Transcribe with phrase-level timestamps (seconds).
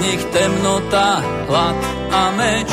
[0.00, 1.76] nich temnota, hlad
[2.10, 2.70] a meč,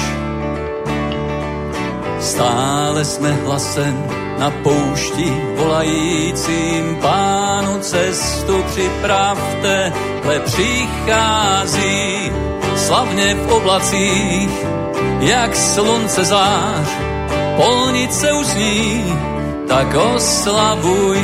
[2.20, 3.96] stále sme hlasem
[4.38, 12.32] na poušti volajícím pánu cestu připravte, hle přichází.
[12.78, 14.54] Slavne v oblacích,
[15.20, 16.90] jak slunce zář,
[17.58, 19.04] polnice uzní,
[19.68, 21.18] tak oslavuj,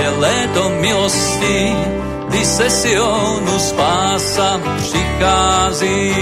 [0.00, 1.76] je léto milosti,
[2.28, 6.14] kdy se Sionu spása přichází.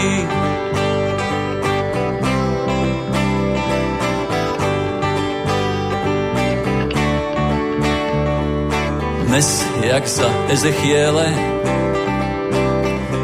[9.27, 11.35] Dnes, jak za Ezechiele,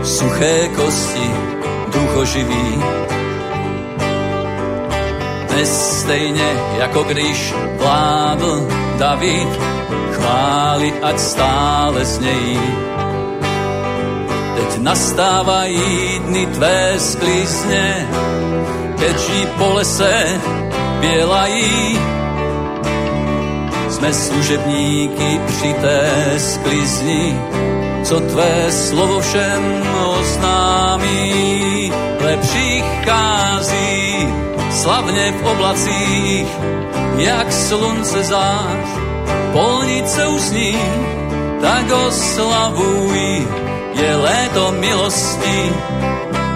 [0.03, 1.31] suché kosti,
[1.92, 2.83] duchoživý.
[5.48, 9.48] Dnes stejně jako když vládl David,
[10.12, 12.61] chváli ať stále znějí.
[14.57, 18.09] Teď nastávají dny tvé sklizně,
[19.01, 19.17] keď
[19.59, 20.41] po lese
[21.01, 21.98] bělají.
[23.89, 27.41] Jsme služebníky při té sklizni,
[28.05, 29.83] co tvé slovo všem
[30.20, 31.92] oznámí.
[32.20, 34.29] Le přichází
[34.70, 36.48] slavně v oblacích,
[37.21, 38.89] jak slunce zář,
[39.53, 40.77] polnice uzní,
[41.61, 43.48] tak oslavuj,
[43.95, 45.73] je léto milosti,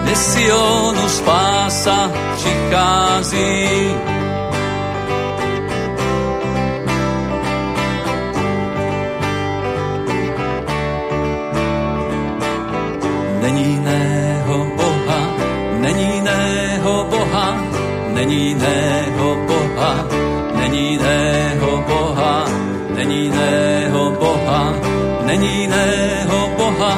[0.03, 3.93] kde Sionu spása přichází.
[13.41, 15.21] Není jiného Boha,
[15.79, 17.57] není jiného Boha,
[18.13, 18.74] není jiného
[20.75, 22.45] není jiného Boha,
[22.95, 24.73] není jiného Boha,
[25.25, 26.91] není jiného Boha,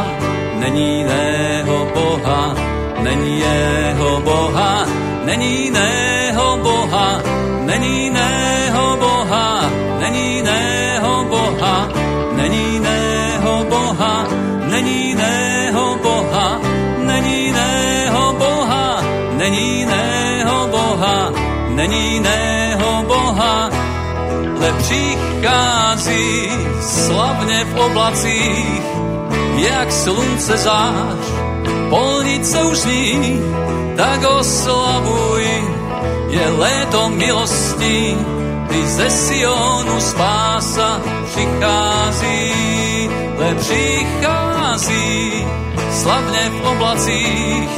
[0.59, 2.55] není jiného Boha,
[3.03, 4.85] není jeho Boha,
[5.25, 7.21] není jiného Boha,
[7.65, 11.89] není jiného Boha, není jiného Boha,
[12.33, 14.27] není jiného Boha,
[14.73, 16.59] není jiného Boha,
[17.05, 19.01] není jiného Boha,
[19.37, 21.31] není jiného Boha,
[21.75, 22.66] není jiného
[24.87, 26.49] přichází
[26.81, 28.81] slavně v oblacích,
[29.57, 31.25] jak slunce zář,
[31.89, 33.41] polnice uzní,
[33.95, 35.43] tak oslavuj,
[36.29, 38.17] je léto milosti,
[38.67, 42.53] kdy ze Sionu spása přichází,
[43.37, 45.45] le přichází
[45.91, 47.69] slavně v oblacích,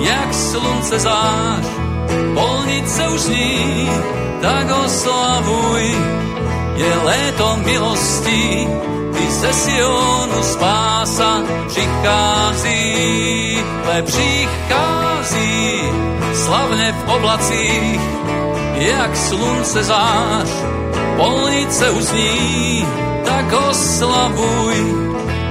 [0.00, 1.66] jak slunce zář,
[2.34, 3.90] polnice uzní,
[4.40, 5.94] tak oslavuj,
[6.76, 8.68] je léto milosti,
[9.10, 15.82] kdy ze Sionu spása přichází, le přichází
[16.34, 18.00] slavne v oblacích,
[18.74, 20.48] jak slunce zář,
[21.16, 22.86] polnice uzní,
[23.24, 24.74] tak oslavuj,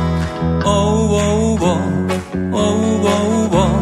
[0.65, 1.77] Oh, oh, oh,
[2.51, 3.77] oh, oh, oh, oh,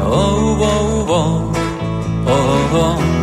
[0.00, 1.52] oh, oh, oh,
[2.26, 3.13] oh, oh,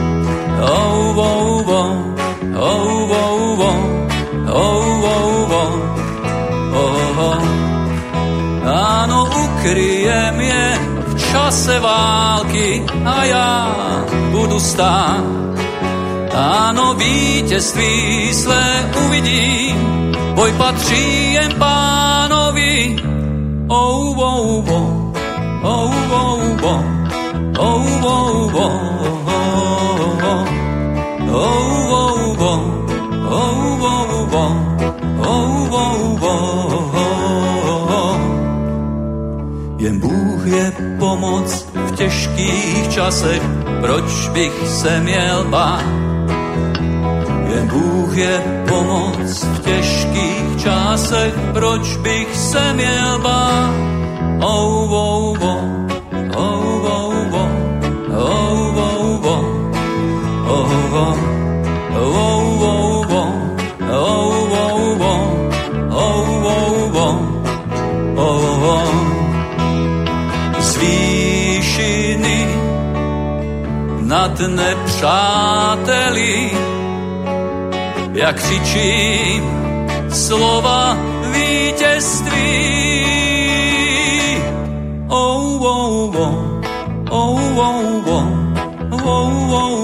[11.32, 13.50] čase války a ja
[14.32, 15.24] budu stát.
[16.32, 19.76] Áno, vítězství své uvidím,
[20.36, 22.96] boj patří jen pánovi.
[23.68, 25.12] Oh, oh, oh,
[25.64, 26.96] oh, oh, oh,
[27.58, 29.42] oh, oh, oh, oh, oh.
[39.82, 43.42] Jen Bůh je pomoc v těžkých časech,
[43.82, 45.86] proč bych se měl bát?
[47.54, 53.72] Jen Bůh je pomoc v těžkých časech, proč bych se měl bát?
[54.42, 55.91] Oh, oh, oh,
[74.48, 76.36] nepřáteli,
[78.14, 79.44] jak křičím
[80.10, 80.98] slova
[81.32, 82.62] vítězství.
[85.08, 86.36] Oh, oh, oh,
[87.10, 88.42] oh, oh, oh.
[89.02, 89.81] Áno,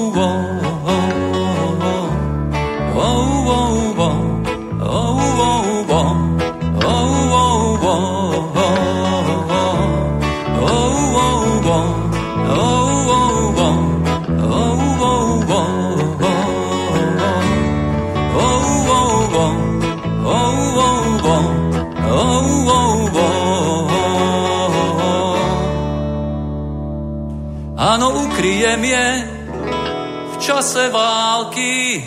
[30.57, 32.01] čase války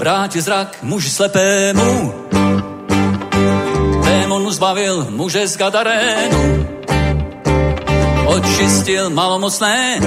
[0.06, 2.14] vrátí zrak muži slepému.
[4.06, 6.42] Démon zbavil muže z Gadarénu.
[8.30, 9.98] Očistil malomocné,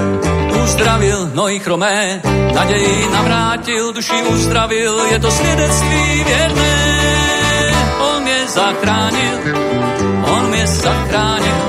[0.64, 2.24] uzdravil nohy chromé,
[2.56, 6.76] naději navrátil, duši uzdravil, je to svědectví věrné.
[8.00, 9.36] On mě zachránil,
[10.24, 11.60] on mě zachránil,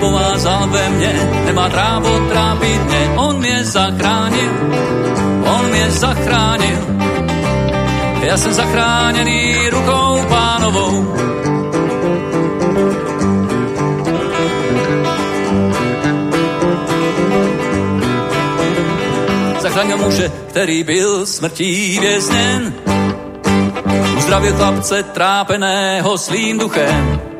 [0.00, 1.12] povázal ve mně,
[1.44, 4.52] nemá trávo trápit mě, on mě zachránil,
[5.44, 6.78] on mě zachránil.
[8.22, 11.14] Já jsem zachráněný rukou pánovou.
[19.58, 22.74] Zachránil muže, který byl smrtí vězněn.
[24.16, 27.33] Uzdravil chlapce trápeného svým duchem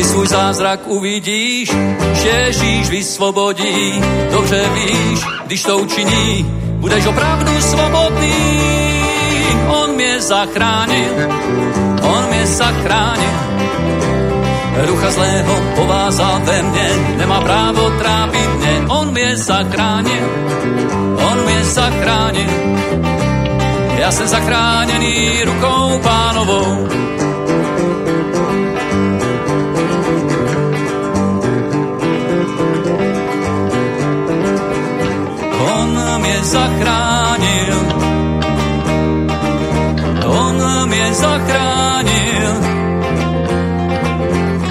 [0.00, 1.68] ty svůj zázrak uvidíš,
[2.12, 4.00] že Ježíš vysvobodí.
[4.32, 6.46] Dobře víš, když to učiní,
[6.80, 8.34] budeš opravdu svobodný.
[9.68, 11.12] On mě zachránil,
[12.02, 13.36] on mě zachránil.
[14.86, 16.88] Ducha zlého povázal ve mne,
[17.20, 18.74] nemá právo trápiť mne.
[18.88, 20.24] On mě zachránil,
[21.28, 22.52] on mě zachránil.
[24.00, 26.88] Ja som zachránený rukou pánovou.
[36.50, 37.76] Zachránil,
[40.26, 40.56] on
[40.88, 42.52] mě zachránil,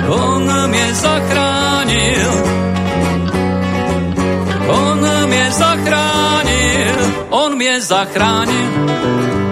[0.07, 2.29] on mě zachránil,
[4.67, 6.95] on mě zachránil,
[7.29, 8.71] on mě zachránil,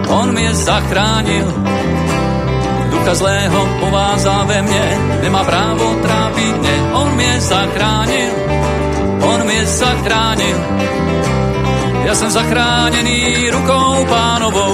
[0.09, 1.47] on mě zachránil.
[2.91, 4.85] Ducha zlého povázá ve mne,
[5.23, 8.31] nemá právo trápiť mne, on mě zachránil,
[9.23, 10.59] on mě zachránil.
[12.05, 14.73] Ja som zachránený rukou pánovou.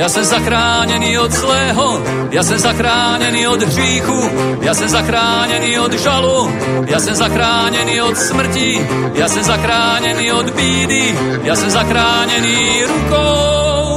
[0.00, 1.86] Ja som zachránený od zlého,
[2.32, 4.20] ja som zachránený od hříchu,
[4.64, 6.48] ja som zachránený od žalu,
[6.88, 8.80] ja som zachránený od smrti,
[9.12, 11.04] ja som zachránený od bídy,
[11.44, 13.90] ja som zachránený rukou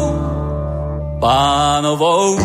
[1.24, 2.36] pánovou.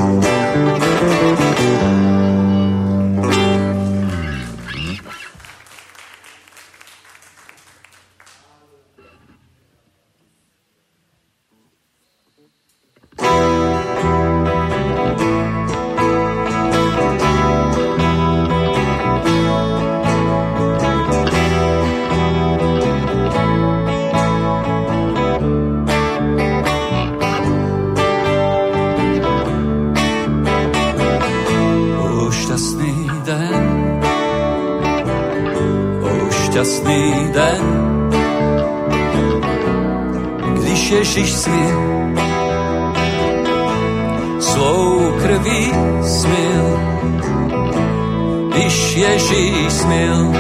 [48.99, 50.33] Ježíš smil,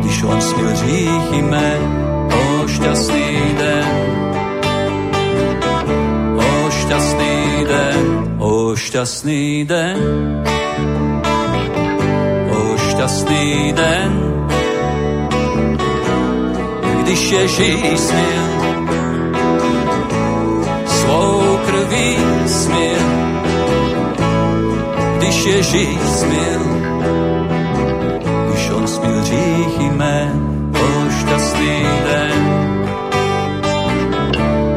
[0.00, 1.72] když on smil říchy mé,
[2.28, 3.88] o šťastný den,
[6.36, 9.98] o šťastný den, o šťastný den,
[12.50, 14.12] o šťastný den,
[17.02, 18.44] když Ježíš smil,
[20.86, 23.02] svou krví smil,
[25.16, 26.81] když Ježíš smil,
[28.48, 30.32] když on smil říchy mé,
[30.72, 32.42] o šťastný den,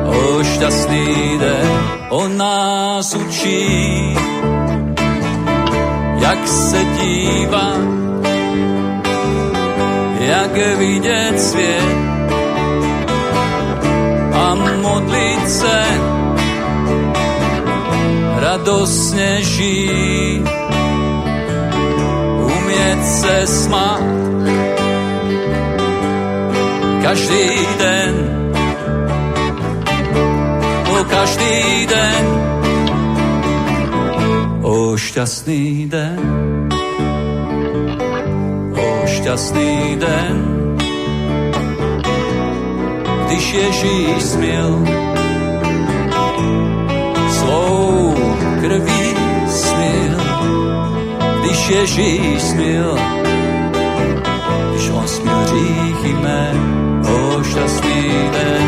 [0.06, 1.70] o šťastný den,
[2.10, 4.16] on nás učí,
[6.20, 7.72] jak se dívá,
[10.20, 12.06] jak vidět svět.
[14.36, 15.80] A modlit se
[18.40, 20.65] radosne umieť
[23.26, 24.06] se smát.
[27.02, 27.48] Každý
[27.80, 28.16] den,
[31.00, 32.26] o každý den,
[34.62, 36.20] o šťastný den,
[38.74, 40.38] o šťastný den,
[43.26, 44.72] když Ježíš smiel
[47.30, 48.14] svou
[48.62, 49.05] krví
[51.70, 52.98] Ježíš smil,
[54.72, 56.52] když on smil říchy mé,
[57.10, 58.68] o šťastný den,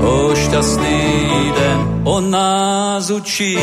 [0.00, 3.58] o šťastný den, on nás učí,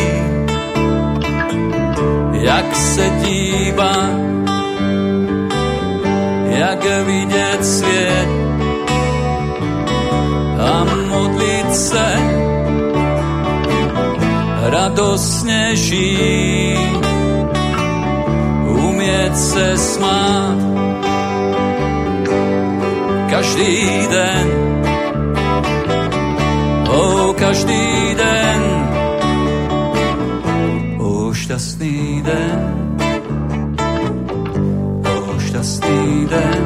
[2.31, 4.09] jak se dívá,
[6.45, 8.27] jak vidět svět
[10.59, 12.32] a modlit se
[14.83, 17.03] radosne žiť,
[18.67, 20.59] umieť se smát.
[23.31, 23.79] Každý
[24.11, 24.47] den,
[26.91, 27.87] o každý
[28.19, 28.61] den,
[30.99, 32.59] o šťastný den,
[35.07, 36.63] o šťastný den,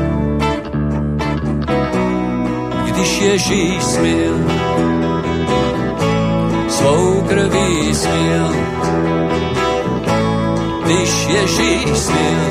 [2.89, 4.35] když Ježíš smil,
[7.37, 8.49] krví smil,
[10.85, 12.49] když Ježíš smil,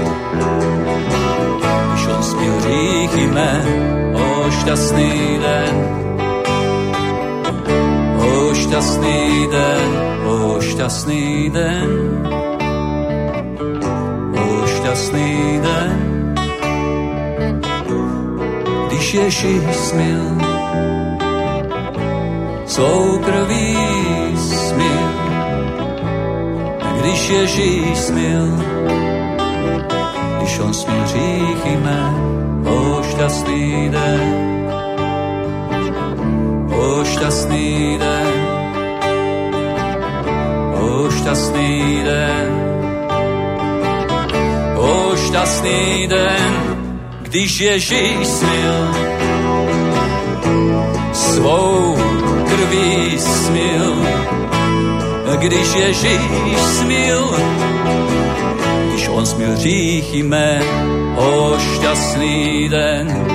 [1.89, 3.31] když on smil hříchy
[4.15, 5.77] o šťastný den,
[8.19, 9.91] o šťastný den,
[10.27, 11.91] o šťastný den,
[14.39, 16.35] o šťastný den,
[18.87, 20.25] když Ježíš smil,
[22.67, 24.26] svou krví
[27.07, 28.47] když Ježíš smil,
[30.37, 32.15] když on smil hříchy mé,
[32.71, 34.23] o šťastný den,
[36.75, 38.35] o šťastný den,
[40.75, 42.51] o šťastný den,
[44.77, 46.53] o šťastný den,
[47.23, 48.77] když Ježíš smil
[51.13, 51.97] svou
[52.47, 53.95] krví smil,
[55.39, 57.37] když Ježíš smil,
[58.89, 60.61] když on smil hříchy mé,
[61.17, 63.27] o šťastný den,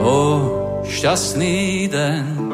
[0.00, 0.50] o
[0.84, 2.49] šťastný den.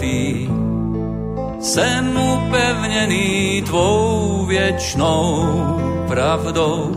[0.00, 0.48] Přijatý.
[1.60, 5.44] Jsem upevnený tvou věčnou
[6.08, 6.96] pravdou.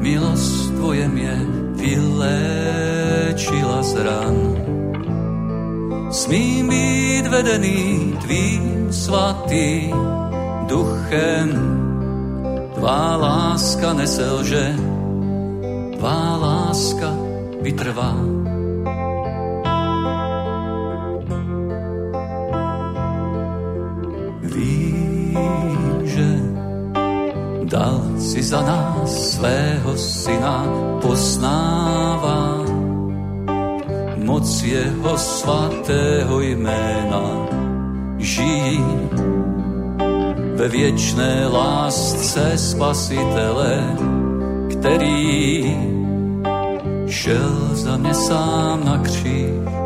[0.00, 1.46] Milost tvoje mě
[1.76, 3.02] vyléčila
[3.82, 4.56] z ran.
[6.10, 9.96] Smím být vedený tvým svatým
[10.66, 11.76] duchem.
[12.74, 14.76] Tvá láska neselže,
[15.98, 17.14] tvá láska
[17.60, 18.39] vytrvá.
[28.50, 30.66] Za nás svého syna,
[30.98, 32.66] poznává
[34.26, 37.46] moc jeho svatého jména.
[38.18, 38.84] Žijí
[40.54, 43.96] ve věčné lásce spasitele,
[44.70, 45.76] který
[47.06, 49.79] šel za mě sám na kříž.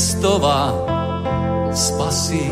[0.00, 0.72] Kristova
[1.76, 2.48] spasí.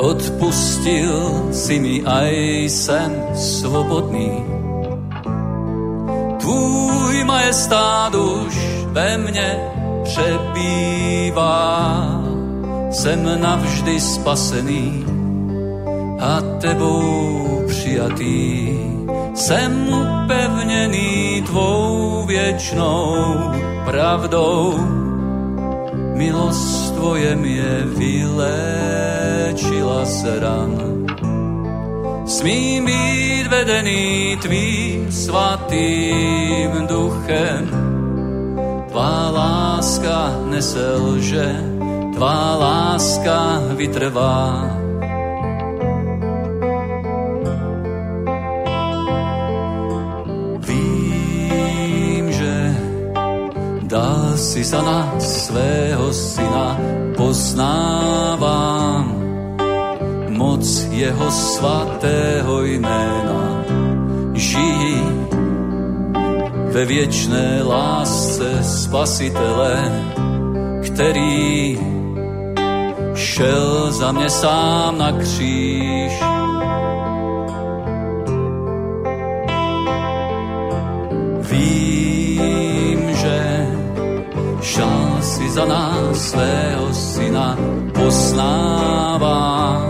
[0.00, 1.12] Odpustil
[1.52, 2.32] si mi aj
[2.64, 4.40] sen svobodný.
[6.40, 8.56] Tvůj majestát už
[8.96, 9.48] ve mne
[10.08, 11.60] přebývá.
[12.88, 15.04] Jsem navždy spasený
[16.24, 18.80] a tebou přijatý.
[19.36, 23.36] Jsem upevnený tvou věčnou
[23.84, 25.01] pravdou
[26.16, 30.72] milosť Tvoje mne vyléčila z ran.
[32.24, 34.04] Smím byť vedený
[34.40, 37.68] Tvým svatým duchem,
[38.88, 41.52] Tvá láska neselže,
[42.16, 44.71] Tvá láska vytrvá.
[54.42, 56.74] Si za nás svého syna
[57.14, 59.06] poznávam.
[60.28, 63.62] Moc jeho svatého jména
[64.34, 65.02] žijí
[66.74, 69.92] ve věčné lásce spasitele,
[70.84, 71.78] který
[73.14, 76.31] šel za mě sám na kříž.
[85.52, 87.56] Za nás svého syna
[87.92, 89.84] poznává.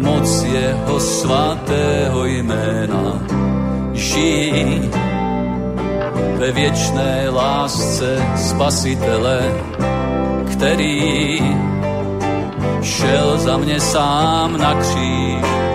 [0.00, 3.24] Moc jeho svatého jména
[3.92, 4.90] žijí
[6.36, 9.40] ve věčné lásce Spasitele,
[10.52, 11.40] který
[12.82, 15.65] šel za mě sám na kříž.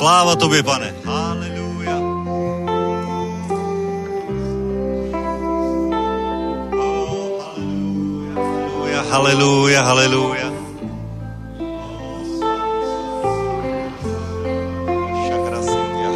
[0.00, 0.94] Sláva tobě, pane.
[1.04, 1.92] Haleluja,
[9.10, 10.52] haleluja, haleluja.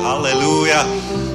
[0.02, 0.86] Haleluja.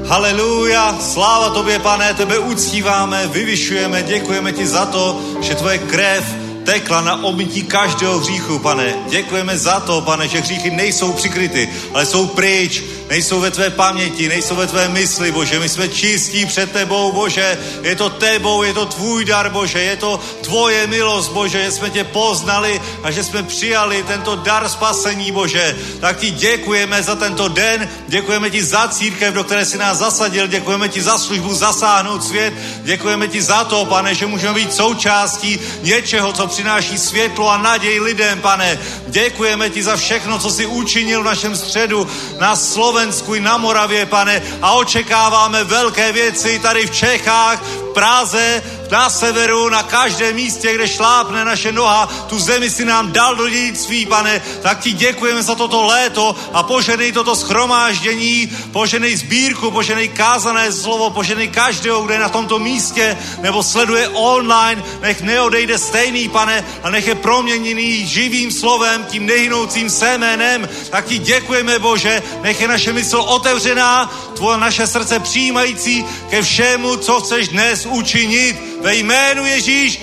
[0.07, 6.38] Haleluja, sláva tobě, pane, tebe uctíváme, vyvyšujeme, děkujeme ti za to, že tvoje krev
[6.69, 8.95] tekla na obmytí každého hříchu, pane.
[9.09, 14.29] Děkujeme za to, pane, že hříchy nejsou přikryty, ale jsou pryč nejsou ve tvé paměti,
[14.29, 15.59] nejsou ve tvé mysli, Bože.
[15.59, 17.57] My jsme čistí před tebou, Bože.
[17.81, 19.79] Je to tebou, je to tvůj dar, Bože.
[19.79, 24.69] Je to tvoje milost, Bože, že jsme tě poznali a že jsme přijali tento dar
[24.69, 25.77] spasení, Bože.
[25.99, 30.47] Tak ti děkujeme za tento den, děkujeme ti za církev, do které si nás zasadil,
[30.47, 35.59] děkujeme ti za službu zasáhnout svět, děkujeme ti za to, pane, že můžeme být součástí
[35.81, 38.79] něčeho, co přináší světlo a naději lidem, pane.
[39.07, 42.07] Děkujeme ti za všechno, co jsi učinil v našem středu,
[42.39, 47.93] na slove Slovensku i na Moravě, pane, a očekáváme velké věci tady v Čechách, v
[47.93, 53.35] Praze, na severu, na každém místě, kde šlápne naše noha, tu zemi si nám dal
[53.35, 59.71] do dědictví, pane, tak ti děkujeme za toto léto a poženej toto schromáždění, poženej sbírku,
[59.71, 65.77] poženej kázané slovo, poženej každého, kde je na tomto místě nebo sleduje online, nech neodejde
[65.77, 72.23] stejný, pane, a nech je proměněný živým slovem, tím nehynoucím semenem, tak ti děkujeme, Bože,
[72.41, 78.78] nech je naše mysl otevřená, tvoje naše srdce přijímající ke všemu, co chceš dnes učinit
[78.81, 80.01] ve jménu Ježíš.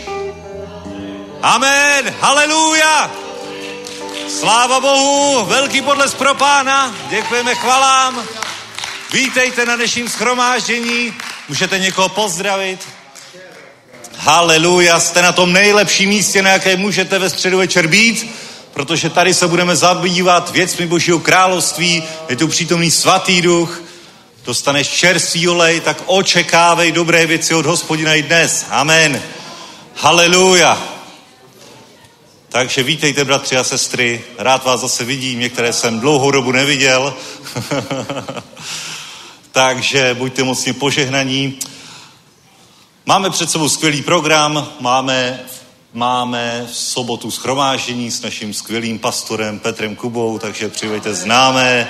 [1.43, 2.15] Amen.
[2.21, 3.11] Haleluja.
[4.29, 8.23] Sláva Bohu, velký podles pro pána, děkujeme chvalám.
[9.13, 11.15] Vítejte na dnešním schromáždění,
[11.49, 12.81] můžete někoho pozdravit.
[14.17, 18.35] Haleluja, jste na tom nejlepším místě, na jaké můžete ve středu večer být,
[18.73, 23.83] protože tady se budeme zabývat věcmi Božího království, je tu přítomný svatý duch,
[24.47, 28.67] dostaneš čerstvý olej, tak očekávej dobré věci od hospodina i dnes.
[28.71, 29.23] Amen.
[29.95, 30.83] Haleluja.
[32.49, 34.25] Takže vítejte, bratři a sestry.
[34.39, 37.15] Rád vás zase vidím, některé jsem dlouhou dobu neviděl.
[39.53, 41.59] Takže buďte mocně požehnaní.
[43.07, 45.41] Máme před sebou skvělý program, máme,
[45.93, 51.89] máme v sobotu schromáždění s naším skvělým pastorem Petrem Kubou, takže přivejte známé,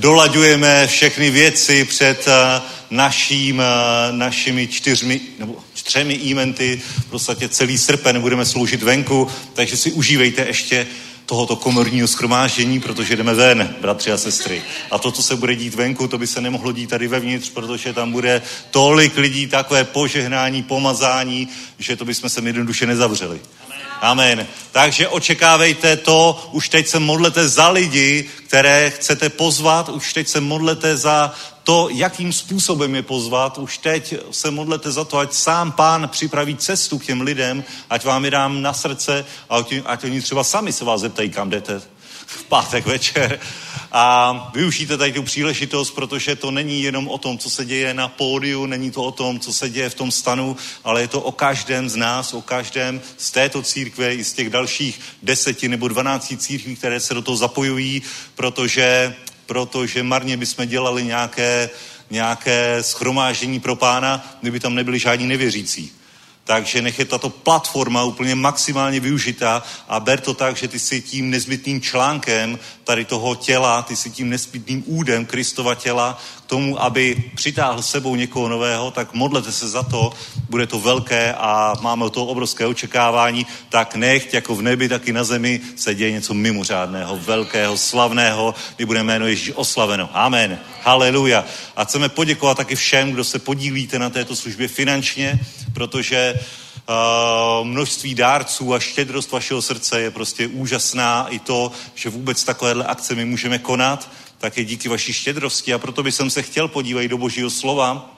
[0.00, 7.78] dolaďujeme všechny věci před eh, naším, eh, našimi čtyřmi, nebo třemi eventy, v podstatě celý
[7.78, 10.86] srpen budeme sloužit venku, takže si užívejte ještě
[11.26, 14.62] tohoto komorního schromáždění, protože jdeme ven, bratři a sestry.
[14.90, 17.92] A to, co se bude dít venku, to by se nemohlo dít tady vevnitř, protože
[17.92, 23.40] tam bude tolik lidí, takové požehnání, pomazání, že to bychom se jednoduše nezavřeli.
[24.00, 24.46] Amen.
[24.72, 30.40] Takže očekávejte to, už teď se modlete za lidi, které chcete pozvat, už teď se
[30.40, 31.34] modlete za
[31.64, 36.56] to, jakým způsobem je pozvat, už teď se modlete za to, ať sám pán připraví
[36.56, 40.72] cestu k těm lidem, ať vám je dám na srdce a ať, oni třeba sami
[40.72, 41.80] se vás zeptají, kam jdete
[42.26, 43.40] v pátek večer.
[43.92, 48.08] A využijte tady tu příležitost, protože to není jenom o tom, co se děje na
[48.08, 51.32] pódiu, není to o tom, co se děje v tom stanu, ale je to o
[51.32, 56.36] každém z nás, o každém z této církve i z těch dalších deseti nebo dvanácti
[56.36, 58.02] církví, které se do toho zapojují,
[58.34, 59.14] protože,
[59.46, 61.70] protože marně bychom dělali nějaké,
[62.10, 65.92] nějaké schromáždění pro pána, kdyby tam nebyli žádní nevěřící.
[66.50, 71.00] Takže nech je tato platforma úplně maximálně využitá a ber to tak, že ty jsi
[71.00, 76.18] tím nezbytným článkem tady toho těla, ty jsi tím nezbytným údem Kristova těla
[76.50, 80.12] tomu, aby přitáhl sebou někoho nového, tak modlete se za to,
[80.48, 85.08] bude to velké a máme o to obrovské očekávání, tak nech jako v nebi, tak
[85.08, 90.10] i na zemi se děje něco mimořádného, velkého, slavného, kdy bude jméno Ježíš oslaveno.
[90.12, 90.58] Amen.
[90.82, 91.44] Haleluja.
[91.76, 95.40] A chceme poděkovat taky všem, kdo se podílíte na této službě finančně,
[95.72, 96.34] protože
[96.90, 101.26] Uh, množství dárců a štědrost vašeho srdce je prostě úžasná.
[101.28, 104.10] I to, že vůbec takovéhle akce my můžeme konat,
[104.40, 105.74] tak je díky vaší štědrosti.
[105.74, 108.16] A proto bych se chtěl podívat do božího slova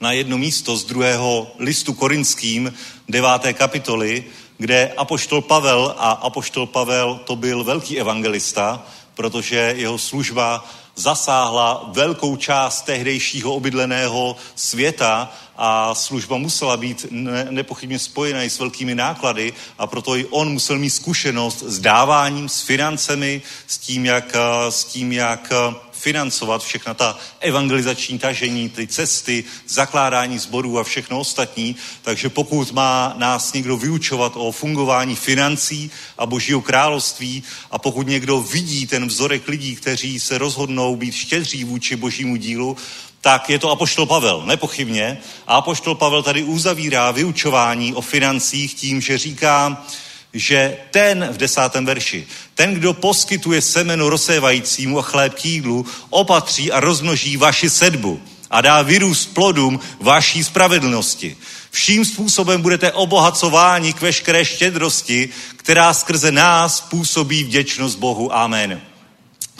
[0.00, 2.74] na jedno místo z druhého listu korinským,
[3.08, 4.24] deváté kapitoly,
[4.58, 12.36] kde apoštol Pavel, a apoštol Pavel to byl velký evangelista, protože jeho služba zasáhla velkou
[12.36, 19.52] část tehdejšího obydleného světa a služba musela být ne, nepochybně spojena i s velkými náklady
[19.78, 24.36] a proto i on musel mít zkušenost s dáváním, s financemi, s tím, jak,
[24.68, 25.52] s tím, jak
[25.92, 31.76] financovat všechna ta evangelizační tažení, ty cesty, zakládání sborů a všechno ostatní.
[32.02, 38.40] Takže pokud má nás někdo vyučovat o fungování financí a božího království a pokud někdo
[38.40, 42.76] vidí ten vzorek lidí, kteří se rozhodnou být štědří vůči božímu dílu,
[43.20, 45.18] tak je to Apoštol Pavel, nepochybně.
[45.46, 49.84] A Apoštol Pavel tady uzavírá vyučování o financích tím, že říká,
[50.32, 56.72] že ten v desátém verši, ten, kdo poskytuje semeno rozsévajícímu a chléb k jídlu, opatří
[56.72, 61.36] a rozmnoží vaši sedbu a dá vyrůst plodům vaší spravedlnosti.
[61.70, 68.36] Vším způsobem budete obohacováni k veškeré štědrosti, která skrze nás působí vděčnost Bohu.
[68.36, 68.89] Amen.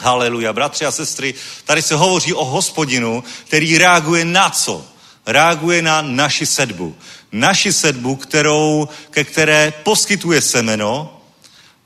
[0.01, 0.53] Haleluja.
[0.53, 1.33] Bratři a sestry,
[1.65, 4.85] tady se hovoří o hospodinu, který reaguje na co?
[5.25, 6.95] Reaguje na naši sedbu.
[7.31, 11.21] Naši sedbu, kterou, ke které poskytuje semeno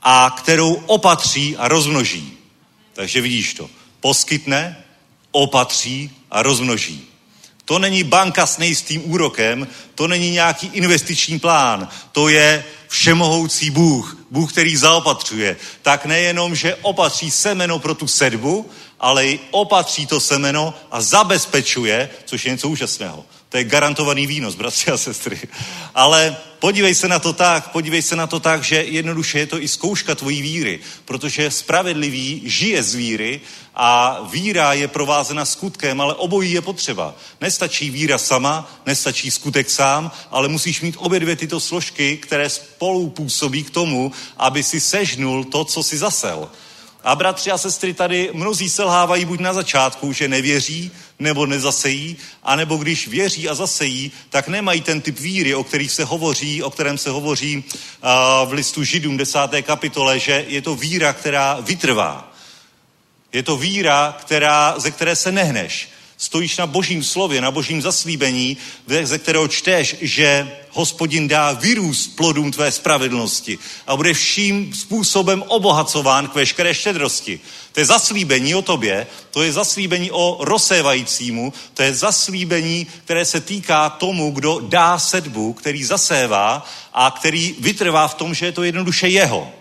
[0.02, 2.38] a kterou opatří a rozmnoží.
[2.92, 3.70] Takže vidíš to.
[4.00, 4.84] Poskytne,
[5.30, 7.08] opatří a rozmnoží.
[7.64, 14.16] To není banka s nejistým úrokem, to není nějaký investiční plán, to je všemohoucí Bůh,
[14.30, 15.56] Bůh, který zaopatřuje.
[15.82, 18.70] Tak nejenom, že opatří semeno pro tu sedbu,
[19.00, 23.24] ale i opatří to semeno a zabezpečuje, což je něco úžasného.
[23.48, 25.38] To je garantovaný výnos, bratři a sestry.
[25.94, 29.62] Ale podívej se na to tak, podívej se na to tak, že jednoduše je to
[29.62, 33.40] i zkouška tvojí víry, protože spravedlivý žije z víry
[33.74, 37.14] a víra je provázena skutkem, ale obojí je potřeba.
[37.40, 43.10] Nestačí víra sama, nestačí skutek sám, ale musíš mít obě dvě tyto složky, které spolu
[43.10, 46.50] působí k tomu, aby si sežnul to, co si zasel.
[47.06, 52.76] A bratři a sestry tady mnozí selhávají buď na začátku, že nevěří, nebo nezasejí, anebo
[52.76, 56.98] když věří a zasejí, tak nemají ten typ víry, o kterých se hovoří, o kterém
[56.98, 57.64] se hovoří
[58.44, 59.38] v listu Židům 10.
[59.62, 62.32] kapitole, že je to víra, která vytrvá.
[63.32, 65.88] Je to víra, která, ze které se nehneš.
[66.18, 68.56] Stojíš na božím slově, na božím zaslíbení,
[69.02, 76.28] ze kterého čteš, že hospodin dá vyrůst plodům tvé spravedlnosti a bude vším způsobem obohacován
[76.28, 77.40] k veškeré štědrosti.
[77.72, 83.40] To je zaslíbení o tobě, to je zaslíbení o rozsévajícímu, to je zaslíbení, které se
[83.40, 88.62] týká tomu, kdo dá sedbu, který zasévá a který vytrvá v tom, že je to
[88.62, 89.52] jednoduše jeho.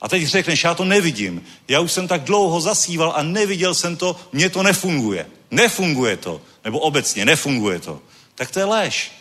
[0.00, 1.42] A teď řekneš, já to nevidím.
[1.68, 5.26] Já už jsem tak dlouho zasíval a neviděl jsem to, mně to nefunguje.
[5.52, 6.40] Nefunguje to.
[6.64, 8.00] Nebo obecně nefunguje to.
[8.34, 9.12] Tak to je lež.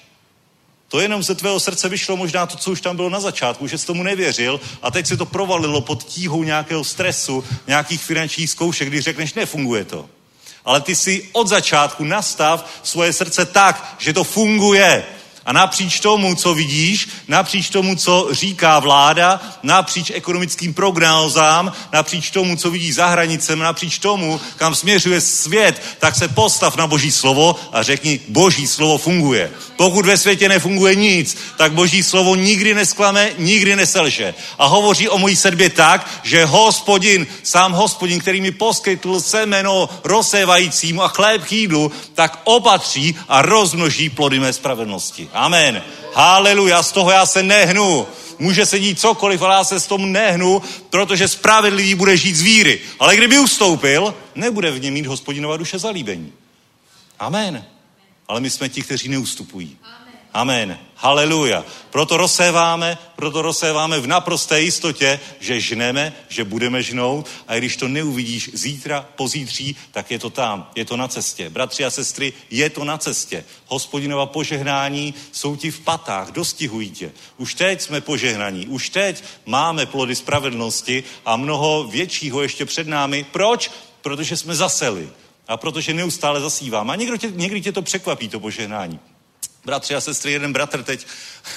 [0.88, 3.78] To jenom ze tvého srdce vyšlo možná to, co už tam bylo na začátku, že
[3.78, 8.88] jsi tomu nevěřil a teď se to provalilo pod tíhou nějakého stresu, nějakých finančních zkoušek,
[8.88, 10.10] když řekneš, nefunguje to.
[10.66, 15.06] Ale ty si od začátku nastav svoje srdce tak, že to funguje.
[15.52, 22.56] A napříč tomu, co vidíš, napříč tomu, co říká vláda, napříč ekonomickým prognózám, napříč tomu,
[22.56, 27.56] co vidí za hranicem, napříč tomu, kam směřuje svět, tak se postav na Boží slovo
[27.72, 29.52] a řekni, Boží slovo funguje.
[29.76, 34.34] Pokud ve světě nefunguje nic, tak Boží slovo nikdy nesklame, nikdy neselže.
[34.60, 41.04] A hovoří o mojí sedbě tak, že hospodin, sám hospodin, který mi poskytl semeno rozsévajícímu
[41.04, 45.30] a chléb k jídlu, tak opatří a rozmnoží plody mé spravedlnosti.
[45.42, 45.84] Amen.
[46.14, 48.08] Haleluja, z toho já se nehnu.
[48.40, 52.42] Může se dít cokoliv, ale já se s tomu nehnu, protože spravedlivý bude žít z
[52.42, 52.82] víry.
[53.00, 56.34] Ale kdyby ustoupil, nebude v něm mít hospodinova duše zalíbení.
[57.20, 57.66] Amen.
[58.28, 59.78] Ale my jsme ti, kteří neustupují.
[59.84, 60.01] Amen.
[60.96, 61.66] Haleluja.
[61.90, 67.88] Proto rozséváme, proto rozséváme v naprosté jistotě, že žneme, že budeme žnout a když to
[67.88, 71.50] neuvidíš zítra, pozítří, tak je to tam, je to na cestě.
[71.50, 73.46] Bratři a sestry, je to na cestě.
[73.66, 77.12] Hospodinova požehnání jsou ti v patách, dostihují tě.
[77.38, 83.26] Už teď jsme požehnaní, už teď máme plody spravedlnosti a mnoho většího ještě před námi.
[83.32, 83.72] Proč?
[84.02, 85.10] Protože jsme zaseli
[85.48, 86.90] a protože neustále zasívám.
[86.90, 89.00] A někdo tě, někdy tě to překvapí, to požehnání.
[89.66, 91.08] Bratři a sestry, jeden bratr teď,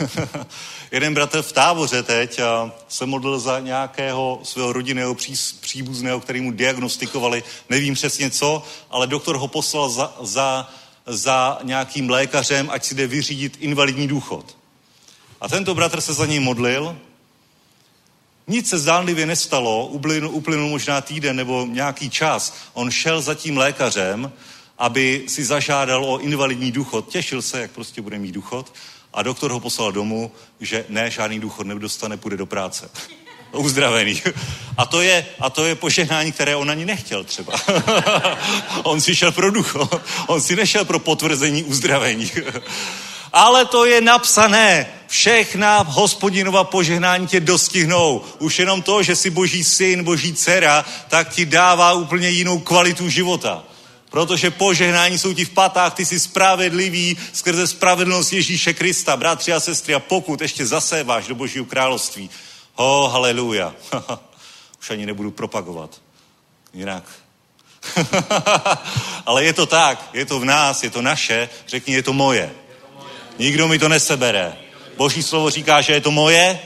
[0.91, 6.41] jeden bratr v táboře teď a se modlil za nějakého svého rodinného pří, příbuzného, který
[6.41, 10.71] mu diagnostikovali, nevím přesně co, ale doktor ho poslal za, za,
[11.07, 14.57] za nějakým lékařem, ať si jde vyřídit invalidní důchod.
[15.41, 16.99] A tento bratr se za něj modlil,
[18.47, 22.55] nic se zdánlivě nestalo, uplynul, uplynul možná týden nebo nějaký čas.
[22.73, 24.33] On šel za tím lékařem,
[24.79, 27.09] aby si zažádal o invalidní důchod.
[27.09, 28.73] Těšil se, jak prostě bude mít důchod.
[29.15, 32.91] A doktor ho poslal domů, že ne, žádný důchod nedostane, půjde do práce.
[33.53, 34.23] Uzdravený.
[34.77, 37.53] A to, je, a to je požehnání, které on ani nechtěl třeba.
[38.83, 40.01] on si šel pro důchod.
[40.27, 42.31] On si nešel pro potvrzení uzdravení.
[43.33, 44.87] Ale to je napsané.
[45.07, 48.23] Všechna hospodinova požehnání tě dostihnou.
[48.39, 53.09] Už jenom to, že jsi boží syn, boží dcera, tak ti dává úplně jinou kvalitu
[53.09, 53.65] života.
[54.15, 59.61] Protože požehnání jsou ti v patách, ty jsi spravedlivý skrze spravedlnost Ježíše Krista, bratři a
[59.61, 59.95] sestry.
[59.95, 62.31] A pokud ještě zaséváš do Božího království,
[62.75, 63.75] ho, oh, haleluja.
[64.81, 65.91] Už ani nebudu propagovat.
[66.75, 67.05] Jinak.
[69.27, 71.49] Ale je to tak, je to v nás, je to naše.
[71.69, 72.53] Řekni, je to moje.
[73.39, 74.57] Nikdo mi to nesebere.
[74.97, 76.61] Boží slovo říká, že je to moje,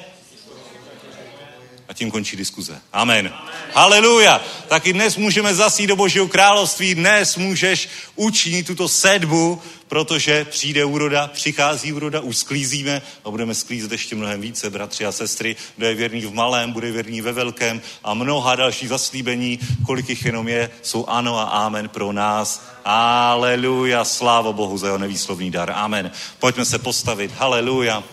[1.88, 2.80] a tím končí diskuze.
[2.92, 3.18] Amen.
[3.18, 3.32] Amen.
[3.74, 4.40] Haleluja.
[4.68, 11.26] Taky dnes můžeme zasít do Božího království, dnes můžeš učinit tuto sedbu, protože přijde úroda,
[11.26, 15.56] přichází úroda, už sklízíme a budeme sklízet ještě mnohem více, bratři a sestry.
[15.76, 20.24] Kdo je věrný v malém, bude věrný ve velkém a mnoha další zaslíbení, kolik jich
[20.24, 22.62] jenom je, jsou ano a amen pro nás.
[22.84, 25.70] Haleluja, sláva Bohu za jeho nevýslovný dar.
[25.70, 26.10] Amen.
[26.38, 27.32] Pojďme se postavit.
[27.36, 28.04] Haleluja.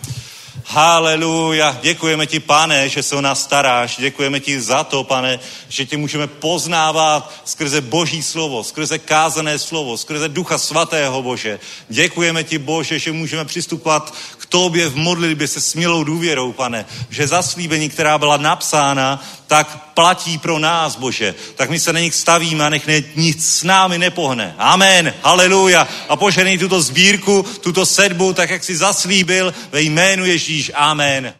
[0.68, 1.78] Haleluja.
[1.82, 3.96] Děkujeme ti, pane, že se o nás staráš.
[3.96, 9.96] Děkujeme ti za to, pane, že tě můžeme poznávat skrze Boží slovo, skrze kázané slovo,
[9.96, 11.60] skrze Ducha Svatého, Bože.
[11.88, 17.26] Děkujeme ti, Bože, že můžeme přistupovat k tobě v modlitbě se smělou důvěrou, pane, že
[17.26, 21.34] zaslíbení, která byla napsána, tak platí pro nás, Bože.
[21.54, 24.54] Tak my se na nich stavíme a nech ne, nic s námi nepohne.
[24.58, 25.14] Amen.
[25.22, 25.88] Haleluja.
[26.08, 30.72] A poženej tuto sbírku, tuto sedbu, tak jak si zaslíbil ve jménu Ježíš.
[30.74, 31.34] Amen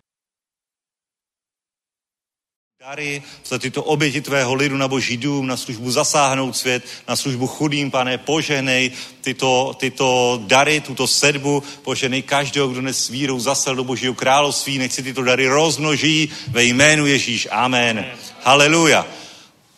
[2.86, 7.46] dary, za tyto oběti tvého lidu na boží dům, na službu zasáhnout svět, na službu
[7.46, 13.84] chudým, pane, poženej tyto, tyto dary, tuto sedbu, poženej každého, kdo dnes vírou zasel do
[13.84, 17.48] božího království, nech si tyto dary rozmnoží ve jménu Ježíš.
[17.50, 17.98] Amen.
[17.98, 18.06] Amen.
[18.44, 19.06] Haleluja.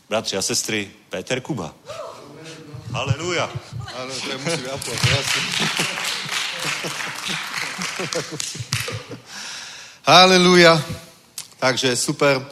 [0.08, 1.74] Bratři a sestry, Péter Kuba.
[2.92, 3.50] Haleluja.
[10.04, 10.84] Haleluja.
[11.58, 12.46] Takže super.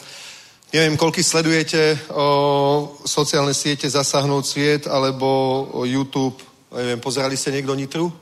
[0.77, 5.25] Neviem, koľky sledujete o sociálne siete Zasáhnout sviet alebo
[5.73, 6.37] o YouTube.
[6.69, 8.13] Neviem, pozerali ste niekto Nitru?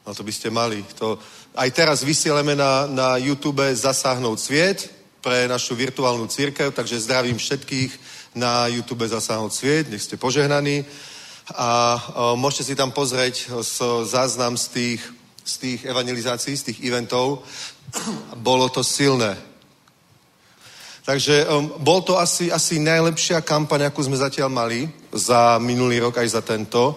[0.00, 0.80] No to by ste mali.
[0.96, 1.20] To,
[1.52, 4.88] aj teraz vysielame na, na YouTube Zasáhnout sviet
[5.20, 7.92] pre našu virtuálnu církev, takže zdravím všetkých
[8.40, 10.88] na YouTube Zasáhnout sviet, nech ste požehnaní.
[11.60, 13.60] A o, môžete si tam pozrieť o,
[14.08, 15.02] záznam z tých,
[15.44, 17.44] z tých evangelizácií, z tých eventov.
[18.40, 19.49] Bolo to silné
[21.10, 26.22] Takže um, bol to asi, asi najlepšia kampaň, akú sme zatiaľ mali za minulý rok
[26.22, 26.94] aj za tento,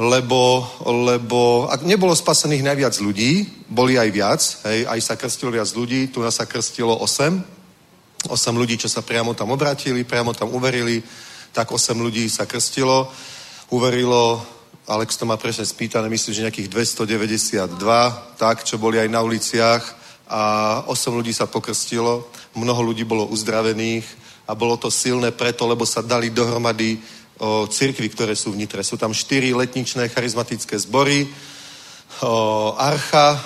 [0.00, 0.64] lebo,
[1.04, 4.40] lebo ak nebolo spasených najviac ľudí, boli aj viac,
[4.72, 9.04] hej, aj sa krstilo viac ľudí, tu nás sa krstilo 8, 8 ľudí, čo sa
[9.04, 11.04] priamo tam obratili, priamo tam uverili,
[11.52, 13.12] tak 8 ľudí sa krstilo,
[13.68, 14.40] uverilo
[14.88, 17.76] Alex to má presne spýtané, myslím, že nejakých 292,
[18.40, 19.97] tak, čo boli aj na uliciach
[20.28, 24.04] a 8 ľudí sa pokrstilo, mnoho ľudí bolo uzdravených
[24.44, 27.00] a bolo to silné preto, lebo sa dali dohromady
[27.40, 28.84] o, cirkvy, ktoré sú v Nitre.
[28.84, 31.28] Sú tam štyri letničné charizmatické zbory,
[32.20, 33.40] o, Archa,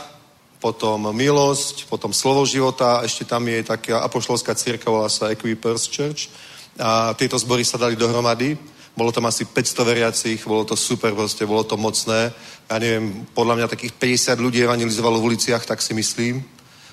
[0.62, 6.30] potom Milosť, potom Slovo života, ešte tam je taká apoštolská círka, volá sa Equipers Church.
[6.78, 8.54] A tieto zbory sa dali dohromady.
[8.94, 12.30] Bolo tam asi 500 veriacich, bolo to super proste, bolo to mocné.
[12.70, 16.44] Ja neviem, podľa mňa takých 50 ľudí evangelizovalo v uliciach, tak si myslím.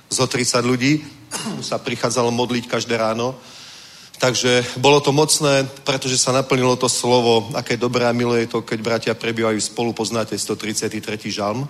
[0.10, 1.06] Zo 30 ľudí
[1.62, 3.38] sa prichádzalo modliť každé ráno.
[4.20, 8.68] Takže bolo to mocné, pretože sa naplnilo to slovo, aké dobré a milé je to,
[8.68, 11.00] keď bratia prebývajú spolu, poznáte 133.
[11.32, 11.64] žalm.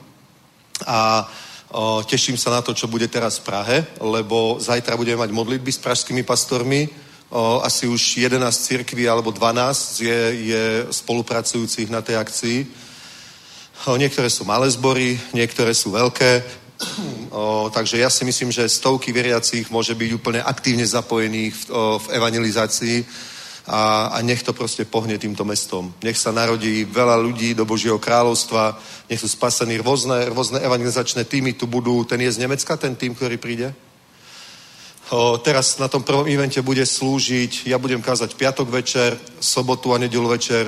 [0.88, 1.30] A
[1.70, 5.70] o, teším sa na to, čo bude teraz v Prahe, lebo zajtra budeme mať modlitby
[5.70, 6.90] s pražskými pastormi.
[7.30, 10.20] O, asi už 11 cirkví alebo 12 je,
[10.50, 12.60] je spolupracujúcich na tej akcii.
[13.86, 16.44] Niektoré sú malé zbory, niektoré sú veľké.
[17.30, 22.00] O, takže ja si myslím, že stovky veriacich môže byť úplne aktívne zapojených v, o,
[22.02, 23.06] v evangelizácii
[23.70, 25.94] a, a nech to proste pohne týmto mestom.
[26.02, 31.54] Nech sa narodí veľa ľudí do Božieho kráľovstva, nech sú spasení rôzne, rôzne evangelizačné týmy,
[31.54, 33.70] tu budú, ten je z Nemecka, ten tým, ktorý príde?
[35.14, 40.02] O, teraz na tom prvom evente bude slúžiť, ja budem kázať piatok večer, sobotu a
[40.02, 40.66] nedelu večer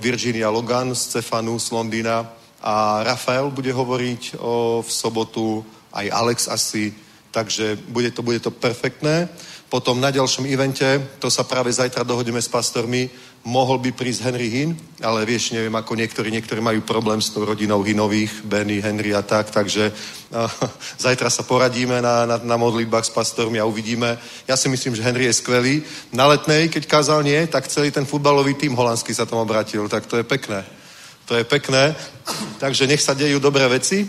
[0.00, 5.60] Virginia Logan z Cefanu, z Londýna, a Rafael bude hovoriť o, v sobotu,
[5.92, 6.96] aj Alex asi,
[7.28, 9.28] takže bude to, bude to perfektné.
[9.68, 10.86] Potom na ďalšom evente,
[11.20, 13.10] to sa práve zajtra dohodíme s pastormi,
[13.44, 14.70] mohol by prísť Henry Hin,
[15.04, 19.20] ale vieš, neviem, ako niektorí, niektorí majú problém s tou rodinou Hinových, Benny, Henry a
[19.20, 20.48] tak, takže uh,
[21.04, 24.16] zajtra sa poradíme na, na, na modlitbách s pastormi a uvidíme.
[24.48, 25.84] Ja si myslím, že Henry je skvelý.
[26.16, 30.08] Na letnej, keď kázal nie, tak celý ten futbalový tým holandský sa tam obratil, tak
[30.08, 30.64] to je pekné.
[31.24, 31.96] To je pekné.
[32.60, 34.04] Takže nech sa dejú dobré veci.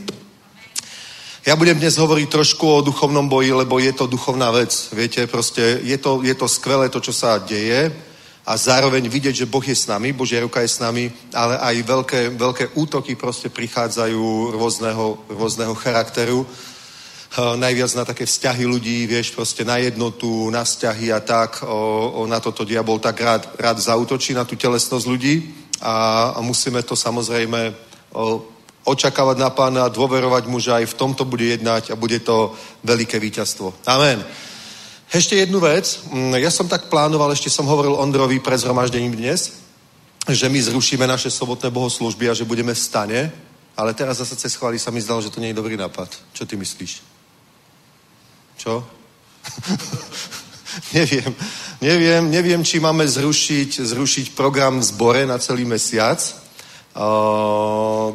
[1.47, 4.73] Ja budem dnes hovoriť trošku o duchovnom boji, lebo je to duchovná vec.
[4.91, 7.87] Viete, proste je to, je to skvelé to, čo sa deje
[8.45, 11.75] a zároveň vidieť, že Boh je s nami, Božia ruka je s nami, ale aj
[11.87, 16.43] veľké, veľké útoky proste prichádzajú rôzneho, rôzneho charakteru.
[17.55, 21.63] najviac na také vzťahy ľudí, vieš, proste na jednotu, na vzťahy a tak.
[21.63, 26.39] O, o, na toto diabol tak rád, rád zautočí, na tú telesnosť ľudí a, a
[26.41, 27.73] musíme to samozrejme
[28.85, 32.53] očakávať na pána, dôverovať mu, že aj v tomto bude jednať a bude to
[32.85, 33.73] veľké víťazstvo.
[33.89, 34.21] Amen.
[35.09, 35.99] Ešte jednu vec.
[36.11, 39.65] Mm, ja som tak plánoval, ešte som hovoril Ondrovi pred zhromaždením dnes,
[40.29, 43.19] že my zrušíme naše sobotné bohoslužby a že budeme v stane,
[43.77, 46.09] ale teraz zase cez chváli sa mi zdalo, že to nie je dobrý nápad.
[46.33, 47.01] Čo ty myslíš?
[48.57, 48.81] Čo?
[50.97, 51.35] neviem,
[51.81, 56.21] neviem, neviem, či máme zrušiť, zrušiť program v zbore na celý mesiac.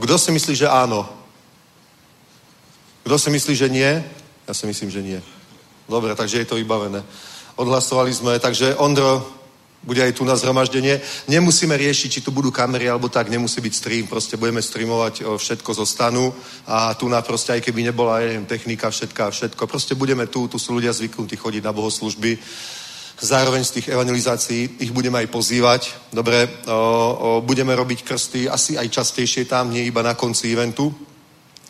[0.00, 1.08] Kto si myslí, že áno?
[3.04, 4.04] Kto si myslí, že nie?
[4.48, 5.20] Ja si myslím, že nie.
[5.88, 7.02] Dobre, takže je to vybavené.
[7.56, 9.40] Odhlasovali sme, takže Ondro,
[9.80, 11.00] bude aj tu na zhromaždenie.
[11.28, 15.70] Nemusíme riešiť, či tu budú kamery alebo tak, nemusí byť stream, proste budeme streamovať všetko
[15.74, 16.36] zo stanu
[16.68, 20.60] a tu na proste, aj keby nebola, neviem, technika, všetka, všetko, proste budeme tu, tu
[20.60, 22.38] sú ľudia zvyknutí chodiť na bohoslužby.
[23.20, 25.92] Zároveň z tých evangelizácií ich budeme aj pozývať.
[26.08, 26.76] Dobre, o, o,
[27.44, 30.88] budeme robiť krsty asi aj častejšie tam, nie iba na konci eventu.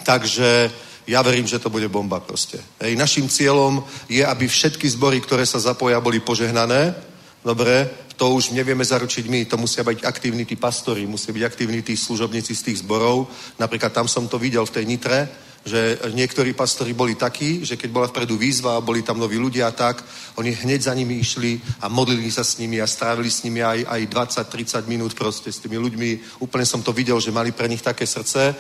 [0.07, 0.71] Takže
[1.11, 2.63] ja verím, že to bude bomba proste.
[2.79, 6.95] Hej, našim cieľom je, aby všetky zbory, ktoré sa zapoja, boli požehnané.
[7.43, 11.83] Dobre, to už nevieme zaručiť my, to musia byť aktívni tí pastori, musia byť aktívni
[11.83, 13.27] tí služobníci z tých zborov.
[13.59, 15.27] Napríklad tam som to videl v tej Nitre,
[15.65, 19.69] že niektorí pastori boli takí, že keď bola vpredu výzva a boli tam noví ľudia
[19.69, 20.01] a tak,
[20.41, 23.85] oni hneď za nimi išli a modlili sa s nimi a strávili s nimi aj,
[23.85, 24.01] aj
[24.49, 26.41] 20-30 minút proste s tými ľuďmi.
[26.41, 28.57] Úplne som to videl, že mali pre nich také srdce.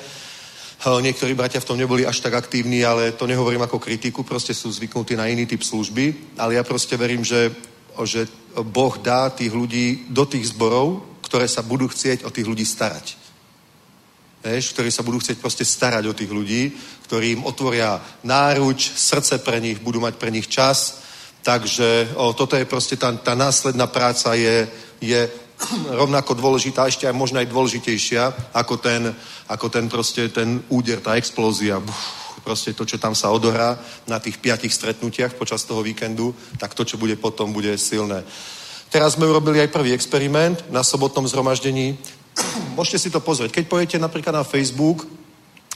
[0.80, 4.72] Niektorí bratia v tom neboli až tak aktívni, ale to nehovorím ako kritiku, proste sú
[4.72, 7.52] zvyknutí na iný typ služby, ale ja proste verím, že,
[8.04, 8.24] že
[8.64, 13.19] Boh dá tých ľudí do tých zborov, ktoré sa budú chcieť o tých ľudí starať.
[14.40, 16.72] Vieš, ktorí sa budú chcieť proste starať o tých ľudí,
[17.04, 21.04] ktorí im otvoria náruč, srdce pre nich, budú mať pre nich čas.
[21.44, 24.64] Takže o, toto je proste tá, tá následná práca je,
[25.00, 25.28] je
[26.00, 29.12] rovnako dôležitá, ešte aj možno aj dôležitejšia, ako ten,
[29.52, 31.76] ako ten proste ten úder, tá explózia.
[31.76, 33.76] Buf, proste to, čo tam sa odohrá
[34.08, 38.24] na tých piatich stretnutiach počas toho víkendu, tak to, čo bude potom, bude silné.
[38.90, 41.94] Teraz sme urobili aj prvý experiment na sobotnom zhromaždení.
[42.78, 43.56] Môžete si to pozrieť.
[43.56, 45.06] Keď pojete napríklad na Facebook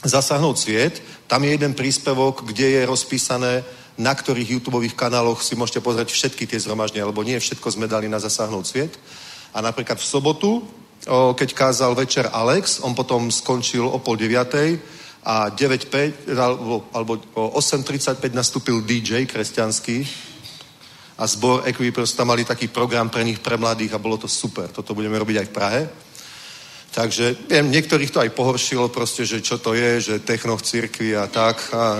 [0.05, 3.65] Zasahnout sviet, tam je jeden príspevok, kde je rozpísané,
[3.97, 8.05] na ktorých YouTube kanáloch si môžete pozrieť všetky tie zhromaždenia, lebo nie všetko sme dali
[8.05, 8.93] na Zasahnout sviet.
[9.55, 10.51] A napríklad v sobotu
[11.09, 14.81] keď kázal večer Alex, on potom skončil o pol deviatej
[15.25, 19.97] a 9.5, alebo, alebo o 8.35 nastúpil DJ kresťanský
[21.17, 24.67] a zbor Equipers tam mali taký program pre nich, pre mladých a bolo to super.
[24.73, 25.81] Toto budeme robiť aj v Prahe.
[26.95, 31.11] Takže viem, niektorých to aj pohoršilo proste, že čo to je, že techno v cirkvi
[31.11, 31.59] a tak.
[31.75, 31.99] A,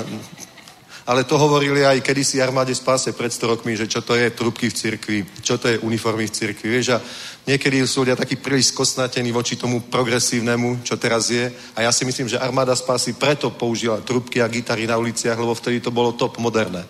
[1.03, 4.71] ale to hovorili aj kedysi armáde spáse pred 100 rokmi, že čo to je trubky
[4.71, 6.79] v cirkvi, čo to je uniformy v cirkvi.
[6.79, 7.03] Vieš, a
[7.43, 11.51] niekedy sú ľudia takí príliš skosnatení voči tomu progresívnemu, čo teraz je.
[11.75, 15.51] A ja si myslím, že armáda spásy preto použila trubky a gitary na uliciach, lebo
[15.51, 16.87] vtedy to bolo top moderné.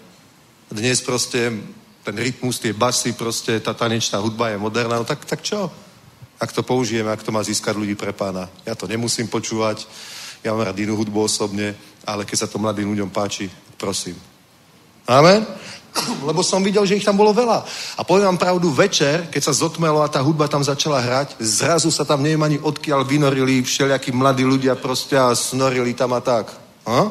[0.69, 1.49] Dnes proste
[2.05, 5.73] ten rytmus, tie basy, proste tá tanečná hudba je moderná, no tak, tak čo?
[6.39, 8.51] Ak to použijeme, ak to má získať ľudí pre pána.
[8.67, 9.87] Ja to nemusím počúvať,
[10.43, 11.73] ja mám rád inú hudbu osobne,
[12.05, 14.19] ale keď sa to mladým ľuďom páči, prosím.
[15.07, 15.41] Amen?
[16.27, 17.63] Lebo som videl, že ich tam bolo veľa.
[17.97, 21.89] A poviem vám pravdu, večer, keď sa zotmelo a tá hudba tam začala hrať, zrazu
[21.89, 26.51] sa tam neviem ani odkiaľ vynorili všelijakí mladí ľudia proste a snorili tam a tak.
[26.85, 27.01] Ha?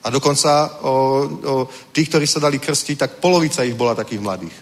[0.00, 0.94] A dokonca o,
[1.44, 1.54] o
[1.92, 4.56] tých, ktorí sa dali krstiť, tak polovica ich bola takých mladých.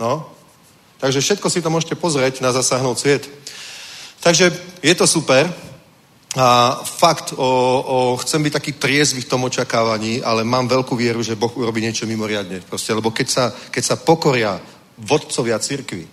[0.00, 0.39] No.
[1.00, 3.24] Takže všetko si to môžete pozrieť na zasáhnout sviet.
[4.20, 4.52] Takže
[4.84, 5.48] je to super.
[6.36, 11.26] A fakt, o, o, chcem byť taký triezvy v tom očakávaní, ale mám veľkú vieru,
[11.26, 12.62] že Boh urobí niečo mimoriadne.
[12.62, 14.54] Proste, lebo keď sa, keď sa pokoria
[14.94, 16.06] vodcovia cirkvi,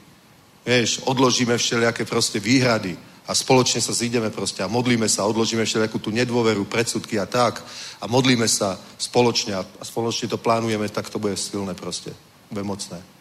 [0.65, 5.99] vieš, odložíme všelijaké proste výhrady, a spoločne sa zídeme proste a modlíme sa, odložíme všetkú
[5.99, 7.59] tú nedôveru, predsudky a tak
[7.99, 12.15] a modlíme sa spoločne a spoločne to plánujeme, tak to bude silné proste,
[12.47, 13.16] bude mocné.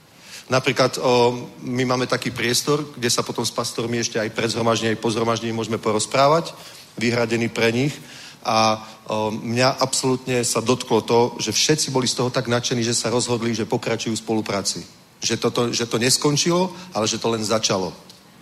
[0.46, 1.34] Napríklad o,
[1.66, 5.10] my máme taký priestor, kde sa potom s pastormi ešte aj pred zhromaždením, aj po
[5.10, 6.54] zhromaždení môžeme porozprávať,
[6.94, 7.90] vyhradený pre nich
[8.46, 8.78] a
[9.10, 13.10] o, mňa absolútne sa dotklo to, že všetci boli z toho tak nadšení, že sa
[13.10, 14.86] rozhodli, že pokračujú v spolupráci.
[15.18, 17.90] Že, toto, že to neskončilo, ale že to len začalo.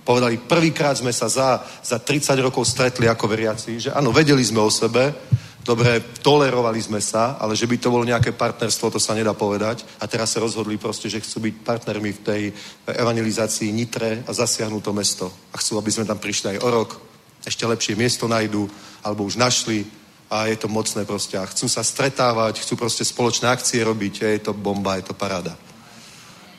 [0.05, 4.61] Povedali, prvýkrát sme sa za, za 30 rokov stretli ako veriaci, že áno, vedeli sme
[4.61, 5.17] o sebe,
[5.65, 9.83] dobre, tolerovali sme sa, ale že by to bolo nejaké partnerstvo, to sa nedá povedať.
[9.99, 12.43] A teraz sa rozhodli proste, že chcú byť partnermi v tej
[12.85, 15.33] evangelizácii Nitre a zasiahnu to mesto.
[15.51, 16.91] A chcú, aby sme tam prišli aj o rok,
[17.45, 18.69] ešte lepšie miesto nájdu,
[19.01, 19.89] alebo už našli
[20.31, 21.37] a je to mocné proste.
[21.37, 25.57] A chcú sa stretávať, chcú proste spoločné akcie robiť, je to bomba, je to paráda.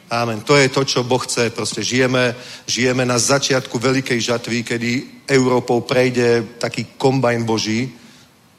[0.10, 0.46] Amen.
[0.46, 1.50] To je to, čo Boh chce.
[1.50, 2.38] Proste žijeme,
[2.70, 4.92] žijeme na začiatku veľkej žatvy, kedy
[5.26, 7.90] Európou prejde taký kombajn Boží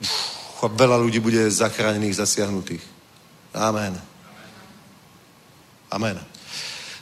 [0.03, 0.36] a
[0.69, 2.83] veľa ľudí bude zachránených, zasiahnutých.
[3.55, 3.95] Amen.
[5.91, 6.17] Amen.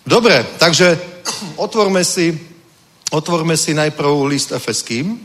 [0.05, 1.01] Dobre, takže
[1.57, 2.37] otvorme si,
[3.11, 5.17] otvorme si najprv list Efeským.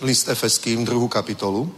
[0.00, 1.70] List Efeským, druhú kapitolu.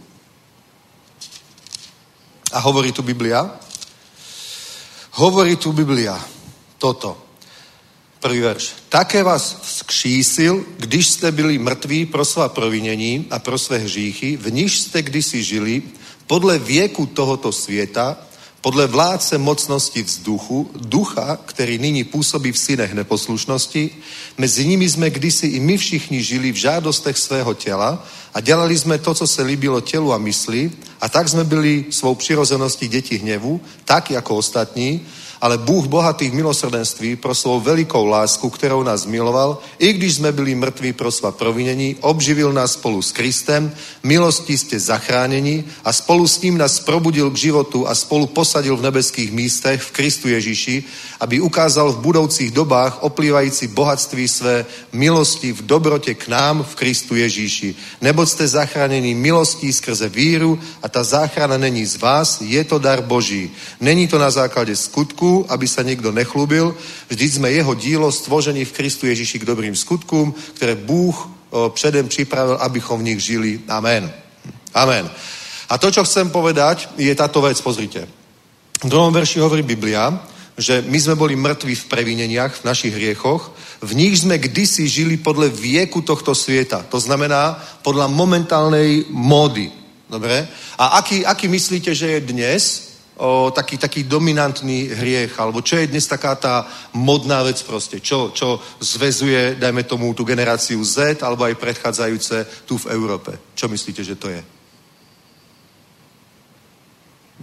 [2.53, 3.45] A hovorí tu Biblia?
[5.21, 6.17] Hovorí tu Biblia
[6.83, 7.32] toto.
[8.23, 8.71] Prvý verš.
[8.89, 14.51] Také vás vzkřísil, když jste byli mrtví pro svá provinění a pro své hříchy, v
[14.51, 15.81] níž jste kdysi žili,
[16.27, 18.17] podle věku tohoto světa,
[18.61, 23.89] podle vládce mocnosti vzduchu, ducha, který nyní působí v synech neposlušnosti,
[24.37, 28.97] mezi nimi jsme kdysi i my všichni žili v žádostech svého těla a dělali jsme
[28.97, 30.71] to, co se líbilo tělu a mysli
[31.01, 35.05] a tak jsme byli svou přirozeností děti hněvu, tak jako ostatní,
[35.43, 40.55] ale Bůh bohatých milosrdenství pro svou velikou lásku, kterou nás miloval, i když jsme byli
[40.55, 43.67] mrtví pro svá provinění, obživil nás spolu s Kristem,
[44.03, 48.87] milostí ste zachráněni a spolu s ním nás probudil k životu a spolu posadil v
[48.87, 50.83] nebeských místech v Kristu Ježíši,
[51.19, 54.65] aby ukázal v budoucích dobách oplývající bohatství své
[54.95, 57.75] milosti v dobrote k nám v Kristu Ježíši.
[57.99, 63.03] Neboť ste zachráněni milostí skrze víru a ta záchrana není z vás, je to dar
[63.03, 63.51] Boží.
[63.83, 66.77] Není to na základě skutku, aby sa niekto nechlúbil.
[67.09, 71.15] Vždy sme jeho dílo stvožení v Kristu Ježiši k dobrým skutkům, ktoré Bůh
[71.73, 73.51] předem připravil, abychom v nich žili.
[73.69, 74.11] Amen.
[74.73, 75.09] Amen.
[75.69, 78.05] A to, čo chcem povedať, je táto vec, pozrite.
[78.83, 80.13] V druhom verši hovorí Biblia,
[80.57, 83.49] že my sme boli mŕtvi v previneniach, v našich hriechoch,
[83.81, 86.85] v nich sme kdysi žili podle vieku tohto sveta.
[86.93, 89.73] To znamená podľa momentálnej módy.
[90.05, 90.45] Dobre?
[90.77, 92.92] A aký, aký myslíte, že je dnes?
[93.23, 98.35] O, taký, taký dominantný hriech, alebo čo je dnes taká tá modná vec proste, čo,
[98.35, 103.31] čo zvezuje, dajme tomu, tú generáciu Z, alebo aj predchádzajúce tu v Európe.
[103.55, 104.43] Čo myslíte, že to je?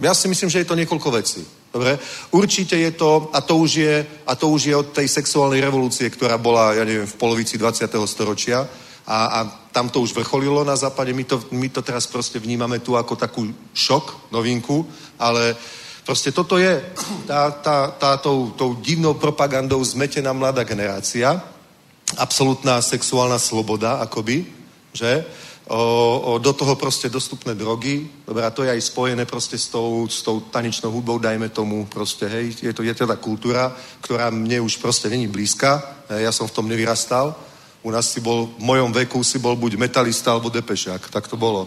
[0.01, 1.41] Ja si myslím, že je to niekoľko vecí.
[1.73, 1.97] Dobre?
[2.31, 3.95] Určite je to, a to už je,
[4.27, 7.89] a to už je od tej sexuálnej revolúcie, ktorá bola, ja neviem, v polovici 20.
[8.05, 8.69] storočia,
[9.07, 9.39] a, a
[9.71, 11.13] tam to už vrcholilo na západe.
[11.13, 14.85] My to, my to teraz proste vnímame tu ako takú šok, novinku,
[15.19, 15.55] ale
[16.01, 16.81] Proste toto je
[17.29, 21.37] tá, tá, tá tou, tou divnou propagandou zmetená mladá generácia,
[22.17, 24.45] absolútna sexuálna sloboda, akoby,
[24.93, 25.23] že?
[25.69, 29.69] O, o, do toho proste dostupné drogy, dobre, a to je aj spojené proste s
[29.69, 33.71] tou, s tou tanečnou hudbou, dajme tomu, proste, hej, je to je teda kultúra,
[34.01, 37.37] ktorá mne už proste není blízka, ja som v tom nevyrastal,
[37.83, 41.37] u nás si bol, v mojom veku si bol buď metalista alebo depešák, tak to
[41.37, 41.65] bolo.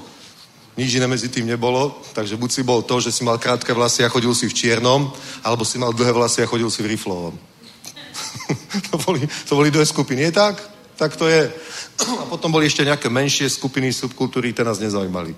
[0.74, 4.02] Nič iné medzi tým nebolo, takže buď si bol to, že si mal krátke vlasy
[4.02, 5.10] a chodil si v čiernom,
[5.46, 7.34] alebo si mal dlhé vlasy a chodil si v riflovom.
[8.90, 10.58] to, boli, to boli dve skupiny, je tak?
[10.98, 11.50] Tak to je.
[12.02, 15.34] A potom boli ešte nejaké menšie skupiny, subkultúry, tie nás nezaujímali.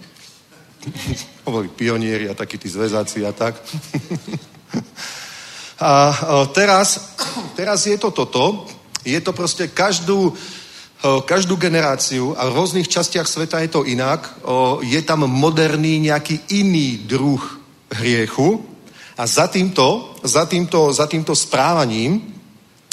[1.45, 3.61] to boli pionieri a takí tí zväzáci a tak.
[5.81, 5.93] a
[6.53, 7.17] teraz,
[7.57, 8.65] teraz je to toto.
[9.05, 10.35] Je to proste každú,
[11.27, 14.27] každú generáciu a v rôznych častiach sveta je to inak.
[14.83, 17.43] Je tam moderný nejaký iný druh
[17.93, 18.65] hriechu
[19.17, 22.37] a za týmto, za týmto, za týmto správaním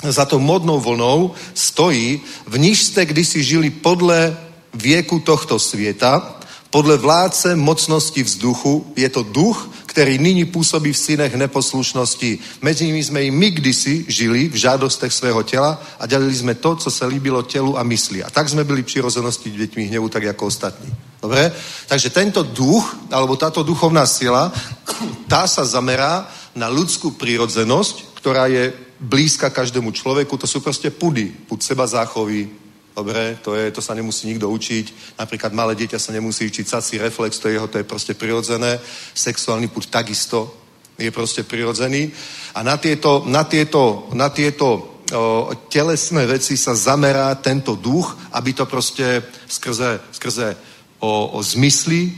[0.04, 4.36] za tou modnou vlnou stojí, v níž ste kdysi žili podle
[4.76, 6.20] vieku tohto svieta,
[6.68, 12.40] podle vládce mocnosti vzduchu, je to duch, který nyní působí v synech neposlušnosti.
[12.62, 16.76] Mezi nimi jsme i my kdysi žili v žádostech svého těla a dělali jsme to,
[16.76, 18.24] co se líbilo tělu a mysli.
[18.24, 20.90] A tak jsme byli přirozenosti dětmi hnevu, tak jako ostatní.
[21.22, 21.52] Dobre?
[21.88, 24.50] Takže tento duch, alebo táto duchovná sila,
[25.32, 26.26] tá sa zamerá
[26.58, 32.63] na ľudskú prírodzenosť, ktorá je blízka každému človeku, to sú proste pudy, pud seba záchovy,
[32.96, 36.98] dobre, to, je, to sa nemusí nikto učiť, napríklad malé dieťa sa nemusí učiť sací
[36.98, 38.80] reflex, to je jeho, to je proste prirodzené,
[39.14, 40.64] sexuálny pud takisto
[40.98, 42.14] je proste prirodzený.
[42.54, 48.54] A na tieto, na tieto, na tieto o, telesné veci sa zamerá tento duch, aby
[48.54, 50.54] to proste skrze, skrze
[51.02, 52.14] o, o zmysly,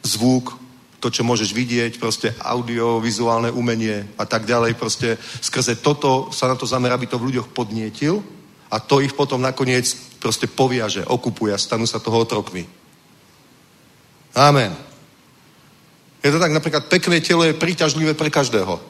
[0.00, 0.56] zvuk,
[1.04, 6.56] to, čo môžeš vidieť, proste audiovizuálne umenie a tak ďalej, proste skrze toto sa na
[6.56, 8.24] to zamerá, aby to v ľuďoch podnietil
[8.72, 9.84] a to ich potom nakoniec
[10.24, 12.64] proste poviaže, okupuje a stanú sa toho otrokmi.
[14.32, 14.72] Amen.
[16.24, 18.80] Je to tak, napríklad pekné telo je príťažlivé pre každého.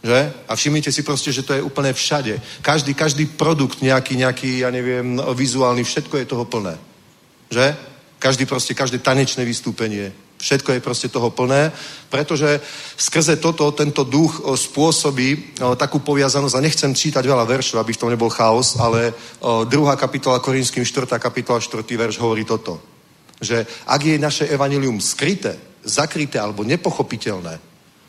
[0.00, 0.48] Že?
[0.48, 2.40] A všimnite si proste, že to je úplne všade.
[2.64, 6.80] Každý, každý produkt nejaký, nejaký, ja neviem, vizuálny, všetko je toho plné.
[7.52, 7.76] Že?
[8.16, 10.10] Každý proste, každé tanečné vystúpenie,
[10.42, 11.70] Všetko je proste toho plné,
[12.10, 12.58] pretože
[12.98, 18.10] skrze toto tento duch spôsobí takú poviazanosť, a nechcem čítať veľa veršov, aby v tom
[18.10, 19.14] nebol chaos, ale
[19.70, 21.06] druhá kapitola Korinským, 4.
[21.22, 21.86] kapitola, 4.
[21.86, 22.82] verš hovorí toto.
[23.38, 25.54] Že ak je naše evanilium skryté,
[25.86, 27.62] zakryté alebo nepochopiteľné,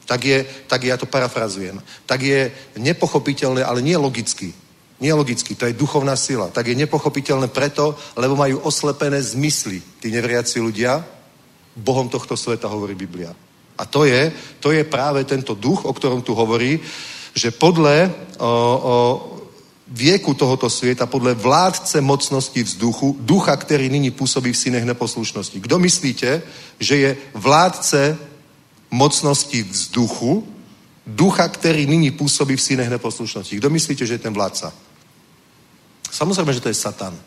[0.09, 1.77] tak je, tak ja to parafrazujem,
[2.09, 2.49] tak je
[2.81, 4.57] nepochopiteľné, ale nie logicky.
[5.01, 6.49] Nie logicky, to je duchovná sila.
[6.49, 11.12] Tak je nepochopiteľné preto, lebo majú oslepené zmysly tí nevriaci ľudia,
[11.75, 13.35] Bohom tohto sveta, hovorí Biblia.
[13.77, 16.79] A to je, to je práve tento duch, o ktorom tu hovorí,
[17.33, 19.33] že podle o, o,
[19.87, 25.59] vieku tohoto sveta, podle vládce mocnosti vzduchu, ducha, který nyní působí v synech neposlušnosti.
[25.59, 26.41] Kdo myslíte,
[26.79, 28.17] že je vládce
[28.91, 30.47] mocnosti vzduchu,
[31.07, 33.55] ducha, který nyní působí v synech neposlušnosti?
[33.55, 34.73] Kdo myslíte, že je ten vládca?
[36.11, 37.17] Samozrejme, že to je Satan.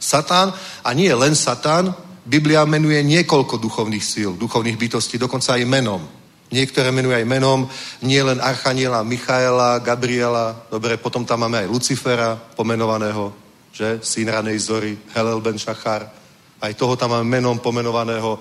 [0.00, 0.52] Satan,
[0.84, 1.94] a nie len Satan,
[2.26, 6.02] Biblia menuje niekoľko duchovných síl, duchovných bytostí, dokonca aj menom.
[6.50, 7.68] Niektoré menuje aj menom,
[8.02, 13.32] nie len Archaniela, Michaela, Gabriela, dobre, potom tam máme aj Lucifera, pomenovaného,
[13.70, 16.10] že, syn ranej zory, Helel ben Šachar,
[16.60, 18.36] aj toho tam máme menom pomenovaného.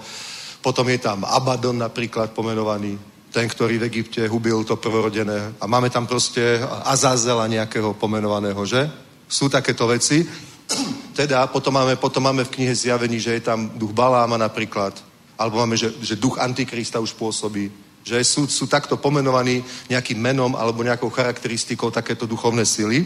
[0.60, 3.00] Potom je tam Abaddon napríklad pomenovaný,
[3.32, 5.56] ten, ktorý v Egypte hubil to prvorodené.
[5.62, 8.90] A máme tam proste Azazela nejakého pomenovaného, že?
[9.30, 10.28] Sú takéto veci.
[11.20, 14.96] Teda potom máme, potom máme v knihe zjavení, že je tam duch Baláma napríklad,
[15.38, 17.72] alebo máme, že, že duch Antikrista už pôsobí,
[18.04, 23.06] že sú, sú takto pomenovaní nejakým menom alebo nejakou charakteristikou takéto duchovné sily,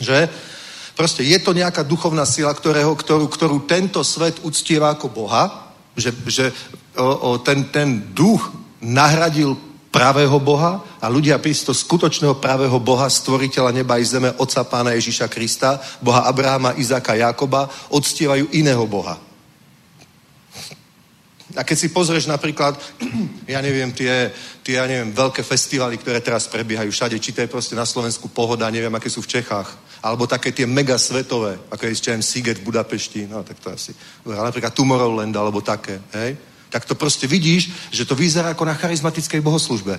[0.00, 0.28] že
[0.96, 6.12] proste je to nejaká duchovná sila, ktorého, ktorú, ktorú tento svet uctieva ako Boha, že,
[6.28, 6.52] že
[6.96, 9.56] o, o, ten, ten duch nahradil
[9.96, 15.32] pravého Boha a ľudia prísto skutočného pravého Boha, stvoriteľa neba i zeme, Otca Pána Ježíša
[15.32, 19.16] Krista, Boha Abrahama, Izáka, Jakoba, odstievajú iného Boha.
[21.56, 22.76] A keď si pozrieš napríklad,
[23.48, 24.28] ja neviem, tie,
[24.60, 28.28] tie ja neviem, veľké festivaly, ktoré teraz prebiehajú všade, či to je proste na Slovensku
[28.28, 29.72] pohoda, neviem, aké sú v Čechách,
[30.04, 33.96] alebo také tie mega svetové, ako je ešte Siget v Budapešti, no tak to asi,
[34.28, 36.36] ale napríklad Tomorrowland, alebo také, hej?
[36.70, 39.98] Tak to proste vidíš, že to vyzerá ako na charizmatickej bohoslužbe.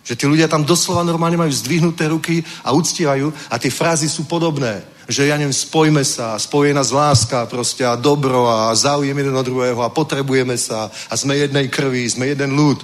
[0.00, 4.24] Že tí ľudia tam doslova normálne majú zdvihnuté ruky a uctievajú a tie frázy sú
[4.24, 4.82] podobné.
[5.10, 9.44] Že ja neviem, spojme sa, spoje nás láska proste a dobro a záujem jeden od
[9.44, 12.80] druhého a potrebujeme sa a sme jednej krvi, sme jeden ľud.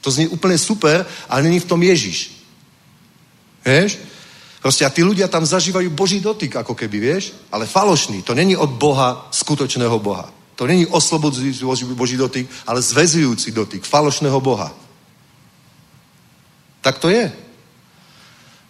[0.00, 2.32] To znie úplne super, ale není v tom Ježiš.
[3.64, 3.96] Vieš?
[4.64, 7.36] Proste a tí ľudia tam zažívajú Boží dotyk, ako keby, vieš?
[7.52, 8.24] Ale falošný.
[8.24, 10.24] To není od Boha, skutočného Boha.
[10.54, 14.70] To není oslobodzujúci Boží dotyk, ale zväzujúci dotyk falošného Boha.
[16.80, 17.32] Tak to je.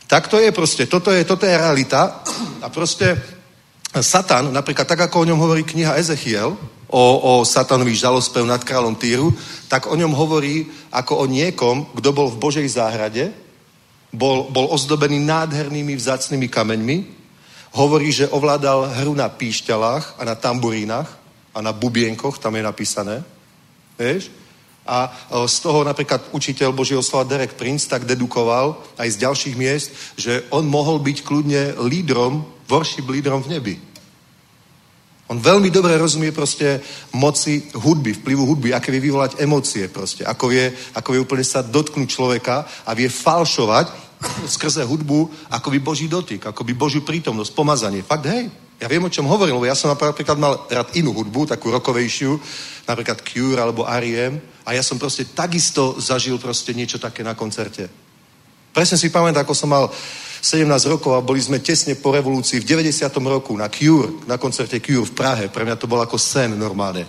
[0.07, 0.87] Tak to je proste.
[0.87, 2.25] Toto je, toto je realita.
[2.63, 3.19] A proste
[4.01, 6.57] Satan, napríklad tak, ako o ňom hovorí kniha Ezechiel,
[6.89, 9.35] o, o satanový žalospev nad kráľom Týru,
[9.69, 13.35] tak o ňom hovorí ako o niekom, kto bol v Božej záhrade,
[14.15, 16.97] bol, bol ozdobený nádhernými vzácnými kameňmi,
[17.75, 21.24] hovorí, že ovládal hru na píšťalách a na tamburínach
[21.55, 23.23] a na bubienkoch, tam je napísané,
[23.95, 24.29] vieš?
[24.85, 25.09] A
[25.49, 29.89] z toho napríklad učiteľ Božieho slova Derek Prince tak dedukoval aj z ďalších miest,
[30.21, 33.77] že on mohol byť kľudne lídrom, worship lídrom v nebi.
[35.33, 36.85] On veľmi dobre rozumie proste
[37.17, 41.65] moci hudby, vplyvu hudby, aké vie vyvolať emócie proste, ako vie, ako vie úplne sa
[41.65, 43.89] dotknúť človeka a vie falšovať
[44.45, 48.05] skrze hudbu akoby Boží dotyk, akoby Božiu prítomnosť, pomazanie.
[48.05, 51.47] Fakt, hej, ja viem, o čom hovorím, lebo ja som napríklad mal rád inú hudbu,
[51.47, 52.37] takú rokovejšiu,
[52.85, 54.43] napríklad Cure alebo R.E.M.
[54.67, 57.87] a ja som proste takisto zažil proste niečo také na koncerte.
[58.75, 59.87] Presne si pamätám, ako som mal
[60.43, 63.07] 17 rokov a boli sme tesne po revolúcii v 90.
[63.25, 65.45] roku na Cure, na koncerte Cure v Prahe.
[65.49, 67.07] Pre mňa to bol ako sen normálne.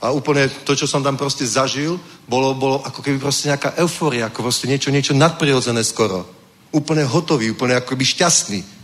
[0.00, 4.30] A úplne to, čo som tam proste zažil, bolo, bolo ako keby proste nejaká euforia,
[4.30, 6.24] ako proste niečo, niečo nadprirodzené skoro.
[6.70, 8.77] Úplne hotový, úplne ako by šťastný.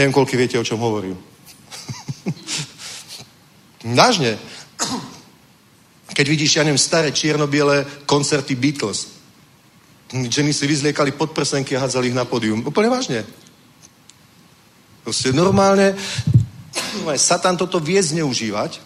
[0.00, 1.12] Neviem, koľko viete, o čom hovorím.
[4.00, 4.40] Nážne.
[6.16, 9.12] Keď vidíš, ja neviem, staré čierno-biele koncerty Beatles.
[10.08, 12.64] Ženy si vyzliekali podprsenky a hádzali ich na pódium.
[12.64, 13.28] Úplne vážne.
[15.04, 15.92] Proste normálne,
[17.20, 18.80] Satan toto vie zneužívať,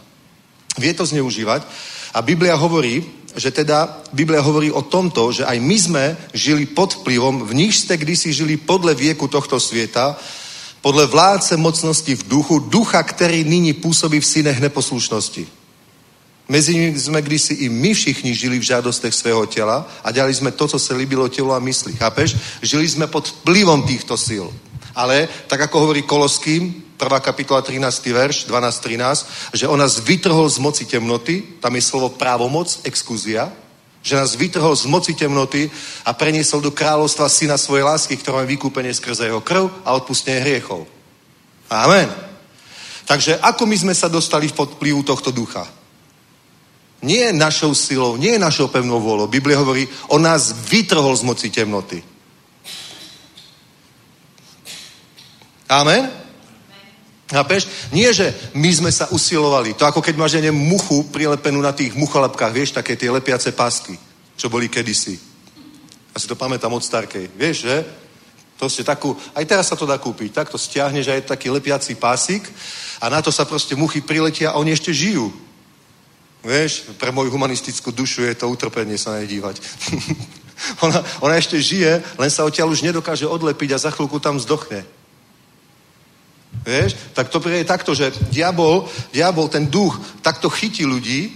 [0.83, 1.63] vie to zneužívať
[2.11, 3.07] a Biblia hovorí,
[3.39, 6.05] že teda Biblia hovorí o tomto, že aj my sme
[6.35, 10.19] žili pod vplyvom, v nich ste kdysi žili podle vieku tohto sveta,
[10.85, 15.49] podle vládce mocnosti v duchu, ducha, který nyní působí v synech neposlušnosti.
[16.45, 20.53] Mezi nimi sme kdysi i my všichni žili v žádostech svého těla a dělali jsme
[20.53, 21.97] to, co se líbilo tělu a mysli.
[21.97, 22.37] Chápeš?
[22.61, 24.47] Žili jsme pod vplyvom týchto sil.
[24.93, 27.21] Ale, tak ako hovorí Koloským, 1.
[27.21, 27.81] kapitola 13.
[28.13, 33.49] verš, 12-13, že on nás vytrhol z moci temnoty, tam je slovo právomoc, exkuzia,
[34.05, 35.73] že nás vytrhol z moci temnoty
[36.05, 40.45] a preniesol do kráľovstva syna svojej lásky, ktorá je vykúpenie skrze jeho krv a odpustenie
[40.45, 40.85] hriechov.
[41.73, 42.13] Amen.
[43.09, 45.65] Takže ako my sme sa dostali pod vplyvu tohto ducha?
[47.01, 49.29] Nie našou silou, nie našou pevnou vôľou.
[49.29, 52.05] Biblia hovorí, on nás vytrhol z moci temnoty.
[55.69, 56.24] Amen?
[57.35, 57.91] Chápeš?
[57.91, 59.75] Nie, že my sme sa usilovali.
[59.75, 63.99] To ako keď máš neviem, muchu prilepenú na tých mucholepkách, vieš, také tie lepiace pásky,
[64.39, 65.19] čo boli kedysi.
[66.15, 67.35] Ja si to pamätám od starkej.
[67.35, 67.77] Vieš, že?
[68.63, 70.31] To ste takú, aj teraz sa to dá kúpiť.
[70.31, 72.47] Tak to stiahneš aj taký lepiací pásik
[73.03, 75.35] a na to sa proste muchy priletia a oni ešte žijú.
[76.47, 79.59] Vieš, pre moju humanistickú dušu je to utrpenie sa nedívať.
[80.87, 84.87] ona, ona ešte žije, len sa odtiaľ už nedokáže odlepiť a za chvíľku tam zdochne.
[86.65, 86.97] Vieš?
[87.13, 91.29] Tak to je takto, že diabol, diabol, ten duch, takto chytí ľudí,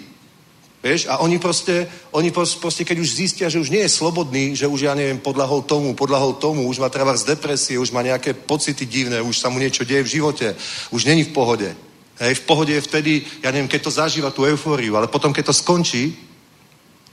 [0.80, 1.84] vieš, a oni proste,
[2.16, 5.68] oni proste, keď už zistia, že už nie je slobodný, že už, ja neviem, podľahol
[5.68, 9.52] tomu, podľahol tomu, už má treba z depresie, už má nejaké pocity divné, už sa
[9.52, 10.56] mu niečo deje v živote,
[10.90, 11.68] už není v pohode.
[12.18, 13.12] Hej, v pohode je vtedy,
[13.44, 16.27] ja neviem, keď to zažíva tú eufóriu, ale potom, keď to skončí,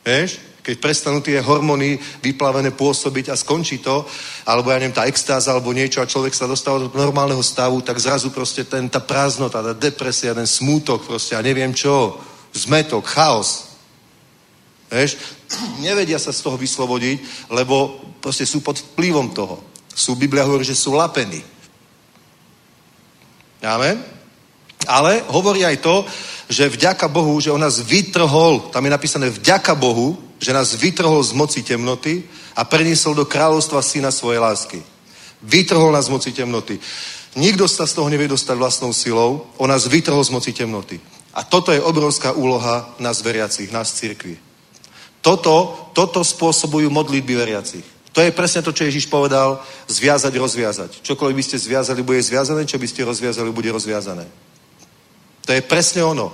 [0.05, 4.01] vieš, keď prestanú tie hormóny vyplavené pôsobiť a skončí to,
[4.49, 8.01] alebo ja neviem, tá extáza alebo niečo a človek sa dostáva do normálneho stavu, tak
[8.01, 12.17] zrazu proste ten, tá prázdnota, tá depresia, ten smútok proste a neviem čo,
[12.53, 13.77] zmetok, chaos.
[14.89, 15.17] Vieš,
[15.85, 19.61] nevedia sa z toho vyslobodiť, lebo proste sú pod vplyvom toho.
[19.93, 21.45] Sú, Biblia hovorí, že sú lapení.
[23.61, 24.14] Amen?
[24.87, 26.05] Ale hovorí aj to,
[26.49, 31.23] že vďaka Bohu, že on nás vytrhol, tam je napísané vďaka Bohu, že nás vytrhol
[31.23, 32.23] z moci temnoty
[32.55, 34.79] a preniesol do kráľovstva syna svojej lásky.
[35.41, 36.79] Vytrhol nás z moci temnoty.
[37.35, 40.99] Nikto sa z toho nevie dostať vlastnou silou, on nás vytrhol z moci temnoty.
[41.35, 44.39] A toto je obrovská úloha nás veriacich, nás cirkvi.
[45.19, 47.85] Toto, toto spôsobujú modlitby veriacich.
[48.15, 49.59] To je presne to, čo Ježiš povedal,
[49.91, 50.91] zviazať, rozviazať.
[51.03, 54.23] Čokoľvek by ste zviazali, bude zviazané, čo by ste rozviazali, bude rozviazané.
[55.45, 56.33] To je presne ono.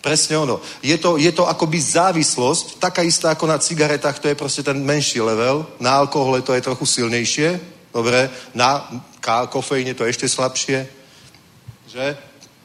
[0.00, 0.60] Presne ono.
[0.80, 4.80] Je to, je to akoby závislosť, taká istá ako na cigaretách, to je proste ten
[4.80, 7.60] menší level, na alkohole to je trochu silnejšie,
[7.92, 8.88] dobre, na
[9.52, 10.88] kofeíne to je ešte slabšie,
[11.88, 12.16] že?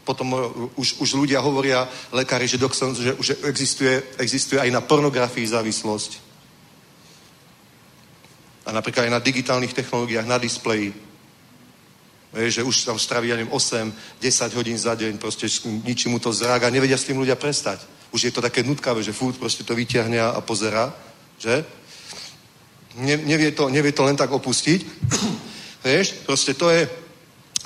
[0.05, 0.37] Potom
[0.77, 6.11] už, už ľudia hovoria, lekári, že, dokson, že, že existuje, existuje aj na pornografii závislosť.
[8.65, 10.93] A napríklad aj na digitálnych technológiách, na displeji.
[12.35, 15.47] Že už tam straví, ja neviem, 8, 10 hodín za deň, proste
[15.87, 17.79] ničí mu to zrák a nevedia s tým ľudia prestať.
[18.11, 20.91] Už je to také nutkavé, že furt proste to vyťahne a pozera,
[21.39, 21.63] že?
[22.95, 24.79] Ne, nevie, to, nevie to len tak opustiť.
[25.87, 26.87] Vieš, proste to je,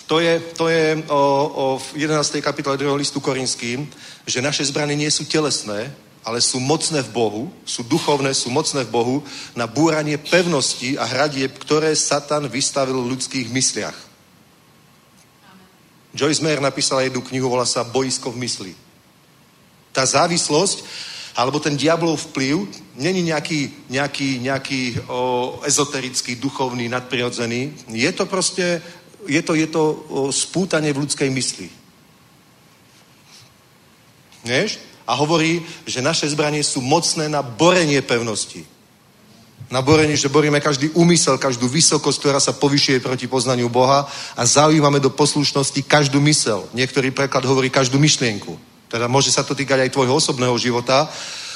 [0.09, 2.41] to je, to je o, o v 11.
[2.41, 2.93] kapitole 2.
[2.97, 3.86] listu Korinským,
[4.26, 5.93] že naše zbrany nie sú telesné,
[6.26, 9.17] ale sú mocné v Bohu, sú duchovné, sú mocné v Bohu
[9.53, 14.09] na búranie pevností a hradieb, ktoré Satan vystavil v ľudských mysliach.
[16.14, 18.72] Joyce Meyer napísala jednu knihu, volá sa Boisko v mysli.
[19.93, 20.82] Tá závislosť,
[21.38, 27.88] alebo ten diablov vplyv, není nejaký, nejaký, nejaký o, ezoterický, duchovný, nadprirodzený.
[27.93, 28.82] Je to proste,
[29.28, 29.95] je to, je to o,
[30.34, 31.70] spútanie v ľudskej mysli.
[34.43, 34.82] Vieš?
[35.05, 38.66] A hovorí, že naše zbranie sú mocné na borenie pevnosti.
[39.70, 44.41] Na borenie, že boríme každý úmysel, každú vysokosť, ktorá sa povyšuje proti poznaniu Boha a
[44.41, 46.66] zaujímame do poslušnosti každú mysel.
[46.74, 48.57] Niektorý preklad hovorí každú myšlienku.
[48.89, 51.05] Teda môže sa to týkať aj tvojho osobného života,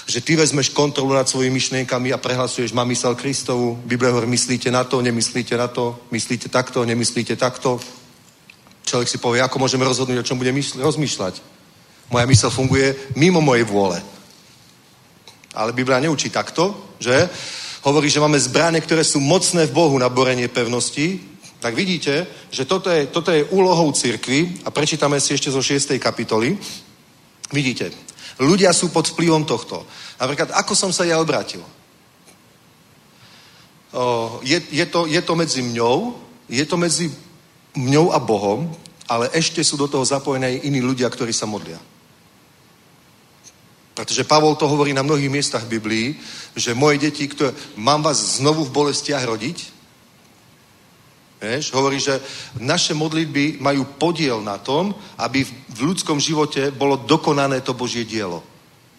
[0.05, 4.69] že ty vezmeš kontrolu nad svojimi myšlienkami a prehlasuješ, mám mysel Kristovu, Biblia hovorí, myslíte
[4.69, 7.79] na to, nemyslíte na to, myslíte takto, nemyslíte takto.
[8.83, 11.39] Človek si povie, ako môžem rozhodnúť, o čom budem rozmýšľať.
[12.11, 13.97] Moja mysel funguje mimo mojej vôle.
[15.55, 17.29] Ale Biblia neučí takto, že?
[17.83, 21.19] Hovorí, že máme zbrane, ktoré sú mocné v Bohu na borenie pevnosti.
[21.59, 25.99] Tak vidíte, že toto je, toto je úlohou cirkvy a prečítame si ešte zo 6.
[25.99, 26.55] kapitoly.
[27.51, 27.91] Vidíte,
[28.39, 29.83] ľudia sú pod vplyvom tohto.
[30.15, 31.59] Napríklad, ako som sa ja obratil?
[33.91, 36.15] O, je, je, to, je to medzi mňou,
[36.47, 37.11] je to medzi
[37.75, 38.71] mňou a Bohom,
[39.11, 41.79] ale ešte sú do toho zapojené iní ľudia, ktorí sa modlia.
[43.93, 46.07] Pretože Pavol to hovorí na mnohých miestach v Biblii,
[46.57, 49.73] že moje deti, ktoré, mám vás znovu v bolestiach rodiť,
[51.43, 52.23] Vieš, hovorí, že
[52.63, 58.39] naše modlitby majú podiel na tom, aby v ľudskom živote bolo dokonané to Božie dielo.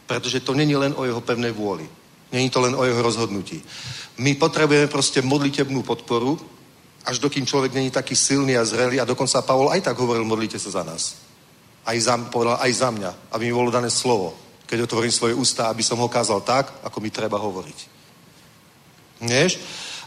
[0.05, 1.89] Pretože to není len o jeho pevnej vôli.
[2.29, 3.65] Není to len o jeho rozhodnutí.
[4.21, 6.37] My potrebujeme proste modlitebnú podporu,
[7.09, 10.61] až dokým človek není taký silný a zrelý a dokonca Pavol aj tak hovoril, modlite
[10.61, 11.17] sa za nás.
[11.89, 14.37] Aj za, povedal, aj za mňa, aby mi bolo dané slovo,
[14.67, 17.79] keď otvorím svoje ústa, aby som ho kázal tak, ako mi treba hovoriť.
[19.25, 19.53] Vieš?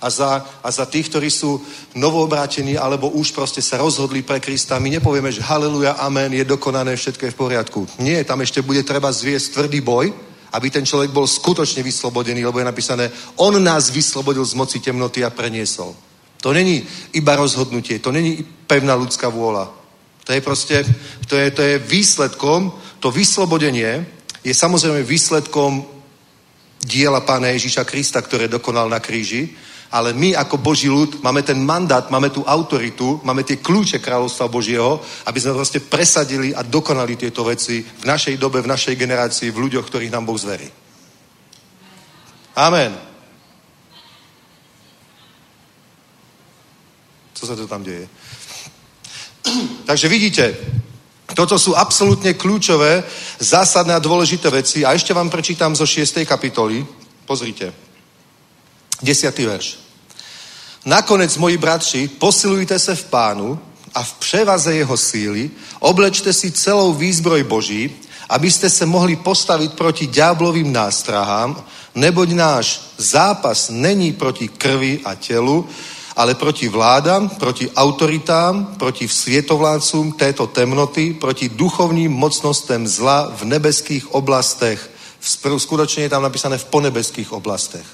[0.01, 1.61] a za, a za tých, ktorí sú
[1.95, 4.79] novoobrátení alebo už proste sa rozhodli pre Krista.
[4.79, 7.87] My nepovieme, že haleluja, amen, je dokonané, všetko je v poriadku.
[7.99, 10.13] Nie, tam ešte bude treba zviesť tvrdý boj,
[10.53, 15.25] aby ten človek bol skutočne vyslobodený, lebo je napísané, on nás vyslobodil z moci temnoty
[15.25, 15.95] a preniesol.
[16.41, 16.85] To není
[17.17, 19.73] iba rozhodnutie, to není pevná ľudská vôľa.
[20.23, 20.85] To je proste,
[21.27, 24.05] to je, to je výsledkom, to vyslobodenie
[24.47, 25.83] je samozrejme výsledkom
[26.79, 29.51] diela Pána Ježíša Krista, ktoré dokonal na kríži,
[29.91, 34.47] ale my ako Boží ľud máme ten mandát, máme tú autoritu, máme tie kľúče kráľovstva
[34.47, 39.51] Božieho, aby sme proste presadili a dokonali tieto veci v našej dobe, v našej generácii,
[39.51, 40.71] v ľuďoch, ktorých nám Boh zverí.
[42.55, 42.95] Amen.
[47.35, 48.07] Co sa to tam deje?
[49.91, 50.43] Takže vidíte,
[51.37, 53.05] toto sú absolútne kľúčové,
[53.37, 54.81] zásadné a dôležité veci.
[54.81, 56.25] A ešte vám prečítam zo 6.
[56.25, 56.81] kapitoly.
[57.29, 57.69] Pozrite.
[58.97, 59.77] Desiatý verš.
[60.81, 63.59] Nakonec, moji bratři, posilujte se v pánu
[63.93, 67.93] a v převaze jeho síly, oblečte si celou výzbroj Boží,
[68.29, 71.63] abyste se mohli postavit proti ďáblovým nástrahám,
[71.95, 75.69] neboť náš zápas není proti krvi a tělu,
[76.17, 84.13] ale proti vládám, proti autoritám, proti světovládcům této temnoty, proti duchovním mocnostem zla v nebeských
[84.13, 84.89] oblastech.
[85.57, 87.85] Skutočne je tam napísané v ponebeských oblastech.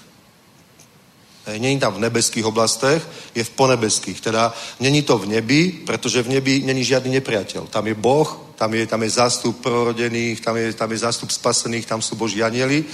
[1.57, 3.03] Není tam v nebeských oblastech,
[3.35, 4.21] je v ponebeských.
[4.21, 7.67] Teda není to v nebi, pretože v nebi není žiadny nepriateľ.
[7.67, 11.85] Tam je Boh, tam je, tam je zástup prorodených, tam je, tam je zástup spasených,
[11.85, 12.85] tam sú Boží anieli.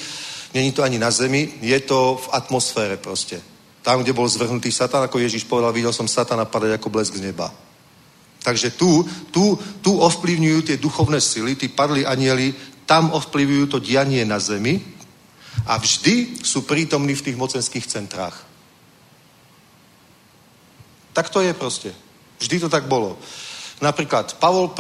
[0.54, 3.59] Není to ani na zemi, je to v atmosfére proste.
[3.82, 7.32] Tam, kde bol zvrhnutý Satan, ako Ježiš povedal, videl som Satana padať ako blesk z
[7.32, 7.48] neba.
[8.44, 12.56] Takže tu, tu, tu ovplyvňujú tie duchovné sily, tí padli anieli,
[12.88, 15.00] tam ovplyvňujú to dianie na zemi,
[15.68, 18.36] a vždy sú prítomní v tých mocenských centrách.
[21.14, 21.92] Tak to je proste.
[22.40, 23.20] Vždy to tak bolo.
[23.82, 24.72] Napríklad Pavol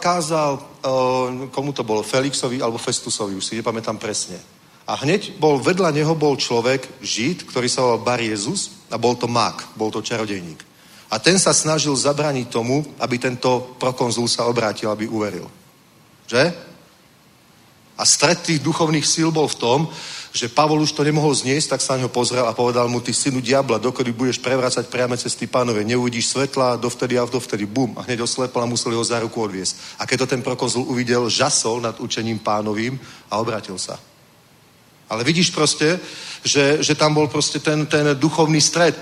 [0.00, 4.40] kázal, eh, komu to bolo, Felixovi alebo Festusovi, už si nepamätám presne.
[4.92, 9.16] A hneď bol, vedľa neho bol človek, žid, ktorý sa volal Bar Jezus a bol
[9.16, 10.60] to mák, bol to čarodejník.
[11.08, 15.48] A ten sa snažil zabraniť tomu, aby tento prokonzul sa obrátil, aby uveril.
[16.28, 16.52] Že?
[17.96, 19.78] A stred tých duchovných síl bol v tom,
[20.32, 23.16] že Pavol už to nemohol zniesť, tak sa na ňo pozrel a povedal mu, ty
[23.16, 28.04] synu diabla, dokedy budeš prevrácať priame cesty pánové, neuvidíš svetla, dovtedy a dovtedy, bum, a
[28.04, 30.00] hneď oslepol a museli ho za ruku odviesť.
[30.00, 33.00] A keď to ten prokonzul uvidel, žasol nad učením pánovým
[33.32, 33.96] a obratil sa.
[35.12, 36.00] Ale vidíš proste,
[36.40, 38.96] že, že tam bol proste ten, ten duchovný stred.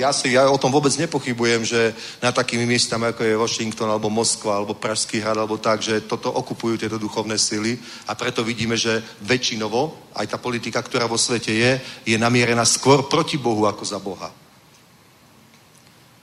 [0.00, 1.92] Ja, si, ja o tom vôbec nepochybujem, že
[2.24, 6.32] na takými miestami, ako je Washington, alebo Moskva, alebo Pražský hrad, alebo tak, že toto
[6.32, 7.76] okupujú tieto duchovné sily
[8.08, 11.72] a preto vidíme, že väčšinovo aj tá politika, ktorá vo svete je,
[12.08, 14.32] je namierená skôr proti Bohu ako za Boha.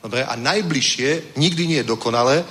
[0.02, 2.42] Dobre, a najbližšie, nikdy nie je dokonalé,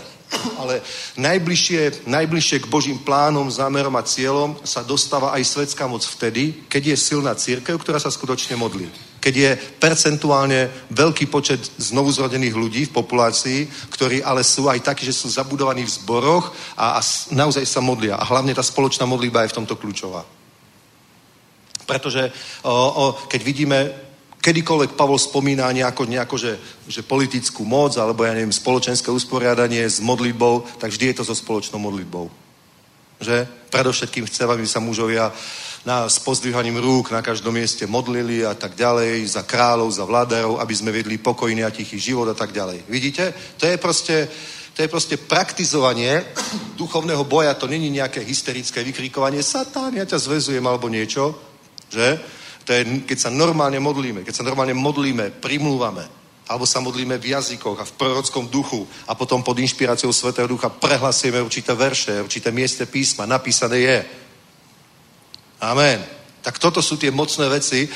[0.58, 0.82] ale
[1.16, 6.94] najbližšie, najbližšie k Božím plánom, zámerom a cieľom sa dostáva aj svetská moc vtedy, keď
[6.94, 8.90] je silná církev, ktorá sa skutočne modlí.
[9.22, 9.50] Keď je
[9.82, 15.82] percentuálne veľký počet znovuzrodených ľudí v populácii, ktorí ale sú aj takí, že sú zabudovaní
[15.82, 17.00] v zboroch a, a
[17.34, 18.14] naozaj sa modlia.
[18.14, 20.22] A hlavne tá spoločná modlíba je v tomto kľúčová.
[21.86, 22.30] Pretože
[22.62, 24.05] o, o, keď vidíme
[24.46, 26.52] kedykoľvek Pavol spomína nejako, nejako že,
[26.86, 31.34] že politickú moc, alebo ja neviem, spoločenské usporiadanie s modlitbou, tak vždy je to so
[31.34, 32.30] spoločnou modlitbou.
[33.18, 33.42] Že?
[33.74, 35.34] Predovšetkým chcem, aby sa mužovia
[35.82, 40.62] na, s pozdvihaním rúk na každom mieste modlili a tak ďalej, za kráľov, za vládarov,
[40.62, 42.86] aby sme vedli pokojný a tichý život a tak ďalej.
[42.86, 43.34] Vidíte?
[43.58, 44.30] To je proste,
[44.78, 46.22] to je proste praktizovanie
[46.78, 51.34] duchovného boja, to není nejaké hysterické vykrikovanie, satán, ja ťa zvezujem alebo niečo,
[51.90, 52.18] že?
[52.66, 56.02] To je, keď sa normálne modlíme, keď sa normálne modlíme, primlúvame,
[56.50, 60.70] alebo sa modlíme v jazykoch a v prorockom duchu a potom pod inšpiráciou Svetého Ducha
[60.70, 63.98] prehlasujeme určité verše, určité mieste písma, napísané je.
[65.62, 66.02] Amen.
[66.42, 67.90] Tak toto sú tie mocné veci,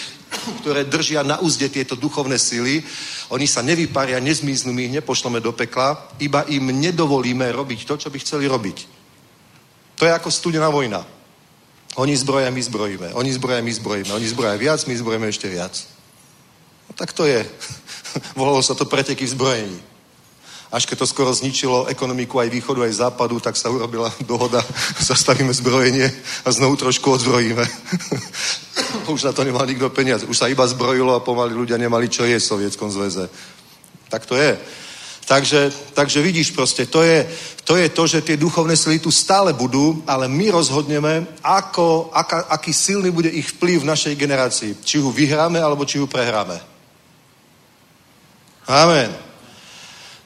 [0.63, 2.83] ktoré držia na úzde tieto duchovné sily.
[3.31, 8.09] Oni sa nevyparia, nezmiznú, my ich nepošleme do pekla, iba im nedovolíme robiť to, čo
[8.11, 8.79] by chceli robiť.
[9.99, 11.20] To je ako studená vojna.
[11.99, 13.09] Oni zbroja, my zbrojíme.
[13.15, 14.13] Oni zbroja, my zbrojíme.
[14.15, 15.75] Oni zbroja viac, my zbrojíme ešte viac.
[16.87, 17.43] No tak to je.
[18.39, 19.79] Volalo sa to preteky v zbrojení.
[20.71, 24.63] Až keď to skoro zničilo ekonomiku aj východu, aj západu, tak sa urobila dohoda,
[25.11, 26.07] zastavíme zbrojenie
[26.47, 27.67] a znovu trošku odzbrojíme.
[29.11, 30.23] Už na to nemal nikto peniaz.
[30.23, 33.27] Už sa iba zbrojilo a pomaly ľudia nemali čo jesť v Sovietskom zväze.
[34.07, 34.55] Tak to je.
[35.31, 37.23] Takže, takže vidíš proste, to je,
[37.65, 42.51] to je to, že tie duchovné sily tu stále budú, ale my rozhodneme, ako, aká,
[42.51, 44.83] aký silný bude ich vplyv v našej generácii.
[44.83, 46.59] Či ho vyhráme, alebo či ho prehráme.
[48.67, 49.15] Amen.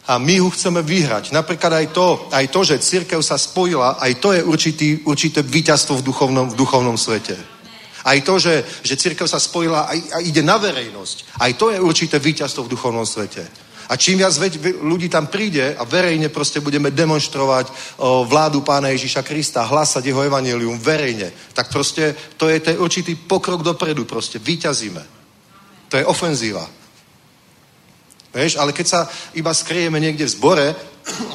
[0.09, 1.37] A my ho chceme vyhrať.
[1.37, 6.01] Napríklad aj to, aj to, že církev sa spojila, aj to je určitý, určité víťazstvo
[6.01, 7.37] v duchovnom, v duchovnom svete.
[8.09, 11.37] Aj to, že, že církev sa spojila a, a ide na verejnosť.
[11.45, 13.64] Aj to je určité víťazstvo v duchovnom svete.
[13.89, 14.33] A čím viac
[14.81, 17.69] ľudí tam príde a verejne proste budeme demonstrovať
[18.29, 23.63] vládu pána Ježíša Krista, hlasať jeho evanelium verejne, tak proste to je ten určitý pokrok
[23.63, 25.03] dopredu, proste vyťazíme.
[25.93, 26.65] To je ofenzíva.
[28.35, 29.01] Vieš, ale keď sa
[29.39, 30.67] iba skrieme niekde v zbore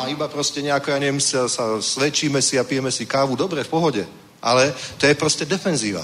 [0.03, 3.63] a iba proste nejako, ja neviem, sa, sa svedčíme si a pijeme si kávu, dobre,
[3.63, 4.03] v pohode.
[4.43, 6.03] Ale to je proste defenzíva.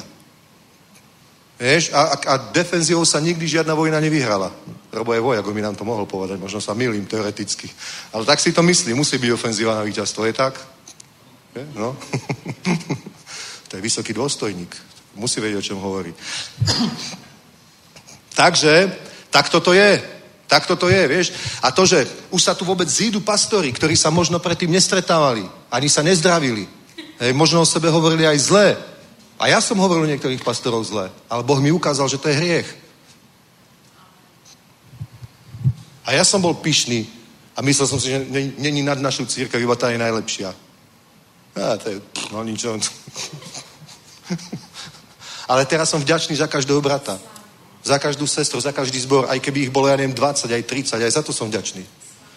[1.56, 4.51] Vieš, a, a, a defenzívou sa nikdy žiadna vojna nevyhrala.
[4.91, 7.72] Robo je vojak, mi nám to mohol povedať, možno sa milím teoreticky.
[8.12, 10.60] Ale tak si to myslí, musí byť ofenzíva na víťazstvo, je tak?
[11.56, 11.64] Je?
[11.80, 11.95] No.
[13.72, 14.76] to je vysoký dôstojník.
[15.16, 16.12] Musí vedieť, o čom hovorí.
[18.39, 18.91] Takže,
[19.32, 20.03] tak toto je.
[20.47, 21.32] Tak toto je, vieš.
[21.64, 25.88] A to, že už sa tu vôbec zídu pastori, ktorí sa možno predtým nestretávali, ani
[25.88, 26.68] sa nezdravili.
[27.20, 28.68] Hej, možno o sebe hovorili aj zlé.
[29.36, 32.70] A ja som hovoril niektorých pastorov zle, ale Boh mi ukázal, že to je hriech.
[36.06, 37.10] A ja som bol pyšný
[37.56, 38.20] a myslel som si, že
[38.60, 40.56] není nad našu církev, iba tá je najlepšia.
[41.56, 41.98] A to je,
[42.32, 42.76] no ničo.
[45.52, 47.20] ale teraz som vďačný za každého brata.
[47.86, 51.06] Za každú sestru, za každý zbor, aj keby ich bolo, ja neviem, 20, aj 30,
[51.06, 51.86] aj za to som vďačný.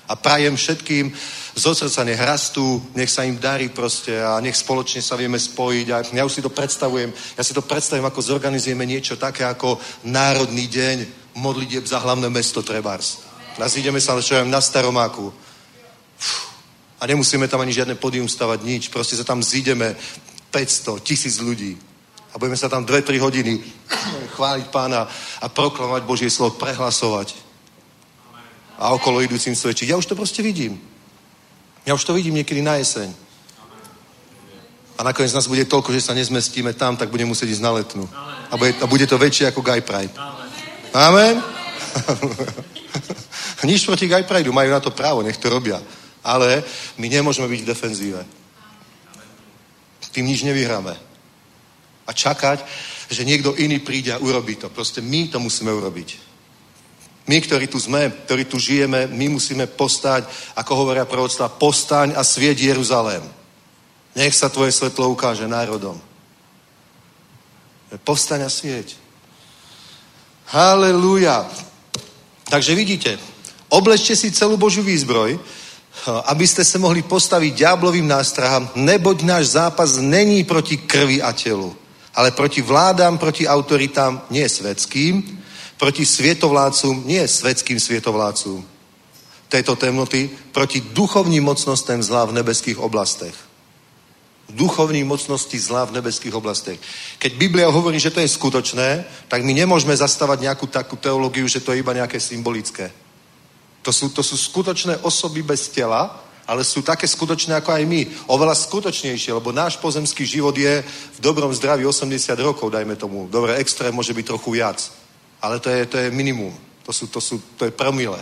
[0.08, 1.12] A prajem všetkým
[1.52, 5.86] zo srdca nech rastú, nech sa im darí proste a nech spoločne sa vieme spojiť.
[5.92, 9.76] A ja už si to predstavujem, ja si to predstavím, ako zorganizujeme niečo také ako
[10.08, 10.96] Národný deň
[11.36, 13.20] modlitieb za hlavné mesto Trebars.
[13.60, 15.34] A zídeme sa na Staromáku.
[17.00, 18.88] A nemusíme tam ani žiadne podium stavať, nič.
[18.88, 19.92] Proste sa tam zídeme
[20.50, 21.76] 500, tisíc ľudí.
[22.32, 23.60] A budeme sa tam 2-3 hodiny
[24.38, 25.04] chváliť pána
[25.42, 27.47] a proklamovať Božie slovo, prehlasovať
[28.78, 29.90] a okolo idúcim svedčiť.
[29.90, 30.78] Ja už to proste vidím.
[31.82, 33.10] Ja už to vidím niekedy na jeseň.
[34.98, 38.08] A nakoniec nás bude toľko, že sa nezmestíme tam, tak budeme musieť ísť na letnú.
[38.50, 40.14] A bude, a bude to väčšie ako Guy Pride.
[40.94, 41.42] Amen?
[43.68, 45.82] Nič proti Guy Prideu, majú na to právo, nech to robia.
[46.22, 46.62] Ale
[46.98, 48.20] my nemôžeme byť v defenzíve.
[50.10, 50.96] Tým nič nevyhráme.
[52.06, 52.64] A čakať,
[53.06, 54.66] že niekto iný príde a urobí to.
[54.66, 56.27] Proste my to musíme urobiť.
[57.28, 60.24] My, ktorí tu sme, ktorí tu žijeme, my musíme postať,
[60.56, 63.20] ako hovoria prorodstva, postaň a svieť Jeruzalém.
[64.16, 66.00] Nech sa tvoje svetlo ukáže národom.
[68.00, 68.96] Postaň a svieť.
[70.48, 71.44] Halelúja.
[72.48, 73.20] Takže vidíte,
[73.68, 75.36] oblečte si celú Božiu výzbroj,
[76.32, 81.76] aby ste sa mohli postaviť diablovým nástrahám, neboť náš zápas není proti krvi a telu,
[82.16, 85.20] ale proti vládám, proti autoritám, nie svetským,
[85.78, 88.66] proti svietovládcům, nie svetským svietovládcům
[89.48, 93.34] tejto temnoty, proti duchovním mocnostem zlá v nebeských oblastech.
[94.48, 96.80] Duchovní mocnosti zlá v nebeských oblastech.
[97.18, 101.60] Keď Biblia hovorí, že to je skutočné, tak my nemôžeme zastávať nejakú takú teológiu, že
[101.60, 102.92] to je iba nejaké symbolické.
[103.82, 108.00] To sú, to sú skutočné osoby bez tela, ale sú také skutočné ako aj my.
[108.32, 113.28] Oveľa skutočnejšie, lebo náš pozemský život je v dobrom zdraví 80 rokov, dajme tomu.
[113.28, 114.80] Dobre, extrém môže byť trochu viac.
[115.42, 116.54] Ale to je, to je minimum.
[116.82, 118.18] To, sú, to, sú, to je promile.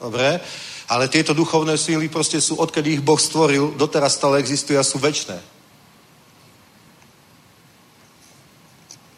[0.00, 0.40] Dobre?
[0.88, 4.98] Ale tieto duchovné síly proste sú, odkedy ich Boh stvoril, doteraz stále existujú a sú
[4.98, 5.40] väčné.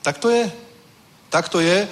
[0.05, 0.53] Tak to je.
[1.33, 1.89] Tak to je.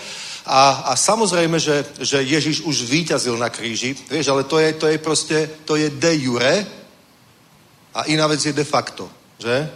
[0.47, 4.87] A, a samozrejme, že, že Ježiš už výťazil na kríži, vieš, ale to je, to
[4.91, 6.66] je proste, to je de jure
[7.95, 9.07] a iná vec je de facto,
[9.39, 9.70] že?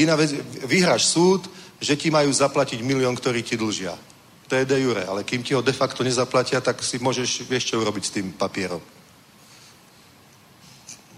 [0.00, 0.32] Iná vec,
[0.64, 1.44] vyhráš súd,
[1.80, 3.96] že ti majú zaplatiť milión, ktorý ti dlžia.
[4.48, 7.70] To je de jure, ale kým ti ho de facto nezaplatia, tak si môžeš, vieš
[7.70, 8.82] čo urobiť s tým papierom.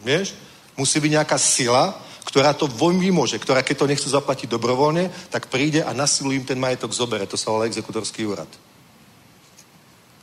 [0.05, 0.35] Vieš?
[0.77, 5.83] Musí byť nejaká sila, ktorá to vymôže, ktorá keď to nechcú zaplatiť dobrovoľne, tak príde
[5.83, 7.27] a na silu im ten majetok zobere.
[7.27, 8.49] To sa volá exekutorský úrad.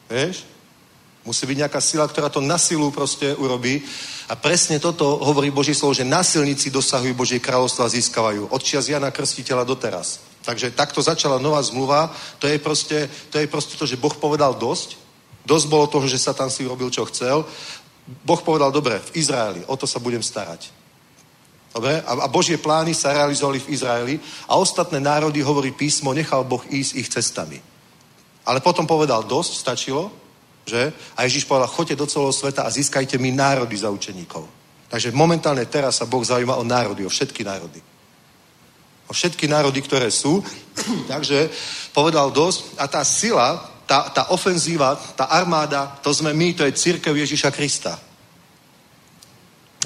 [0.10, 0.46] Vieš?
[1.26, 3.84] Musí byť nejaká sila, ktorá to na silu proste urobí.
[4.30, 8.54] A presne toto hovorí Boží slovo, že násilníci dosahujú Božie kráľovstvo a získavajú.
[8.54, 10.29] Od čias Jana Krstiteľa doteraz.
[10.44, 12.10] Takže takto začala nová zmluva.
[12.40, 14.96] To je proste to, je proste to že Boh povedal dosť.
[15.46, 17.46] Dosť bolo toho, že Satan si robil, čo chcel.
[18.26, 20.70] Boh povedal, dobre, v Izraeli, o to sa budem starať.
[21.74, 22.02] Dobre?
[22.02, 24.16] A, a Božie plány sa realizovali v Izraeli
[24.50, 27.62] a ostatné národy, hovorí písmo, nechal Boh ísť ich cestami.
[28.46, 30.10] Ale potom povedal, dosť, stačilo,
[30.66, 30.94] že?
[31.14, 34.46] A Ježíš povedal, choďte do celého sveta a získajte mi národy za učeníkov.
[34.90, 37.82] Takže momentálne teraz sa Boh zaujíma o národy, o všetky národy.
[39.10, 40.46] O všetky národy, ktoré sú.
[41.12, 41.50] Takže
[41.98, 42.78] povedal dosť.
[42.78, 43.58] A tá sila,
[43.90, 47.98] tá, tá ofenzíva, tá armáda, to sme my, to je církev Ježíša Krista.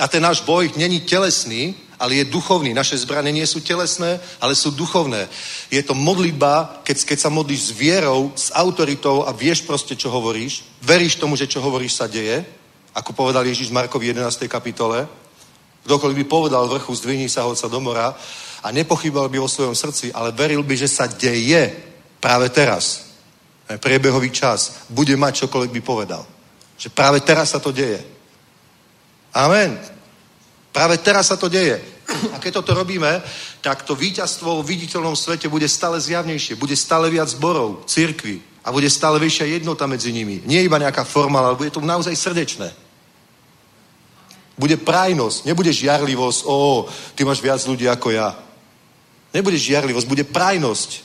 [0.01, 2.73] A ten náš boj není telesný, ale je duchovný.
[2.73, 5.29] Naše zbranie nie sú telesné, ale sú duchovné.
[5.71, 10.11] Je to modlitba, keď, keď sa modlíš s vierou, s autoritou a vieš proste, čo
[10.11, 12.43] hovoríš, veríš tomu, že čo hovoríš sa deje,
[12.91, 14.51] ako povedal Ježíš Markovi 11.
[14.51, 15.07] kapitole,
[15.87, 18.11] kdokoľvek by povedal vrchu, zdvihni sa hoca do mora
[18.63, 21.75] a nepochybal by vo svojom srdci, ale veril by, že sa deje
[22.23, 23.11] práve teraz.
[23.67, 24.87] Priebehový čas.
[24.87, 26.23] Bude mať čokoľvek by povedal.
[26.79, 27.99] Že práve teraz sa to deje.
[29.35, 29.75] Amen.
[30.71, 31.81] Práve teraz sa to deje.
[32.33, 33.21] A keď toto robíme,
[33.61, 36.55] tak to víťazstvo v viditeľnom svete bude stále zjavnejšie.
[36.55, 40.39] Bude stále viac zborov, církvy a bude stále vyššia jednota medzi nimi.
[40.47, 42.71] Nie iba nejaká forma, ale bude to naozaj srdečné.
[44.53, 46.85] Bude prajnosť, nebude žiarlivosť, o,
[47.17, 48.37] ty máš viac ľudí ako ja.
[49.33, 51.01] Nebude žiarlivosť, bude prajnosť.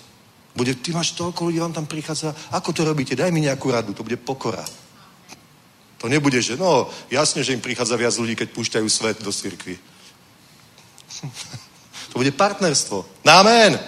[0.53, 3.95] Bude, ty máš toľko ľudí, vám tam prichádza, ako to robíte, daj mi nejakú radu,
[3.95, 4.65] to bude pokora.
[5.99, 9.79] To nebude, že no, jasne, že im prichádza viac ľudí, keď púšťajú svet do cirkvi.
[12.11, 13.07] to bude partnerstvo.
[13.27, 13.79] Amen.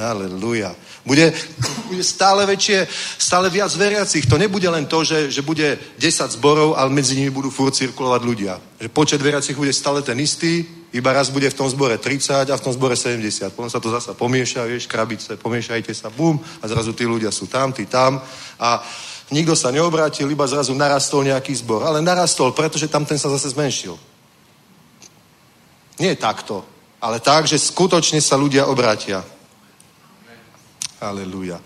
[0.00, 0.72] Aleluja.
[1.00, 1.32] Bude,
[1.88, 2.84] bude stále väčšie,
[3.16, 4.28] stále viac veriacich.
[4.28, 8.20] To nebude len to, že, že bude 10 zborov, ale medzi nimi budú furt cirkulovať
[8.20, 8.60] ľudia.
[8.76, 12.56] Že počet veriacich bude stále ten istý, iba raz bude v tom zbore 30 a
[12.56, 13.54] v tom zbore 70.
[13.54, 17.46] Potom sa to zasa pomieša, vieš, krabice, pomiešajte sa, bum, a zrazu tí ľudia sú
[17.46, 18.18] tam, tí tam.
[18.58, 18.82] A
[19.30, 21.86] nikto sa neobrátil, iba zrazu narastol nejaký zbor.
[21.86, 23.94] Ale narastol, pretože tam ten sa zase zmenšil.
[26.02, 26.66] Nie takto,
[26.98, 29.22] ale tak, že skutočne sa ľudia obrátia.
[31.00, 31.60] Aleluja.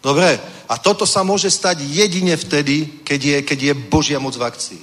[0.00, 4.48] Dobre, a toto sa môže stať jedine vtedy, keď je, keď je Božia moc v
[4.48, 4.82] akcii.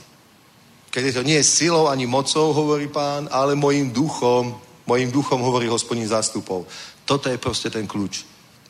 [0.93, 4.53] Keď je to nie silou ani mocou, hovorí pán, ale mojim duchom,
[4.85, 6.65] mojim duchom hovorí hospodín zástupov.
[7.05, 8.25] Toto je proste ten kľúč.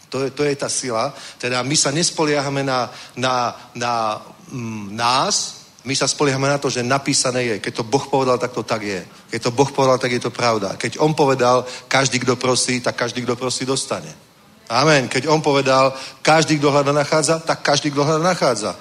[0.07, 1.11] To je, to je tá sila.
[1.35, 6.84] Teda my sa nespoliehame na, na, na mm, nás, my sa spoliehame na to, že
[6.84, 7.55] napísané je.
[7.59, 9.07] Keď to Boh povedal, tak to tak je.
[9.31, 10.75] Keď to Boh povedal, tak je to pravda.
[10.75, 14.26] Keď On povedal, každý, kto prosí, tak každý, kto prosí, dostane.
[14.69, 15.07] Amen.
[15.07, 18.76] Keď on povedal, každý, kto hľada, nachádza, tak každý, kto hľada, nachádza.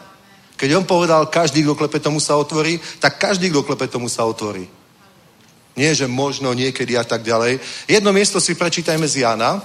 [0.57, 4.25] Keď on povedal, každý, kto klepe, tomu sa otvorí, tak každý, kto klepe, tomu sa
[4.25, 4.67] otvorí.
[5.77, 7.61] Nie, že možno niekedy a tak ďalej.
[7.87, 9.63] Jedno miesto si prečítajme z Jana.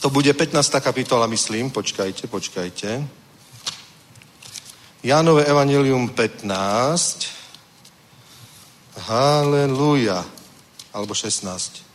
[0.00, 0.80] To bude 15.
[0.80, 1.70] kapitola, myslím.
[1.70, 2.88] Počkajte, počkajte.
[5.02, 7.26] Jánové Evangelium 15.
[9.10, 10.24] Haleluja.
[10.94, 11.91] Alebo 16.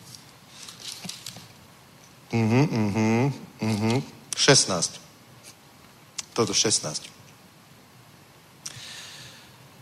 [2.32, 4.04] Mhm, mhm, mhm.
[4.38, 5.02] 16.
[6.34, 7.02] Toto 16.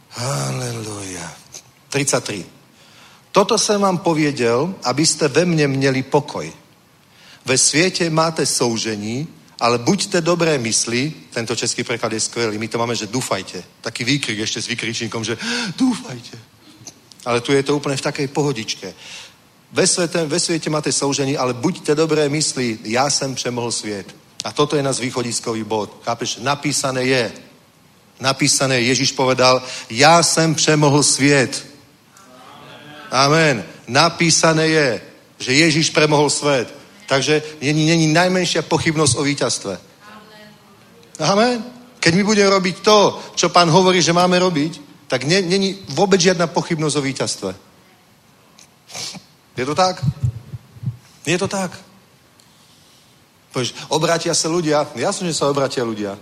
[0.10, 1.28] Haleluja.
[1.90, 2.46] 33.
[3.32, 6.48] Toto som vám poviedel, aby ste ve mne měli pokoj.
[7.46, 9.28] Ve sviete máte soužení,
[9.60, 13.64] ale buďte dobré mysli, tento český preklad je skvelý, my to máme, že dúfajte.
[13.82, 15.38] Taký výkrik ešte s vykričníkom, že
[15.78, 16.40] dúfajte.
[17.26, 18.94] Ale tu je to úplne v takej pohodičke.
[19.72, 24.16] Ve svete, ve svete máte soužení, ale buďte dobré mysli, ja jsem přemohl svět.
[24.44, 26.02] A toto je náš východiskový bod.
[26.06, 26.38] Chápeš?
[26.42, 27.32] Napísané je.
[28.20, 31.66] Napísané, Ježíš povedal, ja jsem přemohl svět.
[33.12, 33.64] Amen.
[33.88, 35.02] Napísané je,
[35.40, 36.74] že Ježíš premohol svet.
[37.08, 39.74] Takže není, není najmenšia pochybnosť o víťazstve.
[41.20, 41.64] Amen.
[42.00, 46.48] Keď my budeme robiť to, čo pán hovorí, že máme robiť, tak není vôbec žiadna
[46.48, 47.52] pochybnosť o víťazstve.
[49.56, 50.04] Je to tak?
[51.26, 51.72] Je to tak?
[53.56, 54.84] Povieš, obratia sa ľudia.
[55.00, 56.20] Jasne, že sa obratia ľudia.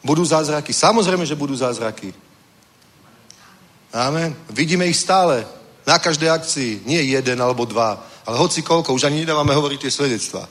[0.00, 0.72] Budú zázraky.
[0.72, 2.12] Samozrejme, že budú zázraky.
[3.92, 4.32] Amen.
[4.48, 5.44] Vidíme ich stále.
[5.84, 6.88] Na každej akcii.
[6.88, 8.00] Nie jeden alebo dva.
[8.24, 8.96] Ale hoci koľko.
[8.96, 10.48] Už ani nedávame hovoriť tie svedectvá.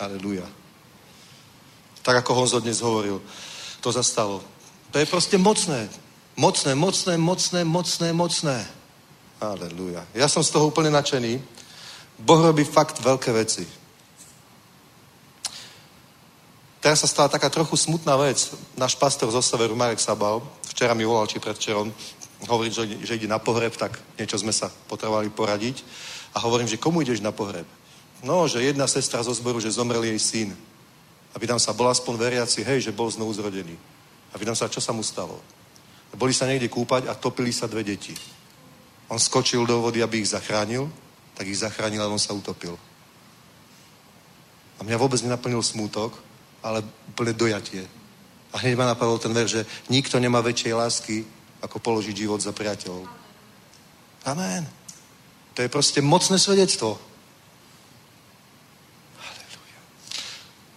[0.00, 0.44] Aleluja.
[2.00, 3.20] Tak ako Honzo dnes hovoril.
[3.80, 4.40] To zastalo.
[4.92, 5.88] To je proste mocné.
[6.40, 8.56] Mocné, mocné, mocné, mocné, mocné.
[9.44, 10.08] Aleluja.
[10.16, 11.36] Ja som z toho úplne nadšený.
[12.16, 13.68] Boh robí fakt veľké veci.
[16.80, 18.56] Teraz sa stala taká trochu smutná vec.
[18.72, 21.92] Náš pastor zo severu, Marek Sabal, včera mi volal, či predvčerom,
[22.48, 25.84] hovorí, že, že ide na pohreb, tak niečo sme sa potrebovali poradiť.
[26.32, 27.68] A hovorím, že komu ideš na pohreb?
[28.24, 30.56] No, že jedna sestra zo zboru, že zomrel jej syn.
[31.32, 33.76] A pýtam sa, bol aspoň veriaci, hej, že bol znovu zrodený.
[34.32, 35.59] A pýtam sa, čo sa mu stalo?
[36.14, 38.14] Boli sa niekde kúpať a topili sa dve deti.
[39.10, 40.90] On skočil do vody, aby ich zachránil,
[41.34, 42.78] tak ich zachránil a on sa utopil.
[44.78, 46.14] A mňa vôbec nenaplnil smútok,
[46.62, 47.84] ale úplne dojatie.
[48.50, 51.16] A hneď ma napadol ten ver, že nikto nemá väčšej lásky,
[51.62, 53.06] ako položiť život za priateľov.
[54.26, 54.66] Amen.
[55.54, 56.96] To je proste mocné svedectvo.
[59.20, 59.80] Halleluja.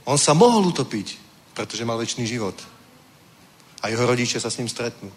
[0.06, 1.18] On sa mohol utopiť,
[1.56, 2.56] pretože mal väčší život.
[3.84, 5.12] A jeho rodiče sa s ním stretnú.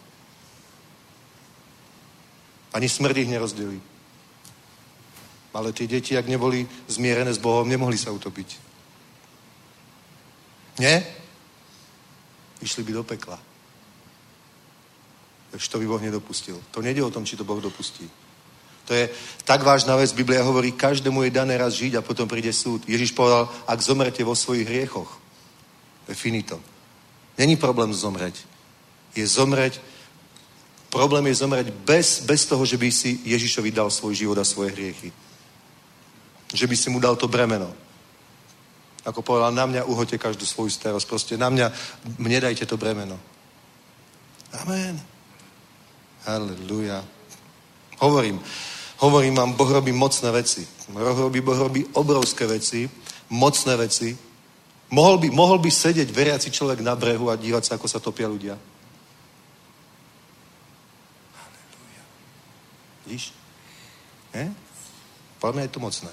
[2.76, 3.80] Ani smrť ich nerozdelí.
[5.56, 8.60] Ale tie deti, ak neboli zmierené s Bohom, nemohli sa utopiť.
[10.76, 11.00] Nie?
[12.60, 13.40] Išli by do pekla.
[15.56, 16.60] Takže to by Boh nedopustil.
[16.76, 18.04] To nejde o tom, či to Boh dopustí.
[18.84, 19.08] To je
[19.48, 20.12] tak vážna vec.
[20.12, 22.84] Biblia hovorí, každému je dané raz žiť a potom príde súd.
[22.84, 25.08] Ježiš povedal, ak zomrete vo svojich hriechoch,
[26.04, 26.60] je finito.
[27.40, 28.36] Není problém zomreť.
[29.16, 29.80] Je zomreť,
[30.96, 34.72] problém je zomreť bez, bez toho, že by si Ježišovi dal svoj život a svoje
[34.72, 35.12] hriechy.
[36.56, 37.68] Že by si mu dal to bremeno.
[39.04, 41.04] Ako povedal, na mňa uhote každú svoju starosť.
[41.04, 41.68] Proste na mňa,
[42.16, 43.20] mne dajte to bremeno.
[44.64, 44.96] Amen.
[46.24, 47.04] Halleluja.
[48.00, 48.40] Hovorím,
[48.98, 50.66] hovorím vám, Boh robí mocné veci.
[50.96, 52.88] Robí, boh robí obrovské veci,
[53.30, 54.16] mocné veci.
[54.90, 58.30] Mohol by, mohol by sedieť veriaci človek na brehu a dívať sa, ako sa topia
[58.30, 58.54] ľudia.
[63.06, 63.30] Vidíš?
[64.34, 64.50] Ne?
[65.38, 66.10] Podľa je to mocné.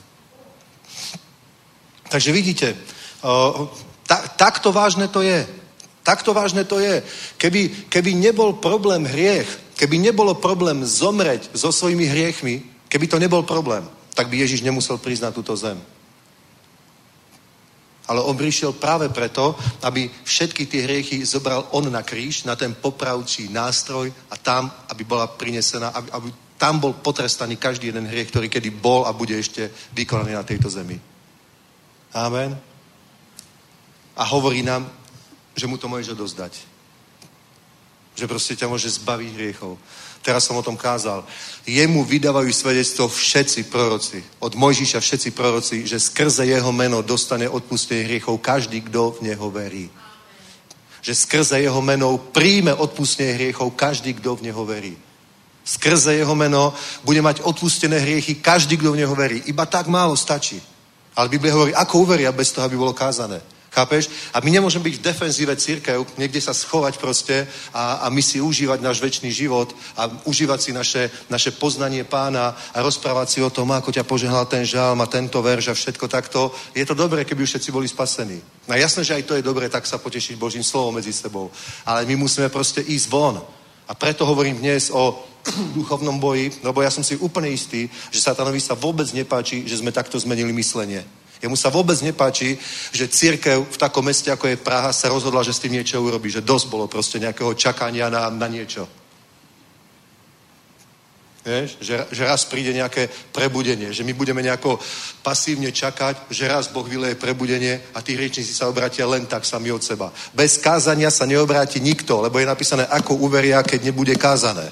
[2.09, 2.77] Takže vidíte,
[4.05, 5.41] ta, takto vážne to je.
[6.05, 7.01] Takto vážne to je.
[7.41, 12.61] Keby, keby nebol problém hriech, keby nebolo problém zomreť so svojimi hriechmi,
[12.91, 13.81] keby to nebol problém,
[14.13, 15.81] tak by Ježiš nemusel prísť na túto zem.
[18.03, 22.75] Ale on prišiel práve preto, aby všetky tie hriechy zobral on na kríž, na ten
[22.75, 26.29] popravčí nástroj a tam, aby bola prinesená, aby, aby
[26.63, 30.71] tam bol potrestaný každý jeden hriech, ktorý kedy bol a bude ešte vykonaný na tejto
[30.71, 30.95] zemi.
[32.15, 32.55] Amen.
[34.15, 34.87] A hovorí nám,
[35.59, 36.55] že mu to môžeš odozdať.
[38.15, 39.75] Že proste ťa môže zbaviť hriechov.
[40.23, 41.27] Teraz som o tom kázal.
[41.67, 44.23] Jemu vydávajú svedectvo všetci proroci.
[44.39, 49.51] Od Mojžiša všetci proroci, že skrze jeho meno dostane odpustenie hriechov každý, kto v neho
[49.51, 49.91] verí.
[51.03, 54.95] Že skrze jeho menou príjme odpustenie hriechov každý, kto v neho verí.
[55.63, 56.75] Skrze jeho meno
[57.07, 59.41] bude mať odpustené hriechy každý, kto v neho verí.
[59.47, 60.59] Iba tak málo stačí.
[61.15, 63.41] Ale Biblia hovorí, ako uveria bez toho, aby bolo kázané.
[63.73, 64.09] Chápeš?
[64.33, 68.37] A my nemôžeme byť v defenzíve církev, niekde sa schovať proste a, a my si
[68.37, 73.49] užívať náš väčší život a užívať si naše, naše poznanie pána a rozprávať si o
[73.49, 76.53] tom, ako ťa požehnal ten žalm a tento verš a všetko takto.
[76.77, 78.37] Je to dobré, keby už všetci boli spasení.
[78.69, 81.49] No jasné, že aj to je dobré, tak sa potešiť Božím slovom medzi sebou.
[81.81, 83.41] Ale my musíme proste ísť von.
[83.87, 85.19] A preto hovorím dnes o
[85.77, 89.91] duchovnom boji, lebo ja som si úplne istý, že satanovi sa vôbec nepáči, že sme
[89.91, 91.03] takto zmenili myslenie.
[91.43, 92.55] Jemu sa vôbec nepáči,
[92.95, 96.31] že církev v takom meste, ako je Praha, sa rozhodla, že s tým niečo urobí.
[96.31, 98.87] Že dosť bolo proste nejakého čakania na, na niečo.
[101.43, 101.75] Vieš?
[101.83, 104.79] Že, že raz príde nejaké prebudenie, že my budeme nejako
[105.19, 109.67] pasívne čakať, že raz Boh vyleje prebudenie a tí riečníci sa obratia len tak sami
[109.67, 110.07] od seba.
[110.31, 114.71] Bez kázania sa neobráti nikto, lebo je napísané, ako uveria, keď nebude kázané.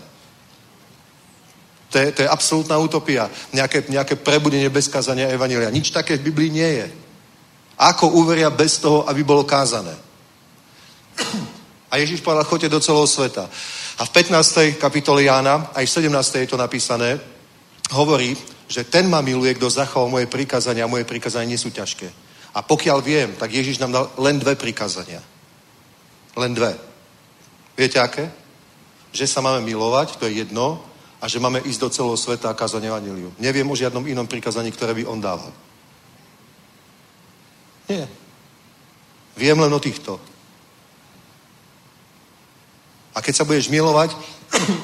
[1.91, 3.27] To je, to je absolútna utopia.
[3.51, 5.67] Nejaké, nejaké prebudenie bez kázania Evanília.
[5.67, 6.87] Nič také v Biblii nie je.
[7.83, 9.91] Ako uveria bez toho, aby bolo kázané?
[11.91, 13.49] A Ježiš povedal, choďte do celého sveta.
[13.99, 14.79] A v 15.
[14.79, 16.47] kapitole Jána, aj v 17.
[16.47, 17.19] je to napísané,
[17.91, 18.37] hovorí,
[18.71, 22.07] že ten ma miluje, kto zachoval moje prikázania a moje prikázania nie sú ťažké.
[22.55, 25.19] A pokiaľ viem, tak Ježiš nám dal len dve prikázania.
[26.39, 26.79] Len dve.
[27.75, 28.31] Viete aké?
[29.11, 30.79] Že sa máme milovať, to je jedno,
[31.21, 33.29] a že máme ísť do celého sveta a kázať evaniliu.
[33.37, 35.51] Neviem o žiadnom inom prikazaní, ktoré by on dával.
[37.85, 38.07] Nie.
[39.37, 40.30] Viem len o týchto.
[43.11, 44.15] A keď sa budeš milovať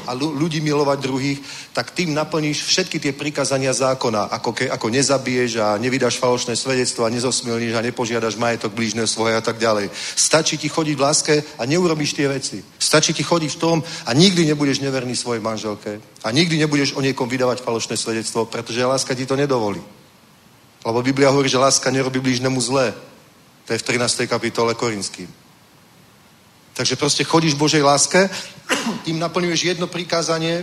[0.07, 1.39] a ľudí milovať druhých,
[1.71, 7.03] tak tým naplníš všetky tie prikazania zákona, ako, ke, ako nezabiješ a nevydáš falošné svedectvo
[7.03, 9.91] a nezosmilníš a nepožiadaš majetok blížneho svoje a tak ďalej.
[10.15, 12.63] Stačí ti chodiť v láske a neurobíš tie veci.
[12.79, 17.03] Stačí ti chodiť v tom a nikdy nebudeš neverný svojej manželke a nikdy nebudeš o
[17.03, 19.79] niekom vydávať falošné svedectvo, pretože láska ti to nedovolí.
[20.83, 22.95] Lebo Biblia hovorí, že láska nerobí blížnemu zlé.
[23.67, 24.27] To je v 13.
[24.31, 25.27] kapitole Korinským.
[26.77, 28.29] Takže proste chodíš v Božej láske,
[29.01, 30.61] tým naplňuješ jedno prikázanie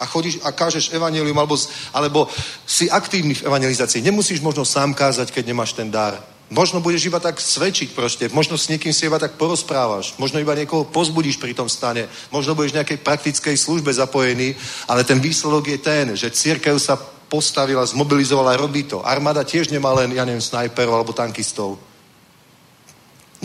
[0.00, 1.60] a chodíš a kážeš evanelium, alebo,
[1.92, 2.24] alebo
[2.64, 4.00] si aktívny v evangelizácii.
[4.00, 6.16] Nemusíš možno sám kázať, keď nemáš ten dar.
[6.48, 10.54] Možno budeš iba tak svedčiť proste, možno s niekým si iba tak porozprávaš, možno iba
[10.54, 14.54] niekoho pozbudíš pri tom stane, možno budeš v nejakej praktickej službe zapojený,
[14.88, 16.96] ale ten výsledok je ten, že církev sa
[17.26, 19.02] postavila, zmobilizovala, robí to.
[19.02, 21.82] Armáda tiež nemá len, ja neviem, snajperov alebo tankistov.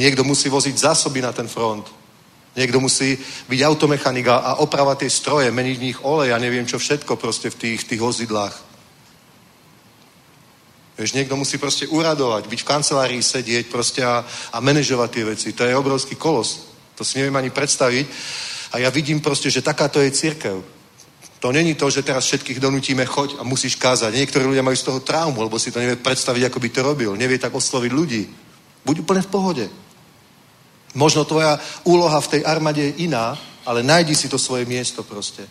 [0.02, 1.86] Niekto musí voziť zásoby na ten front.
[2.58, 3.14] Niekto musí
[3.48, 7.54] byť automechanik a opravať tie stroje, meniť v nich olej a neviem čo všetko proste
[7.54, 8.56] v tých, tých vozidlách.
[10.98, 15.50] Vieš, niekto musí proste uradovať, byť v kancelárii sedieť proste a, a manažovať tie veci.
[15.54, 16.68] To je obrovský kolos.
[16.98, 18.06] To si neviem ani predstaviť.
[18.76, 20.60] A ja vidím proste, že takáto je církev.
[21.40, 24.14] To není to, že teraz všetkých donutíme, choď a musíš kázať.
[24.14, 27.12] Niektorí ľudia majú z toho traumu, lebo si to nevie predstaviť, ako by to robil.
[27.16, 28.24] Nevie tak osloviť ľudí.
[28.86, 29.66] Buď úplne v pohode.
[30.94, 35.48] Možno tvoja úloha v tej armáde je iná, ale najdi si to svoje miesto proste.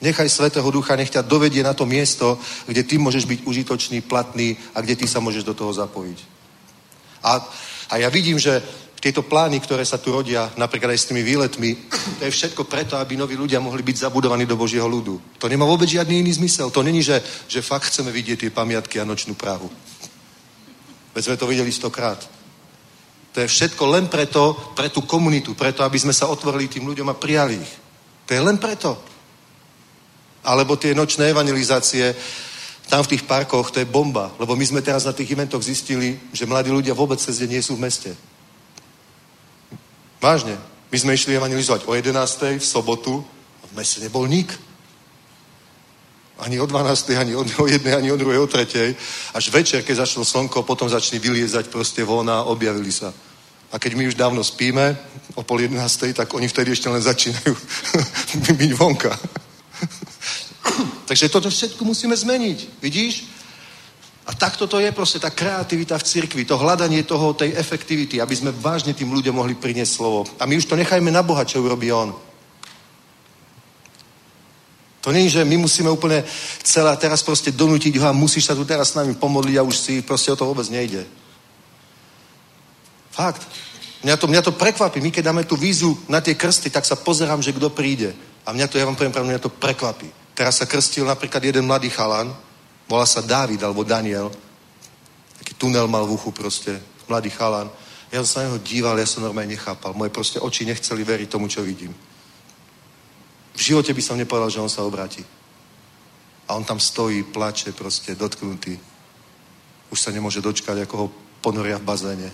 [0.00, 4.56] Nechaj Svetého Ducha, nech ťa dovedie na to miesto, kde ty môžeš byť užitočný, platný
[4.74, 6.18] a kde ty sa môžeš do toho zapojiť.
[7.24, 7.40] A,
[7.90, 8.62] a ja vidím, že
[9.00, 11.76] tieto plány, ktoré sa tu rodia, napríklad aj s tými výletmi,
[12.18, 15.20] to je všetko preto, aby noví ľudia mohli byť zabudovaní do Božieho ľudu.
[15.38, 16.72] To nemá vôbec žiadny iný zmysel.
[16.72, 19.68] To není, že, že fakt chceme vidieť tie pamiatky a nočnú právu.
[21.12, 22.16] Veď sme to videli stokrát.
[23.34, 27.10] To je všetko len preto, pre tú komunitu, preto, aby sme sa otvorili tým ľuďom
[27.10, 27.72] a prijali ich.
[28.26, 28.94] To je len preto.
[30.46, 32.14] Alebo tie nočné evangelizácie,
[32.86, 34.30] tam v tých parkoch, to je bomba.
[34.38, 37.62] Lebo my sme teraz na tých eventoch zistili, že mladí ľudia vôbec cez deň nie
[37.64, 38.14] sú v meste.
[40.22, 40.54] Vážne.
[40.94, 42.62] My sme išli evangelizovať o 11.
[42.62, 43.18] v sobotu
[43.60, 44.54] a v meste nebol nik.
[46.38, 48.94] Ani o 12, ani o jednej, ani o druhej, o tretej.
[49.34, 53.14] Až večer, keď začalo slnko, potom začali vyliezať proste von a objavili sa.
[53.70, 54.98] A keď my už dávno spíme,
[55.34, 57.54] o pol jedenástej, tak oni vtedy ešte len začínajú
[58.60, 59.18] byť vonka.
[61.06, 62.82] Takže toto všetko musíme zmeniť.
[62.82, 63.14] Vidíš?
[64.24, 68.32] A takto to je proste tá kreativita v cirkvi, to hľadanie toho, tej efektivity, aby
[68.32, 70.24] sme vážne tým ľuďom mohli priniesť slovo.
[70.40, 72.16] A my už to nechajme na Boha, čo urobí On.
[75.04, 76.24] To je, že my musíme úplne
[76.64, 79.76] celé teraz proste donútiť ho a musíš sa tu teraz s nami pomodliť a už
[79.76, 81.04] si proste o to vôbec nejde.
[83.12, 83.44] Fakt.
[84.00, 85.04] Mňa to, mňa to prekvapí.
[85.04, 88.16] My keď dáme tú vízu na tie krsty, tak sa pozerám, že kto príde.
[88.48, 90.08] A mňa to, ja vám poviem pravdu, mňa to prekvapí.
[90.32, 92.32] Teraz sa krstil napríklad jeden mladý chalan,
[92.88, 94.32] volá sa Dávid alebo Daniel.
[95.36, 96.80] Taký tunel mal v uchu proste,
[97.12, 97.68] mladý chalan.
[98.08, 99.92] Ja som sa na neho díval, ja som normálne nechápal.
[99.92, 101.92] Moje proste oči nechceli veriť tomu, čo vidím.
[103.54, 105.22] V živote by som nepovedal, že on sa obráti.
[106.48, 108.78] A on tam stojí, plače, proste dotknutý.
[109.90, 111.06] Už sa nemôže dočkať, ako ho
[111.40, 112.30] ponoria v bazéne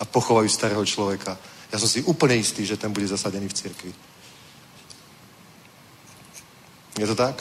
[0.00, 1.36] a pochovajú starého človeka.
[1.72, 3.92] Ja som si úplne istý, že ten bude zasadený v cirkvi.
[6.98, 7.40] Je to tak?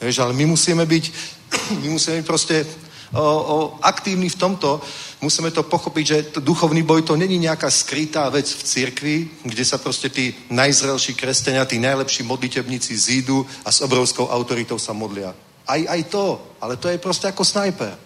[0.00, 1.04] Vieš, ale my musíme byť,
[1.82, 2.64] my musíme byť proste
[3.12, 4.80] o, o, aktívni v tomto.
[5.18, 9.64] Musíme to pochopiť, že to duchovný boj to není nejaká skrytá vec v cirkvi, kde
[9.64, 15.34] sa proste tí najzrelší kresťania, tí najlepší modlitebníci zídu a s obrovskou autoritou sa modlia.
[15.66, 17.98] Aj, aj to, ale to je proste ako snajper.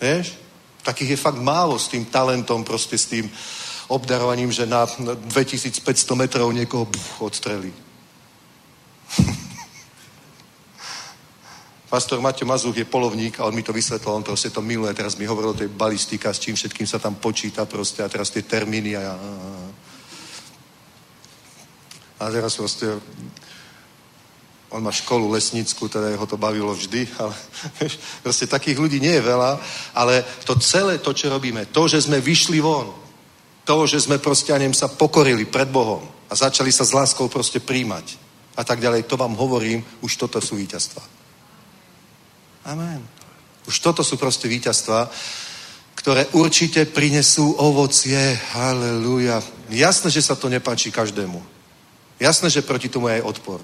[0.00, 0.40] Vieš?
[0.80, 3.28] Takých je fakt málo s tým talentom, proste s tým
[3.92, 5.84] obdarovaním, že na 2500
[6.16, 7.72] metrov niekoho buf, odstrelí.
[11.90, 15.18] Pastor Mateo Mazuch je polovník a on mi to vysvetlil, on proste to miluje, teraz
[15.18, 18.46] mi hovoril o tej balistika, s čím všetkým sa tam počíta proste a teraz tie
[18.46, 19.10] termíny a, a,
[22.22, 22.94] a teraz proste
[24.70, 27.34] on má školu lesnickú, teda jeho to bavilo vždy, ale
[28.22, 29.58] proste takých ľudí nie je veľa,
[29.98, 32.94] ale to celé to, čo robíme, to, že sme vyšli von,
[33.66, 37.58] to, že sme proste, anem sa pokorili pred Bohom a začali sa s láskou proste
[37.58, 38.14] príjmať
[38.54, 41.19] a tak ďalej, to vám hovorím, už toto sú víťazstva.
[42.70, 43.02] Amen.
[43.66, 45.10] Už toto sú proste víťazstva,
[45.98, 48.38] ktoré určite prinesú ovocie.
[48.54, 49.42] Halelúja.
[49.74, 51.42] Jasné, že sa to nepáči každému.
[52.22, 53.58] Jasné, že proti tomu je aj odpor.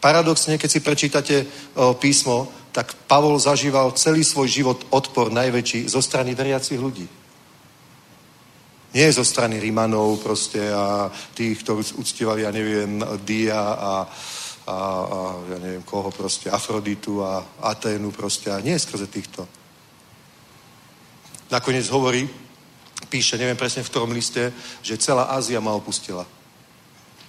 [0.00, 6.00] Paradoxne, keď si prečítate o, písmo, tak Pavol zažíval celý svoj život odpor najväčší zo
[6.00, 7.04] strany veriacich ľudí.
[8.96, 14.08] Nie zo strany Rimanov proste a tých, ktorí uctievali, ja neviem, Dia a,
[14.68, 14.76] a,
[15.08, 15.18] a
[15.48, 19.48] ja neviem koho proste, Afroditu a Aténu proste a nie skrze týchto.
[21.48, 22.28] Nakoniec hovorí,
[23.08, 24.52] píše, neviem presne v ktorom liste,
[24.84, 26.28] že celá Ázia ma opustila.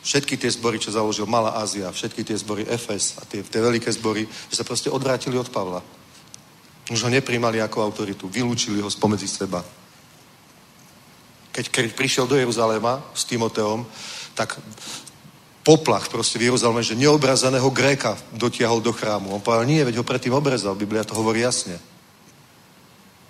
[0.03, 3.87] Všetky tie zbory, čo založil Malá Ázia, všetky tie zbory Efes a tie, tie veľké
[3.87, 5.79] zbory, že sa proste odvrátili od Pavla.
[6.91, 9.63] Už ho nepríjmali ako autoritu, vylúčili ho spomedzi seba.
[11.55, 13.83] Keď prišiel do Jeruzaléma s Timoteom,
[14.35, 14.59] tak
[15.69, 19.29] poplach proste v Jeruzaleme, že neobrazeného Gréka dotiahol do chrámu.
[19.29, 20.73] On povedal, nie, veď ho predtým obrezal.
[20.73, 21.77] Biblia to hovorí jasne.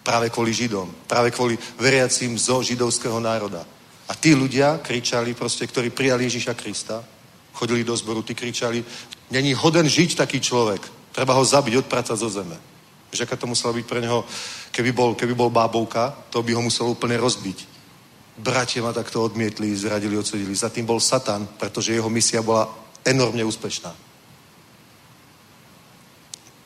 [0.08, 0.88] Práve kvôli Židom.
[1.04, 3.68] Práve kvôli veriacím zo židovského národa.
[4.08, 7.04] A tí ľudia kričali proste, ktorí prijali Ježiša Krista,
[7.52, 8.80] chodili do zboru, tí kričali,
[9.36, 11.12] není hoden žiť taký človek.
[11.12, 12.56] Treba ho zabiť, odpracať zo zeme.
[13.12, 14.24] Že aká to muselo byť pre neho,
[14.72, 17.79] keby bol, keby bol bábovka, to by ho muselo úplne rozbiť.
[18.40, 20.56] Bratia ma takto odmietli, zradili, odsudili.
[20.56, 22.72] Za tým bol Satan, pretože jeho misia bola
[23.04, 23.92] enormne úspešná.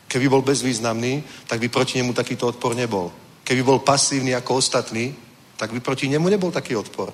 [0.06, 3.10] Keby bol bezvýznamný, tak by proti nemu takýto odpor nebol.
[3.42, 5.18] Keby bol pasívny ako ostatní,
[5.58, 7.10] tak by proti nemu nebol taký odpor.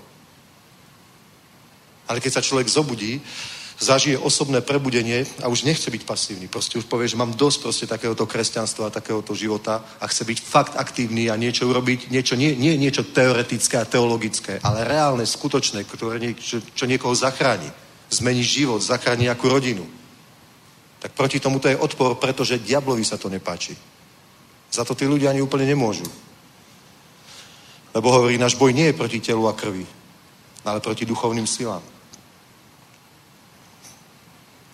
[2.11, 3.21] Ale keď sa človek zobudí,
[3.79, 6.51] zažije osobné prebudenie a už nechce byť pasívny.
[6.51, 10.39] Proste už povie, že mám dosť proste takéhoto kresťanstva a takéhoto života a chce byť
[10.43, 15.87] fakt aktívny a niečo urobiť, niečo, nie, nie niečo teoretické a teologické, ale reálne, skutočné,
[15.87, 17.71] ktoré niečo, čo niekoho zachráni.
[18.11, 19.87] Zmení život, zachráni nejakú rodinu.
[20.99, 23.77] Tak proti tomu to je odpor, pretože diablovi sa to nepáči.
[24.69, 26.05] Za to tí ľudia ani úplne nemôžu.
[27.95, 29.85] Lebo hovorí, náš boj nie je proti telu a krvi,
[30.65, 31.81] ale proti duchovným silám.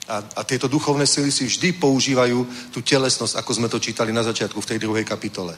[0.06, 4.22] A, a tieto duchovné sily si vždy používajú tú telesnosť, ako sme to čítali na
[4.22, 5.58] začiatku v tej druhej kapitole.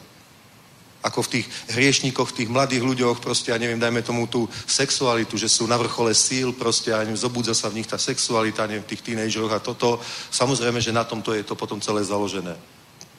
[1.03, 1.45] Ako v tých
[1.75, 5.77] hriešníkoch, v tých mladých ľuďoch, proste, ja neviem, dajme tomu tú sexualitu, že sú na
[5.77, 9.53] vrchole síl, proste, ja neviem, zobudza sa v nich tá sexualita, neviem, v tých tínejdžeroch
[9.53, 9.99] a toto.
[10.31, 12.55] Samozrejme, že na tomto je to potom celé založené.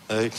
[0.08, 0.32] Hej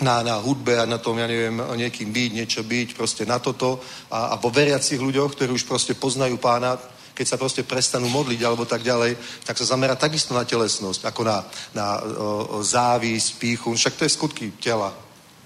[0.00, 3.78] na, na hudbe a na tom, ja neviem, niekým byť, niečo byť, proste na toto.
[4.10, 6.74] A, a vo veriacich ľuďoch, ktorí už proste poznajú pána,
[7.14, 9.16] keď sa proste prestanú modliť alebo tak ďalej,
[9.46, 11.38] tak sa zamera takisto na telesnosť, ako na,
[11.70, 13.70] na o, o závisť, píchu.
[13.70, 14.90] Však to je skutky tela.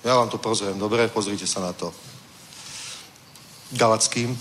[0.05, 0.81] Ja vám to pozriem.
[0.81, 1.93] Dobre, pozrite sa na to.
[3.77, 4.33] Galackým.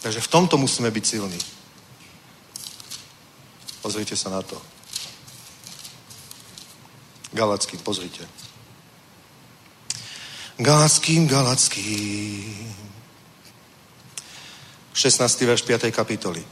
[0.00, 1.38] Takže v tomto musíme byť silní.
[3.84, 4.56] Pozrite sa na to.
[7.32, 8.24] Galackým, pozrite.
[10.56, 12.81] Galackým, Galackým.
[14.92, 15.40] 16.
[15.40, 15.90] verš 5.
[15.90, 16.44] kapitoly.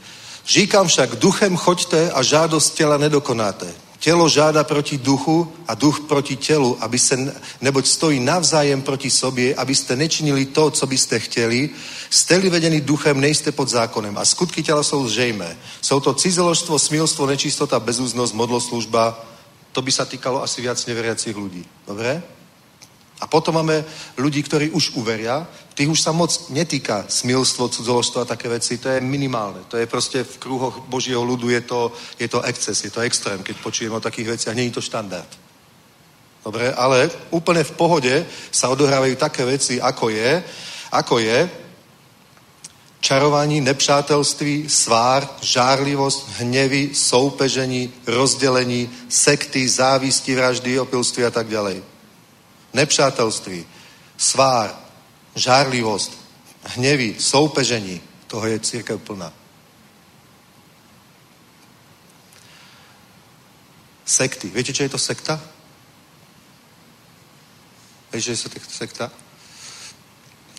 [0.47, 3.67] Říkám však, duchem choďte a žádost těla nedokonáte.
[3.99, 9.55] Tělo žáda proti duchu a duch proti tělu, aby se, neboť stojí navzájem proti sobě,
[9.55, 11.69] abyste nečinili to, co byste chtěli.
[12.09, 14.17] Jste-li vedení duchem, nejste pod zákonem.
[14.17, 15.57] A skutky těla jsou zřejmé.
[15.81, 19.25] Jsou to cizeložstvo, smilstvo, nečistota, bezúznosť, modloslužba.
[19.71, 21.61] To by sa týkalo asi viac neveriacich ľudí.
[21.87, 22.40] Dobre?
[23.21, 23.85] A potom máme
[24.17, 25.45] ľudí, ktorí už uveria,
[25.77, 29.61] tých už sa moc netýka smilstvo, cudzoložstvo a také veci, to je minimálne.
[29.69, 33.43] To je proste v kruhoch Božieho ľudu, je to, je to exces, je to extrém,
[33.43, 35.29] keď počujeme o takých veciach, je to štandard.
[36.41, 40.41] Dobre, ale úplne v pohode sa odohrávajú také veci, ako je,
[40.89, 41.49] ako je
[43.01, 51.90] čarovaní, nepřátelství, svár, žárlivosť, hnevy, soupežení, rozdelení, sekty, závisti, vraždy, opilství a tak ďalej.
[52.73, 53.65] Nepřátelství,
[54.17, 54.75] svár,
[55.35, 56.11] žárlivosť,
[56.63, 59.33] hnevy, soupežení, toho je církev plná.
[64.05, 64.49] Sekty.
[64.49, 65.39] Viete, čo je to sekta?
[68.11, 69.11] Vieš, že je sekta?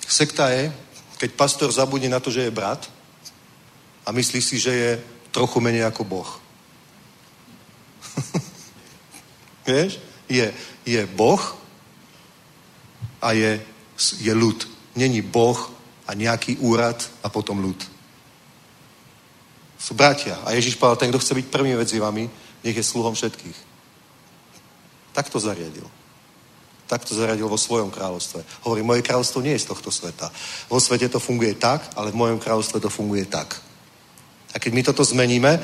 [0.08, 0.72] Sekta je,
[1.16, 2.90] keď pastor zabudne na to, že je brat
[4.06, 4.90] a myslí si, že je
[5.30, 6.30] trochu menej ako Boh.
[9.68, 10.00] Vieš?
[10.28, 10.48] Je,
[10.84, 11.40] je Boh
[13.22, 13.62] a je,
[14.18, 14.58] je ľud.
[14.98, 15.70] Není Boh
[16.06, 17.78] a nejaký úrad a potom ľud.
[19.78, 20.38] Sú bratia.
[20.44, 22.26] A Ježiš povedal, ten, kto chce byť prvým medzi vami,
[22.66, 23.58] nech je sluhom všetkých.
[25.14, 25.86] Tak to zariadil
[26.92, 28.44] tak to zaradil vo svojom kráľovstve.
[28.68, 30.28] Hovorí, moje kráľovstvo nie je z tohto sveta.
[30.68, 33.56] Vo svete to funguje tak, ale v mojom kráľovstve to funguje tak.
[34.52, 35.56] A keď my toto zmeníme,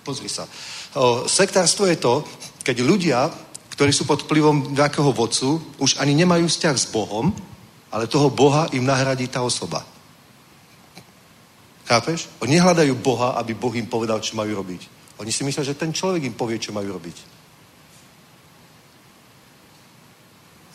[0.00, 0.48] pozri sa.
[0.96, 2.24] O, sektárstvo je to,
[2.64, 3.28] keď ľudia,
[3.80, 7.32] ktorí sú pod vplyvom nejakého vodcu, už ani nemajú vzťah s Bohom,
[7.88, 9.80] ale toho Boha im nahradí tá osoba.
[11.88, 12.28] Chápeš?
[12.44, 14.84] Oni nehľadajú Boha, aby Boh im povedal, čo majú robiť.
[15.24, 17.16] Oni si myslia, že ten človek im povie, čo majú robiť.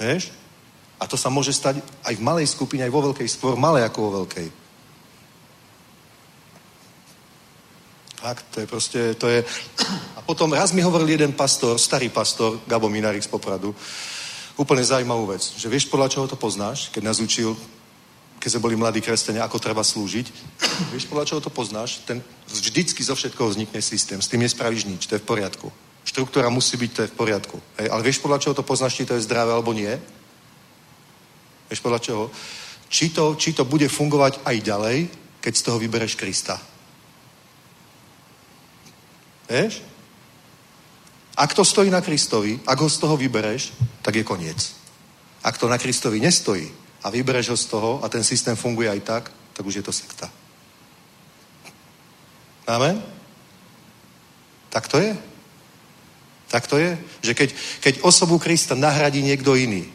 [0.01, 0.33] Vieš?
[0.97, 3.99] A to sa môže stať aj v malej skupine, aj vo veľkej, skôr malé ako
[4.01, 4.64] vo veľkej.
[8.25, 9.45] Tak, to je proste, to je...
[10.17, 13.69] A potom raz mi hovoril jeden pastor, starý pastor, Gabo Minarik z Popradu,
[14.57, 17.53] úplne zaujímavú vec, že vieš, podľa čoho to poznáš, keď nás učil,
[18.41, 20.25] keď sme boli mladí kresťania, ako treba slúžiť.
[20.97, 22.01] vieš, podľa čoho to poznáš?
[22.01, 25.69] Ten, vždycky zo všetkoho vznikne systém, s tým nespravíš nič, to je v poriadku
[26.05, 27.57] štruktúra musí byť, to je v poriadku.
[27.81, 29.89] Hej, ale vieš podľa čoho to poznáš, či to je zdravé alebo nie?
[31.65, 32.23] Vieš podľa čoho?
[32.85, 34.97] Či to, či to bude fungovať aj ďalej,
[35.41, 36.61] keď z toho vybereš Krista.
[39.49, 39.81] Vieš?
[41.35, 44.75] Ak to stojí na Kristovi, ak ho z toho vybereš, tak je koniec.
[45.43, 46.71] Ak to na Kristovi nestojí
[47.03, 49.23] a vybereš ho z toho a ten systém funguje aj tak,
[49.53, 50.31] tak už je to sekta.
[52.67, 53.03] Amen?
[54.69, 55.17] Tak to je.
[56.47, 57.49] Tak to je, že keď,
[57.83, 59.91] keď osobu Krista nahradí niekto iný,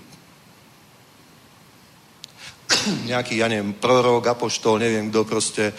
[3.11, 5.73] nejaký, ja neviem, prorok, apoštol, neviem kto proste,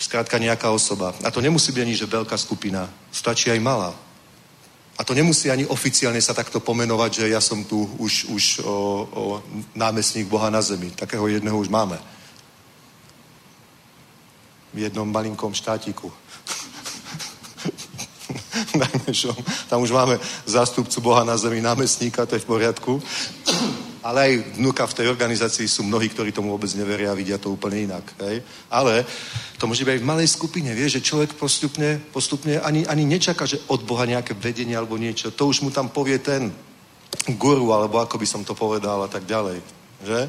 [0.00, 1.12] skrátka nejaká osoba.
[1.20, 2.88] A to nemusí byť ani, že veľká skupina.
[3.12, 3.92] Stačí aj malá.
[4.96, 8.76] A to nemusí ani oficiálne sa takto pomenovať, že ja som tu už, už o,
[9.12, 9.42] o
[9.76, 10.90] námestník Boha na zemi.
[10.90, 12.00] Takého jedného už máme.
[14.72, 16.12] V jednom malinkom štátiku.
[19.68, 23.02] Tam už máme zástupcu Boha na zemi, námestníka, to je v poriadku.
[24.00, 27.52] Ale aj vnúka v tej organizácii sú mnohí, ktorí tomu vôbec neveria a vidia to
[27.52, 28.04] úplne inak.
[28.24, 28.40] Hej?
[28.72, 29.04] Ale
[29.60, 33.44] to môže byť aj v malej skupine, vie, že človek postupne, postupne ani, ani nečaká,
[33.44, 35.36] že od Boha nejaké vedenie alebo niečo.
[35.36, 36.48] To už mu tam povie ten
[37.36, 39.60] guru, alebo ako by som to povedal a tak ďalej.
[40.00, 40.20] Že?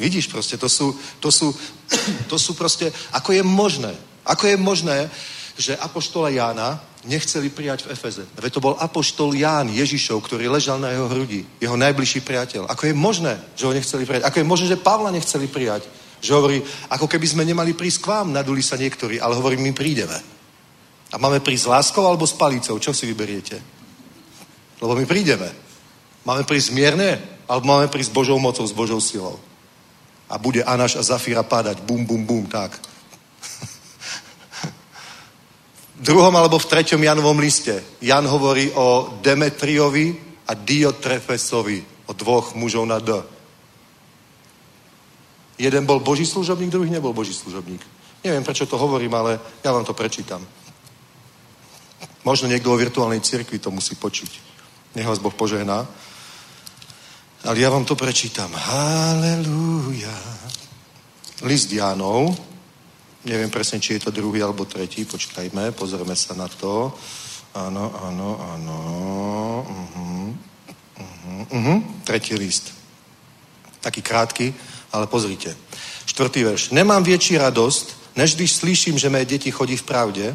[0.00, 1.52] Vidíš proste, to sú, to sú,
[2.30, 3.92] to sú proste, ako je možné,
[4.24, 4.98] ako je možné,
[5.56, 8.24] že apoštola Jána nechceli prijať v Efeze.
[8.36, 12.68] Veď to bol apoštol Ján Ježišov, ktorý ležal na jeho hrudi, jeho najbližší priateľ.
[12.68, 14.28] Ako je možné, že ho nechceli prijať?
[14.28, 15.88] Ako je možné, že Pavla nechceli prijať?
[16.20, 16.58] Že hovorí,
[16.92, 20.20] ako keby sme nemali prísť k vám, naduli sa niektorí, ale hovorí, my prídeme.
[21.10, 22.76] A máme prísť s láskou alebo s palicou?
[22.76, 23.56] Čo si vyberiete?
[24.80, 25.48] Lebo my prídeme.
[26.28, 27.16] Máme prísť mierne,
[27.48, 29.40] alebo máme prísť s Božou mocou, s Božou silou.
[30.28, 31.80] A bude Anaš a Zafira padať.
[31.80, 32.89] Bum, bum, bum, tak
[36.00, 40.16] druhom alebo v treťom Janovom liste Jan hovorí o Demetriovi
[40.48, 43.12] a Diotrefesovi, o dvoch mužov na D.
[45.60, 47.84] Jeden bol boží služobník, druhý nebol boží služobník.
[48.24, 50.40] Neviem, prečo to hovorím, ale ja vám to prečítam.
[52.24, 54.30] Možno niekto o virtuálnej cirkvi to musí počuť.
[54.96, 55.84] Nech vás Boh požehná.
[57.44, 58.52] Ale ja vám to prečítam.
[58.52, 60.12] Halelúja.
[61.40, 62.36] List Jánov,
[63.24, 65.04] Neviem presne, či je to druhý alebo tretí.
[65.04, 66.88] Počkajme, pozrieme sa na to.
[67.52, 68.78] Áno, áno, áno.
[69.66, 70.32] Uh-huh.
[70.96, 71.42] Uh-huh.
[71.52, 71.78] Uh-huh.
[72.04, 72.72] Tretí list.
[73.80, 74.54] Taký krátky,
[74.92, 75.52] ale pozrite.
[76.08, 76.62] Štvrtý verš.
[76.72, 80.26] Nemám väčší radosť, než když slyším, že mé deti chodí v pravde,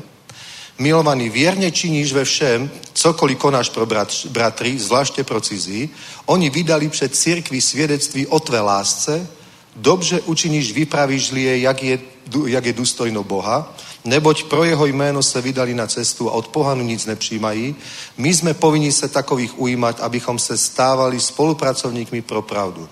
[0.76, 5.90] Milovaný, vierne činíš ve všem, cokoliv konáš pro brat, bratry, zvláště pro cizí.
[6.26, 9.28] Oni vydali před církví svědectví o tvé lásce,
[9.76, 12.00] dobře učiníš, vypravíš je, jak je,
[12.46, 13.76] jak je důstojno Boha,
[14.06, 17.76] neboť pro jeho jméno se vydali na cestu a od pohanu nic nepřijímají.
[18.18, 22.90] My jsme povinni se takových ujímat, abychom se stávali spolupracovníkmi pro pravdu.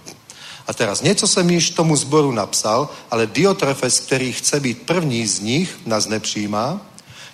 [0.67, 5.39] A teraz, něco jsem již tomu zboru napsal, ale Diotrefes, který chce být první z
[5.39, 6.81] nich, nás nepřijímá.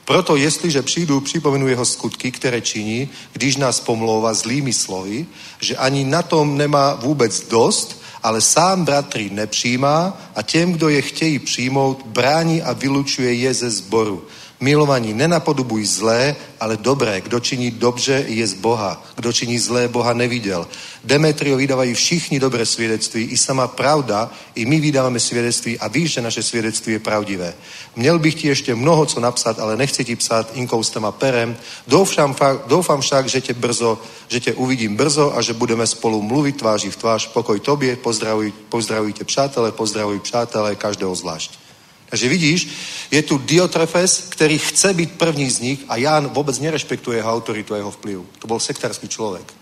[0.06, 5.26] Proto jestliže přijdu, připomenu jeho skutky, které činí, když nás pomlouvá zlými slovy,
[5.60, 11.02] že ani na tom nemá vůbec dost, ale sám bratry nepřijímá a těm, kdo je
[11.02, 14.28] chtějí přijmout, brání a vylučuje je ze zboru.
[14.60, 17.22] Milovaní, nenapodobuj zlé, ale dobré.
[17.22, 19.04] Kdo činí dobře, je z Boha.
[19.16, 20.68] Kdo činí zlé, Boha neviděl.
[21.04, 26.22] Demetrio vydávají všichni dobré svědectví, i sama pravda, i my vydáváme svědectví a víš, že
[26.22, 27.54] naše svědectví je pravdivé.
[27.96, 31.58] Měl bych ti ještě mnoho co napsat, ale nechci ti psát inkoustem a perem.
[31.88, 32.36] Doufám,
[32.68, 36.90] doufám však, že tě brzo, že tě uvidím brzo a že budeme spolu mluvit tváří
[36.90, 37.28] v tvář.
[37.28, 41.59] Pokoj tobě, pozdravuj, pozdravuj tě přátelé, pozdravuj přátelé, každého zvlášť.
[42.10, 42.70] Takže vidíš,
[43.12, 47.74] je tu Diotrefes, který chce být první z nich a Ján vůbec nerešpektuje jeho autoritu
[47.74, 48.20] a jeho vplyv.
[48.40, 49.54] To byl sektářský člověk.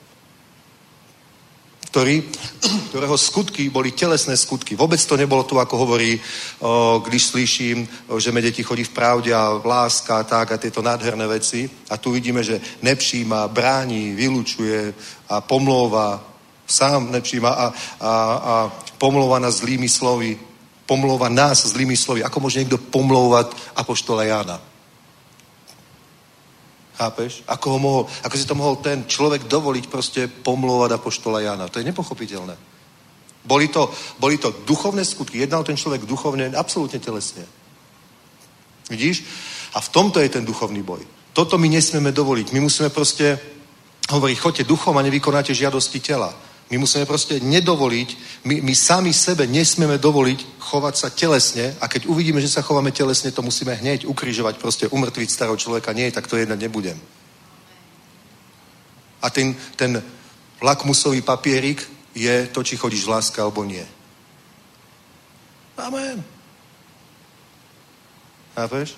[1.88, 2.24] Ktorý,
[2.91, 4.76] ktorého skutky boli telesné skutky.
[4.76, 6.19] Vôbec to nebolo tu, ako hovorí,
[7.03, 7.88] když slyším,
[8.19, 11.69] že me deti chodí v pravde a láska a tak a tieto nádherné veci.
[11.90, 14.94] A tu vidíme, že nepříjma, brání, vylučuje
[15.30, 16.22] a pomlouva,
[16.68, 17.65] sám nepříjma a,
[17.99, 18.56] a, a
[18.98, 20.38] pomlouva na zlými slovy
[20.88, 22.23] pomlouva nás zlými slovy.
[22.23, 24.57] Ako môže niekto pomlouvať apoštola Jána?
[26.97, 27.43] Chápeš?
[27.45, 31.69] Ako, ho mohol, ako si to mohol ten človek dovoliť proste pomlouvať apoštola Jána?
[31.69, 32.55] To je nepochopiteľné.
[33.45, 35.38] Boli to, boli to duchovné skutky.
[35.43, 37.45] Jednal ten človek duchovne, absolútne telesne.
[38.89, 39.23] Vidíš?
[39.76, 41.03] A v tomto je ten duchovný boj.
[41.35, 42.49] Toto my nesmieme dovoliť.
[42.55, 43.38] My musíme proste
[44.09, 46.34] hovoriť, choďte duchom a nevykonáte žiadosti tela.
[46.68, 48.10] My musíme proste nedovoliť,
[48.44, 52.91] my, my sami sebe nesmieme dovoliť chovať sa telesne a keď uvidíme, že sa chováme
[52.91, 55.95] telesne, to musíme hneď ukrižovať, proste umrtviť starého človeka.
[55.95, 56.99] Nie, tak to jednať nebudem.
[59.23, 60.03] A ten, ten
[60.61, 63.85] lakmusový papierik je to, či chodíš v láske alebo nie.
[65.77, 66.19] Amen.
[68.56, 68.98] Chápeš?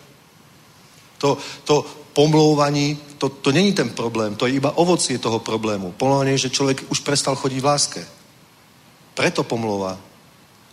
[1.20, 1.38] To,
[1.68, 5.92] to pomlouvaní, to, to není ten problém, to je iba ovocie toho problému.
[5.98, 8.02] Pomlouvanie je, že človek už prestal chodiť v láske.
[9.14, 10.00] Preto pomlouvá.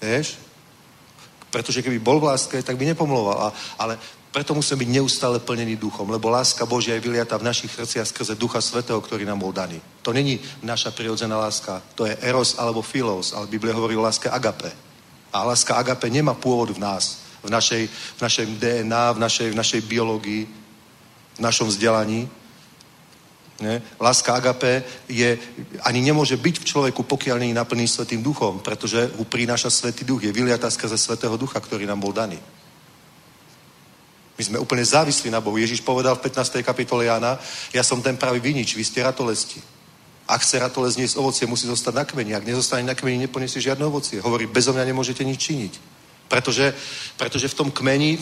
[0.00, 0.38] Vieš?
[1.50, 3.36] Pretože keby bol v láske, tak by nepomlouval.
[3.38, 3.48] A,
[3.78, 3.98] ale
[4.36, 8.36] preto musíme byť neustále plnený duchom, lebo láska Božia je vyliata v našich srdciach skrze
[8.36, 9.80] Ducha Svetého, ktorý nám bol daný.
[10.04, 14.28] To není naša prirodzená láska, to je eros alebo filos, ale Biblia hovorí o láske
[14.28, 14.68] agape.
[15.32, 19.56] A láska agape nemá pôvod v nás, v našej, v našej DNA, v našej, v
[19.56, 20.42] našej biológii,
[21.36, 22.28] v našom vzdelaní.
[23.60, 23.80] Ne?
[24.00, 25.38] Láska agape je,
[25.80, 30.04] ani nemôže byť v človeku, pokiaľ nie je naplný Svetým duchom, pretože ho prináša Svetý
[30.04, 32.36] duch, je vyliatá skrze Svetého ducha, ktorý nám bol daný.
[34.36, 35.56] My sme úplne závislí na Bohu.
[35.56, 36.60] Ježiš povedal v 15.
[36.60, 37.40] kapitole Jana,
[37.72, 39.64] ja som ten pravý vinič, vy ste ratolesti.
[40.28, 42.34] Ak chce ratolest niesť ovocie, musí zostať na kmeni.
[42.34, 44.18] Ak nezostane na kmeni, neponiesie žiadne ovocie.
[44.18, 45.72] Hovorí, bezo mňa nemôžete nič činiť.
[46.26, 46.74] Pretože,
[47.14, 48.18] pretože v tom kmeni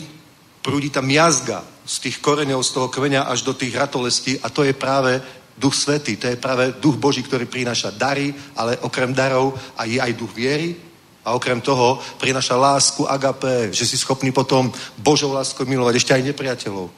[0.65, 4.65] prúdi tam jazga z tých koreňov, z toho kmeňa až do tých ratolestí a to
[4.65, 5.21] je práve
[5.53, 10.01] duch svetý, to je práve duch Boží, ktorý prináša dary, ale okrem darov a je
[10.01, 10.73] aj duch viery
[11.21, 16.33] a okrem toho prináša lásku agape, že si schopný potom Božou láskou milovať ešte aj
[16.33, 16.89] nepriateľov.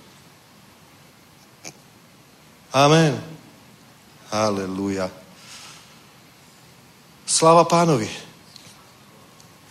[2.71, 3.19] Amen.
[4.31, 5.11] Halleluja.
[7.27, 8.07] Sláva pánovi.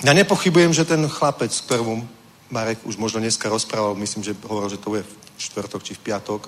[0.05, 2.16] Ja nepochybujem, že ten chlapec, ktorému
[2.51, 6.05] Marek už možno dneska rozprával, myslím, že hovoril, že to bude v čtvrtok či v
[6.11, 6.47] piatok.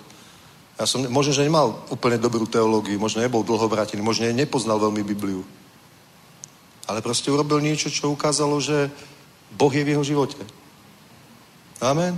[0.79, 5.43] Ja som, možno, že nemal úplne dobrú teológiu, možno nebol dlhovrátený, možno nepoznal veľmi Bibliu.
[6.87, 8.89] Ale proste urobil niečo, čo ukázalo, že
[9.53, 10.39] Boh je v jeho živote.
[11.83, 12.15] Amen.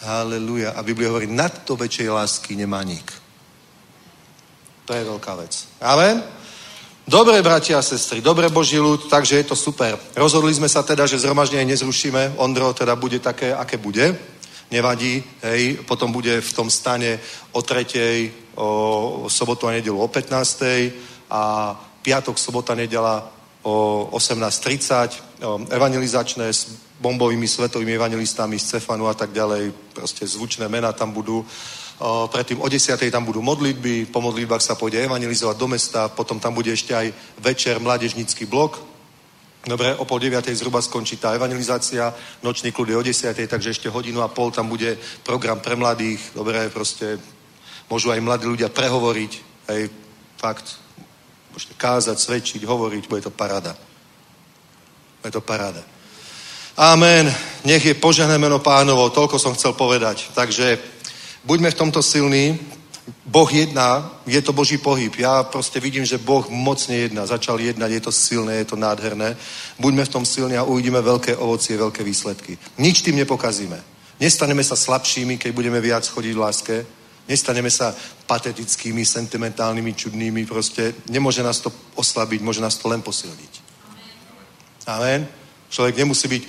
[0.00, 0.72] Halleluja.
[0.76, 3.04] A Biblia hovorí, nad to väčšej lásky nemá nik.
[4.86, 5.66] To je veľká vec.
[5.82, 6.24] Amen.
[7.06, 9.94] Dobre, bratia a sestry, dobre Boží ľud, takže je to super.
[10.18, 12.34] Rozhodli sme sa teda, že zhromaždenie nezrušíme.
[12.34, 14.18] Ondro teda bude také, aké bude.
[14.74, 17.22] Nevadí, hej, potom bude v tom stane
[17.54, 21.30] o tretej, o sobotu a nedelu o 15.
[21.30, 21.42] a
[22.02, 23.22] piatok, sobota, nedela
[23.62, 30.90] o 18.30, evangelizačné s bombovými svetovými evangelistami z Cefanu a tak ďalej, proste zvučné mená
[30.90, 31.46] tam budú
[32.04, 32.96] predtým o 10.
[33.10, 37.12] tam budú modlitby, po modlitbách sa pôjde evangelizovať do mesta, potom tam bude ešte aj
[37.40, 38.96] večer mládežnícky blok,
[39.66, 43.90] Dobre, o pol deviatej zhruba skončí tá evangelizácia, nočný klub je o desiatej, takže ešte
[43.90, 44.94] hodinu a pol tam bude
[45.26, 46.22] program pre mladých.
[46.38, 47.18] Dobre, proste
[47.90, 49.32] môžu aj mladí ľudia prehovoriť,
[49.66, 49.80] aj
[50.38, 50.78] fakt,
[51.50, 53.74] môžete kázať, svedčiť, hovoriť, bude to paráda.
[55.18, 55.82] Bude to paráda.
[56.78, 57.26] Amen.
[57.66, 60.30] Nech je požehné meno pánovo, toľko som chcel povedať.
[60.30, 60.95] Takže
[61.46, 62.58] buďme v tomto silní,
[63.26, 65.14] Boh jedná, je to Boží pohyb.
[65.18, 67.26] Ja proste vidím, že Boh mocne jedná.
[67.26, 69.36] Začal jednať, je to silné, je to nádherné.
[69.78, 72.58] Buďme v tom silní a uvidíme veľké ovocie, veľké výsledky.
[72.78, 73.78] Nič tým nepokazíme.
[74.20, 76.86] Nestaneme sa slabšími, keď budeme viac chodiť v láske.
[77.28, 77.94] Nestaneme sa
[78.26, 80.46] patetickými, sentimentálnymi, čudnými.
[80.46, 83.52] Proste nemôže nás to oslabiť, môže nás to len posilniť.
[84.86, 85.26] Amen.
[85.70, 86.42] Človek nemusí byť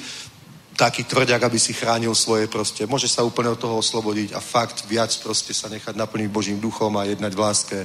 [0.78, 2.86] taký tvrďak, aby si chránil svoje proste.
[2.86, 6.94] Môže sa úplne od toho oslobodiť a fakt viac proste sa nechať naplniť Božím duchom
[6.96, 7.78] a jednať v láske.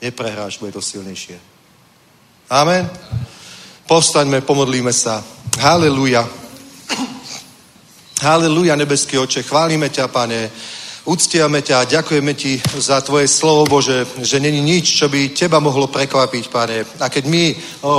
[0.00, 1.36] Neprehráš, bude to silnejšie.
[2.48, 2.88] Amen.
[3.84, 5.20] Povstaňme, pomodlíme sa.
[5.60, 6.24] Haleluja.
[8.24, 9.44] Haleluja, nebeský oče.
[9.44, 10.50] Chválime ťa, pane.
[11.10, 15.58] Uctiame ťa a ďakujeme ti za tvoje slovo, Bože, že není nič, čo by teba
[15.58, 16.86] mohlo prekvapiť, pane.
[17.02, 17.44] A keď my
[17.82, 17.92] o, o,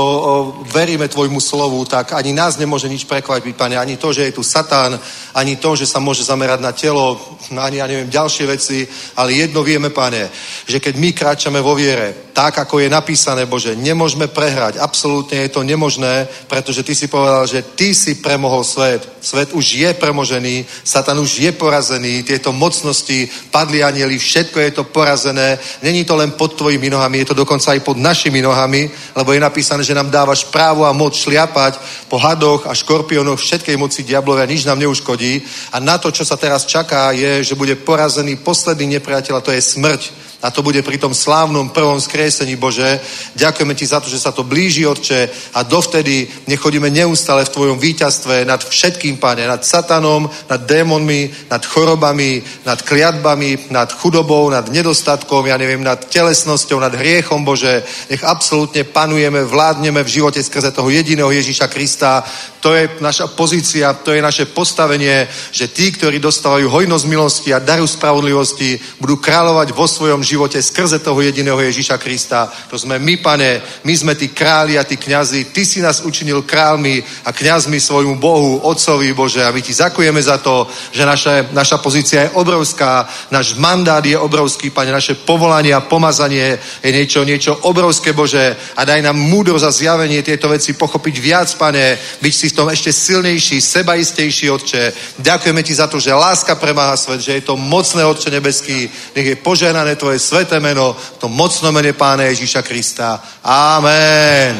[0.71, 3.75] veríme tvojmu slovu, tak ani nás nemôže nič prekvapiť, pane.
[3.75, 4.95] Ani to, že je tu Satán,
[5.35, 7.19] ani to, že sa môže zamerať na telo,
[7.51, 8.87] ani, ja neviem, ďalšie veci.
[9.19, 10.31] Ale jedno vieme, pane,
[10.63, 14.79] že keď my kráčame vo viere, tak, ako je napísané, Bože, nemôžeme prehrať.
[14.79, 19.03] Absolútne je to nemožné, pretože ty si povedal, že ty si premohol svet.
[19.21, 24.83] Svet už je premožený, Satan už je porazený, tieto mocnosti, padli anieli, všetko je to
[24.83, 25.59] porazené.
[25.83, 29.39] Není to len pod tvojimi nohami, je to dokonca aj pod našimi nohami, lebo je
[29.39, 31.77] napísané, že nám dávaš právo a moc šliapať
[32.09, 35.41] po hadoch a škorpiónoch všetkej moci diablovia, nič nám neuškodí.
[35.75, 39.51] A na to, čo sa teraz čaká, je, že bude porazený posledný nepriateľ a to
[39.51, 40.30] je smrť.
[40.41, 42.99] A to bude pri tom slávnom prvom skresení, Bože.
[43.37, 47.77] Ďakujeme Ti za to, že sa to blíži, Otče, a dovtedy nechodíme neustále v Tvojom
[47.77, 54.65] víťazstve nad všetkým, Pane, nad satanom, nad démonmi, nad chorobami, nad kliatbami, nad chudobou, nad
[54.73, 57.85] nedostatkom, ja neviem, nad telesnosťou, nad hriechom, Bože.
[58.09, 62.25] Nech absolútne panujeme, vládneme v živote skrze toho jediného Ježíša Krista.
[62.61, 67.61] To je naša pozícia, to je naše postavenie, že tí, ktorí dostávajú hojnosť milosti a
[67.61, 72.47] daru spravodlivosti, budú kráľovať vo svojom živote skrze toho jediného Ježíša Krista.
[72.71, 75.51] To sme my, pane, my sme tí králi a tí kňazi.
[75.51, 79.43] Ty si nás učinil králmi a kňazmi svojmu Bohu, Otcovi Bože.
[79.43, 84.15] A my ti zakujeme za to, že naša, naša pozícia je obrovská, náš mandát je
[84.15, 88.55] obrovský, pane, naše povolanie a pomazanie je niečo, niečo obrovské, Bože.
[88.79, 92.69] A daj nám múdro za zjavenie tieto veci pochopiť viac, pane, byť si v tom
[92.69, 94.83] ešte silnejší, sebaistejší, Otče.
[95.19, 98.87] Ďakujeme ti za to, že láska premáha svet, že je to mocné, Otče nebeský.
[99.15, 103.17] Nech je požehnané tvoje sveté meno, v tom mocnom mene Pána Ježíša Krista.
[103.41, 104.53] Amen.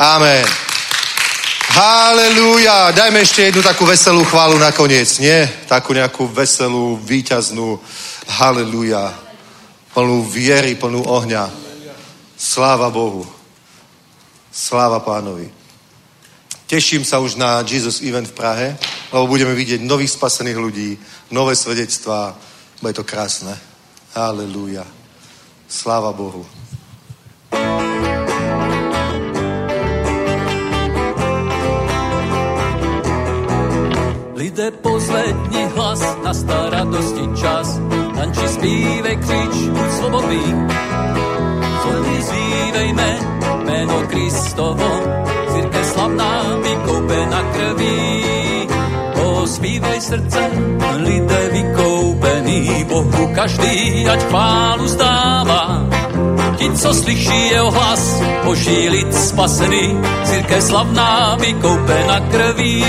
[0.00, 0.44] Amen.
[1.72, 2.92] Halelúja.
[2.92, 5.48] Dajme ešte jednu takú veselú chválu nakoniec, nie?
[5.68, 7.80] Takú nejakú veselú, výťaznú.
[8.28, 9.12] Halelúja.
[9.92, 11.48] Plnú viery, plnú ohňa.
[12.36, 13.24] Sláva Bohu.
[14.52, 15.48] Sláva pánovi.
[16.68, 18.68] Teším sa už na Jesus Event v Prahe,
[19.12, 20.96] lebo budeme vidieť nových spasených ľudí,
[21.32, 22.32] nové svedectvá.
[22.80, 23.71] Bude to krásne.
[24.12, 24.84] Halelúja.
[25.64, 26.44] Sláva Bohu.
[34.36, 37.80] Lidé pozvedni hlas, nastá radosti čas,
[38.12, 40.44] tanči zpívej, křič, buď svobodný.
[41.82, 43.10] Zledy zvívejme
[43.64, 44.92] meno Kristovo,
[45.56, 48.41] církev slavná, vykoupená krví.
[49.42, 50.38] Ospívej srdce,
[51.02, 55.82] lidé vykoupený, Bohu každý, ať chválu zdává.
[56.56, 62.86] Ti, co slyší jeho hlas, boží lid spasený, církev slavná, vykoupená krví.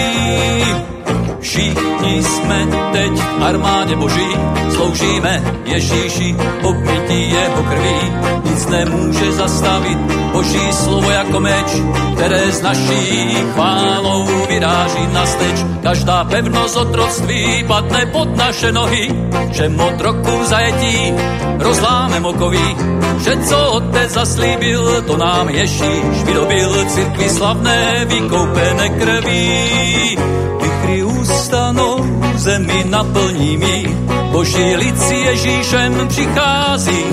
[1.43, 4.27] Všichni jsme teď v armádě boží,
[4.75, 8.13] sloužíme Ježíši, obmytí jeho krví.
[8.45, 9.97] Nic nemůže zastavit
[10.31, 11.67] boží slovo jako meč,
[12.15, 15.65] které z naší chválou vyráží na steč.
[15.83, 19.07] Každá pevnost otroctví padne pod naše nohy,
[19.51, 21.13] že otroku v zajetí
[21.59, 22.75] rozláme mokoví,
[23.23, 30.17] že co otec zaslíbil, to nám Ježíš vydobil církvi slavné, vykoupené krví.
[31.53, 31.97] Ustanou,
[32.35, 33.89] zemi naplní mír,
[34.31, 37.05] boží lid si Ježíšem přichází,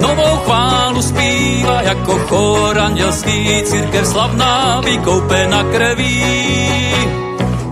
[0.00, 6.24] novou chválu zpívá jako chor andělský, církev slavná, vykoupena krví.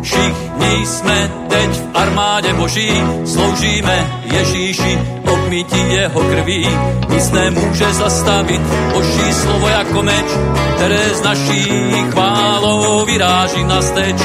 [0.02, 4.98] Všichni jsme teď v armádě boží, sloužíme Ježíši,
[5.32, 6.68] obmytí jeho krví.
[7.08, 8.60] Nic nemůže zastavit
[8.92, 10.26] Boží slovo jako meč,
[10.74, 11.66] které z naší
[12.10, 14.22] chválou vyráží na steč.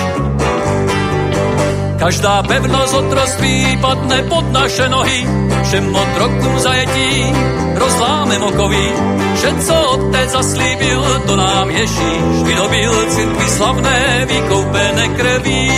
[1.99, 5.27] Každá pevnost otroství padne pod naše nohy,
[5.63, 7.33] všem otrokům zajetí
[7.75, 8.91] rozláme mokový.
[9.35, 15.71] Vše, co otec zaslíbil, to nám Ježíš vydobil církvi slavné, vykoupené krví.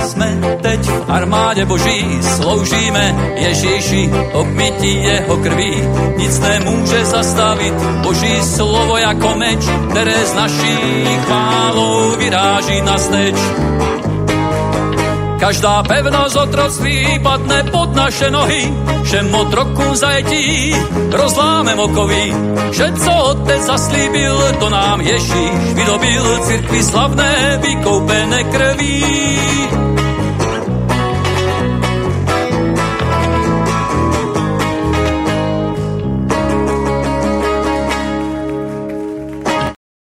[0.00, 5.82] Jsme teď v armádě boží, sloužíme Ježíši, obmytí jeho krví.
[6.16, 9.60] Nic nemůže zastavit boží slovo jako meč,
[9.90, 10.78] které z naší
[11.24, 13.36] chválou vyráží na steč.
[15.44, 20.74] Každá pevnost otroctví padne pod naše nohy, všem otrokům zajetí
[21.10, 22.34] rozláme mokový.
[22.72, 29.04] Že co otec zaslíbil, to nám Ježíš vydobil církvi slavné, vykoupené krví.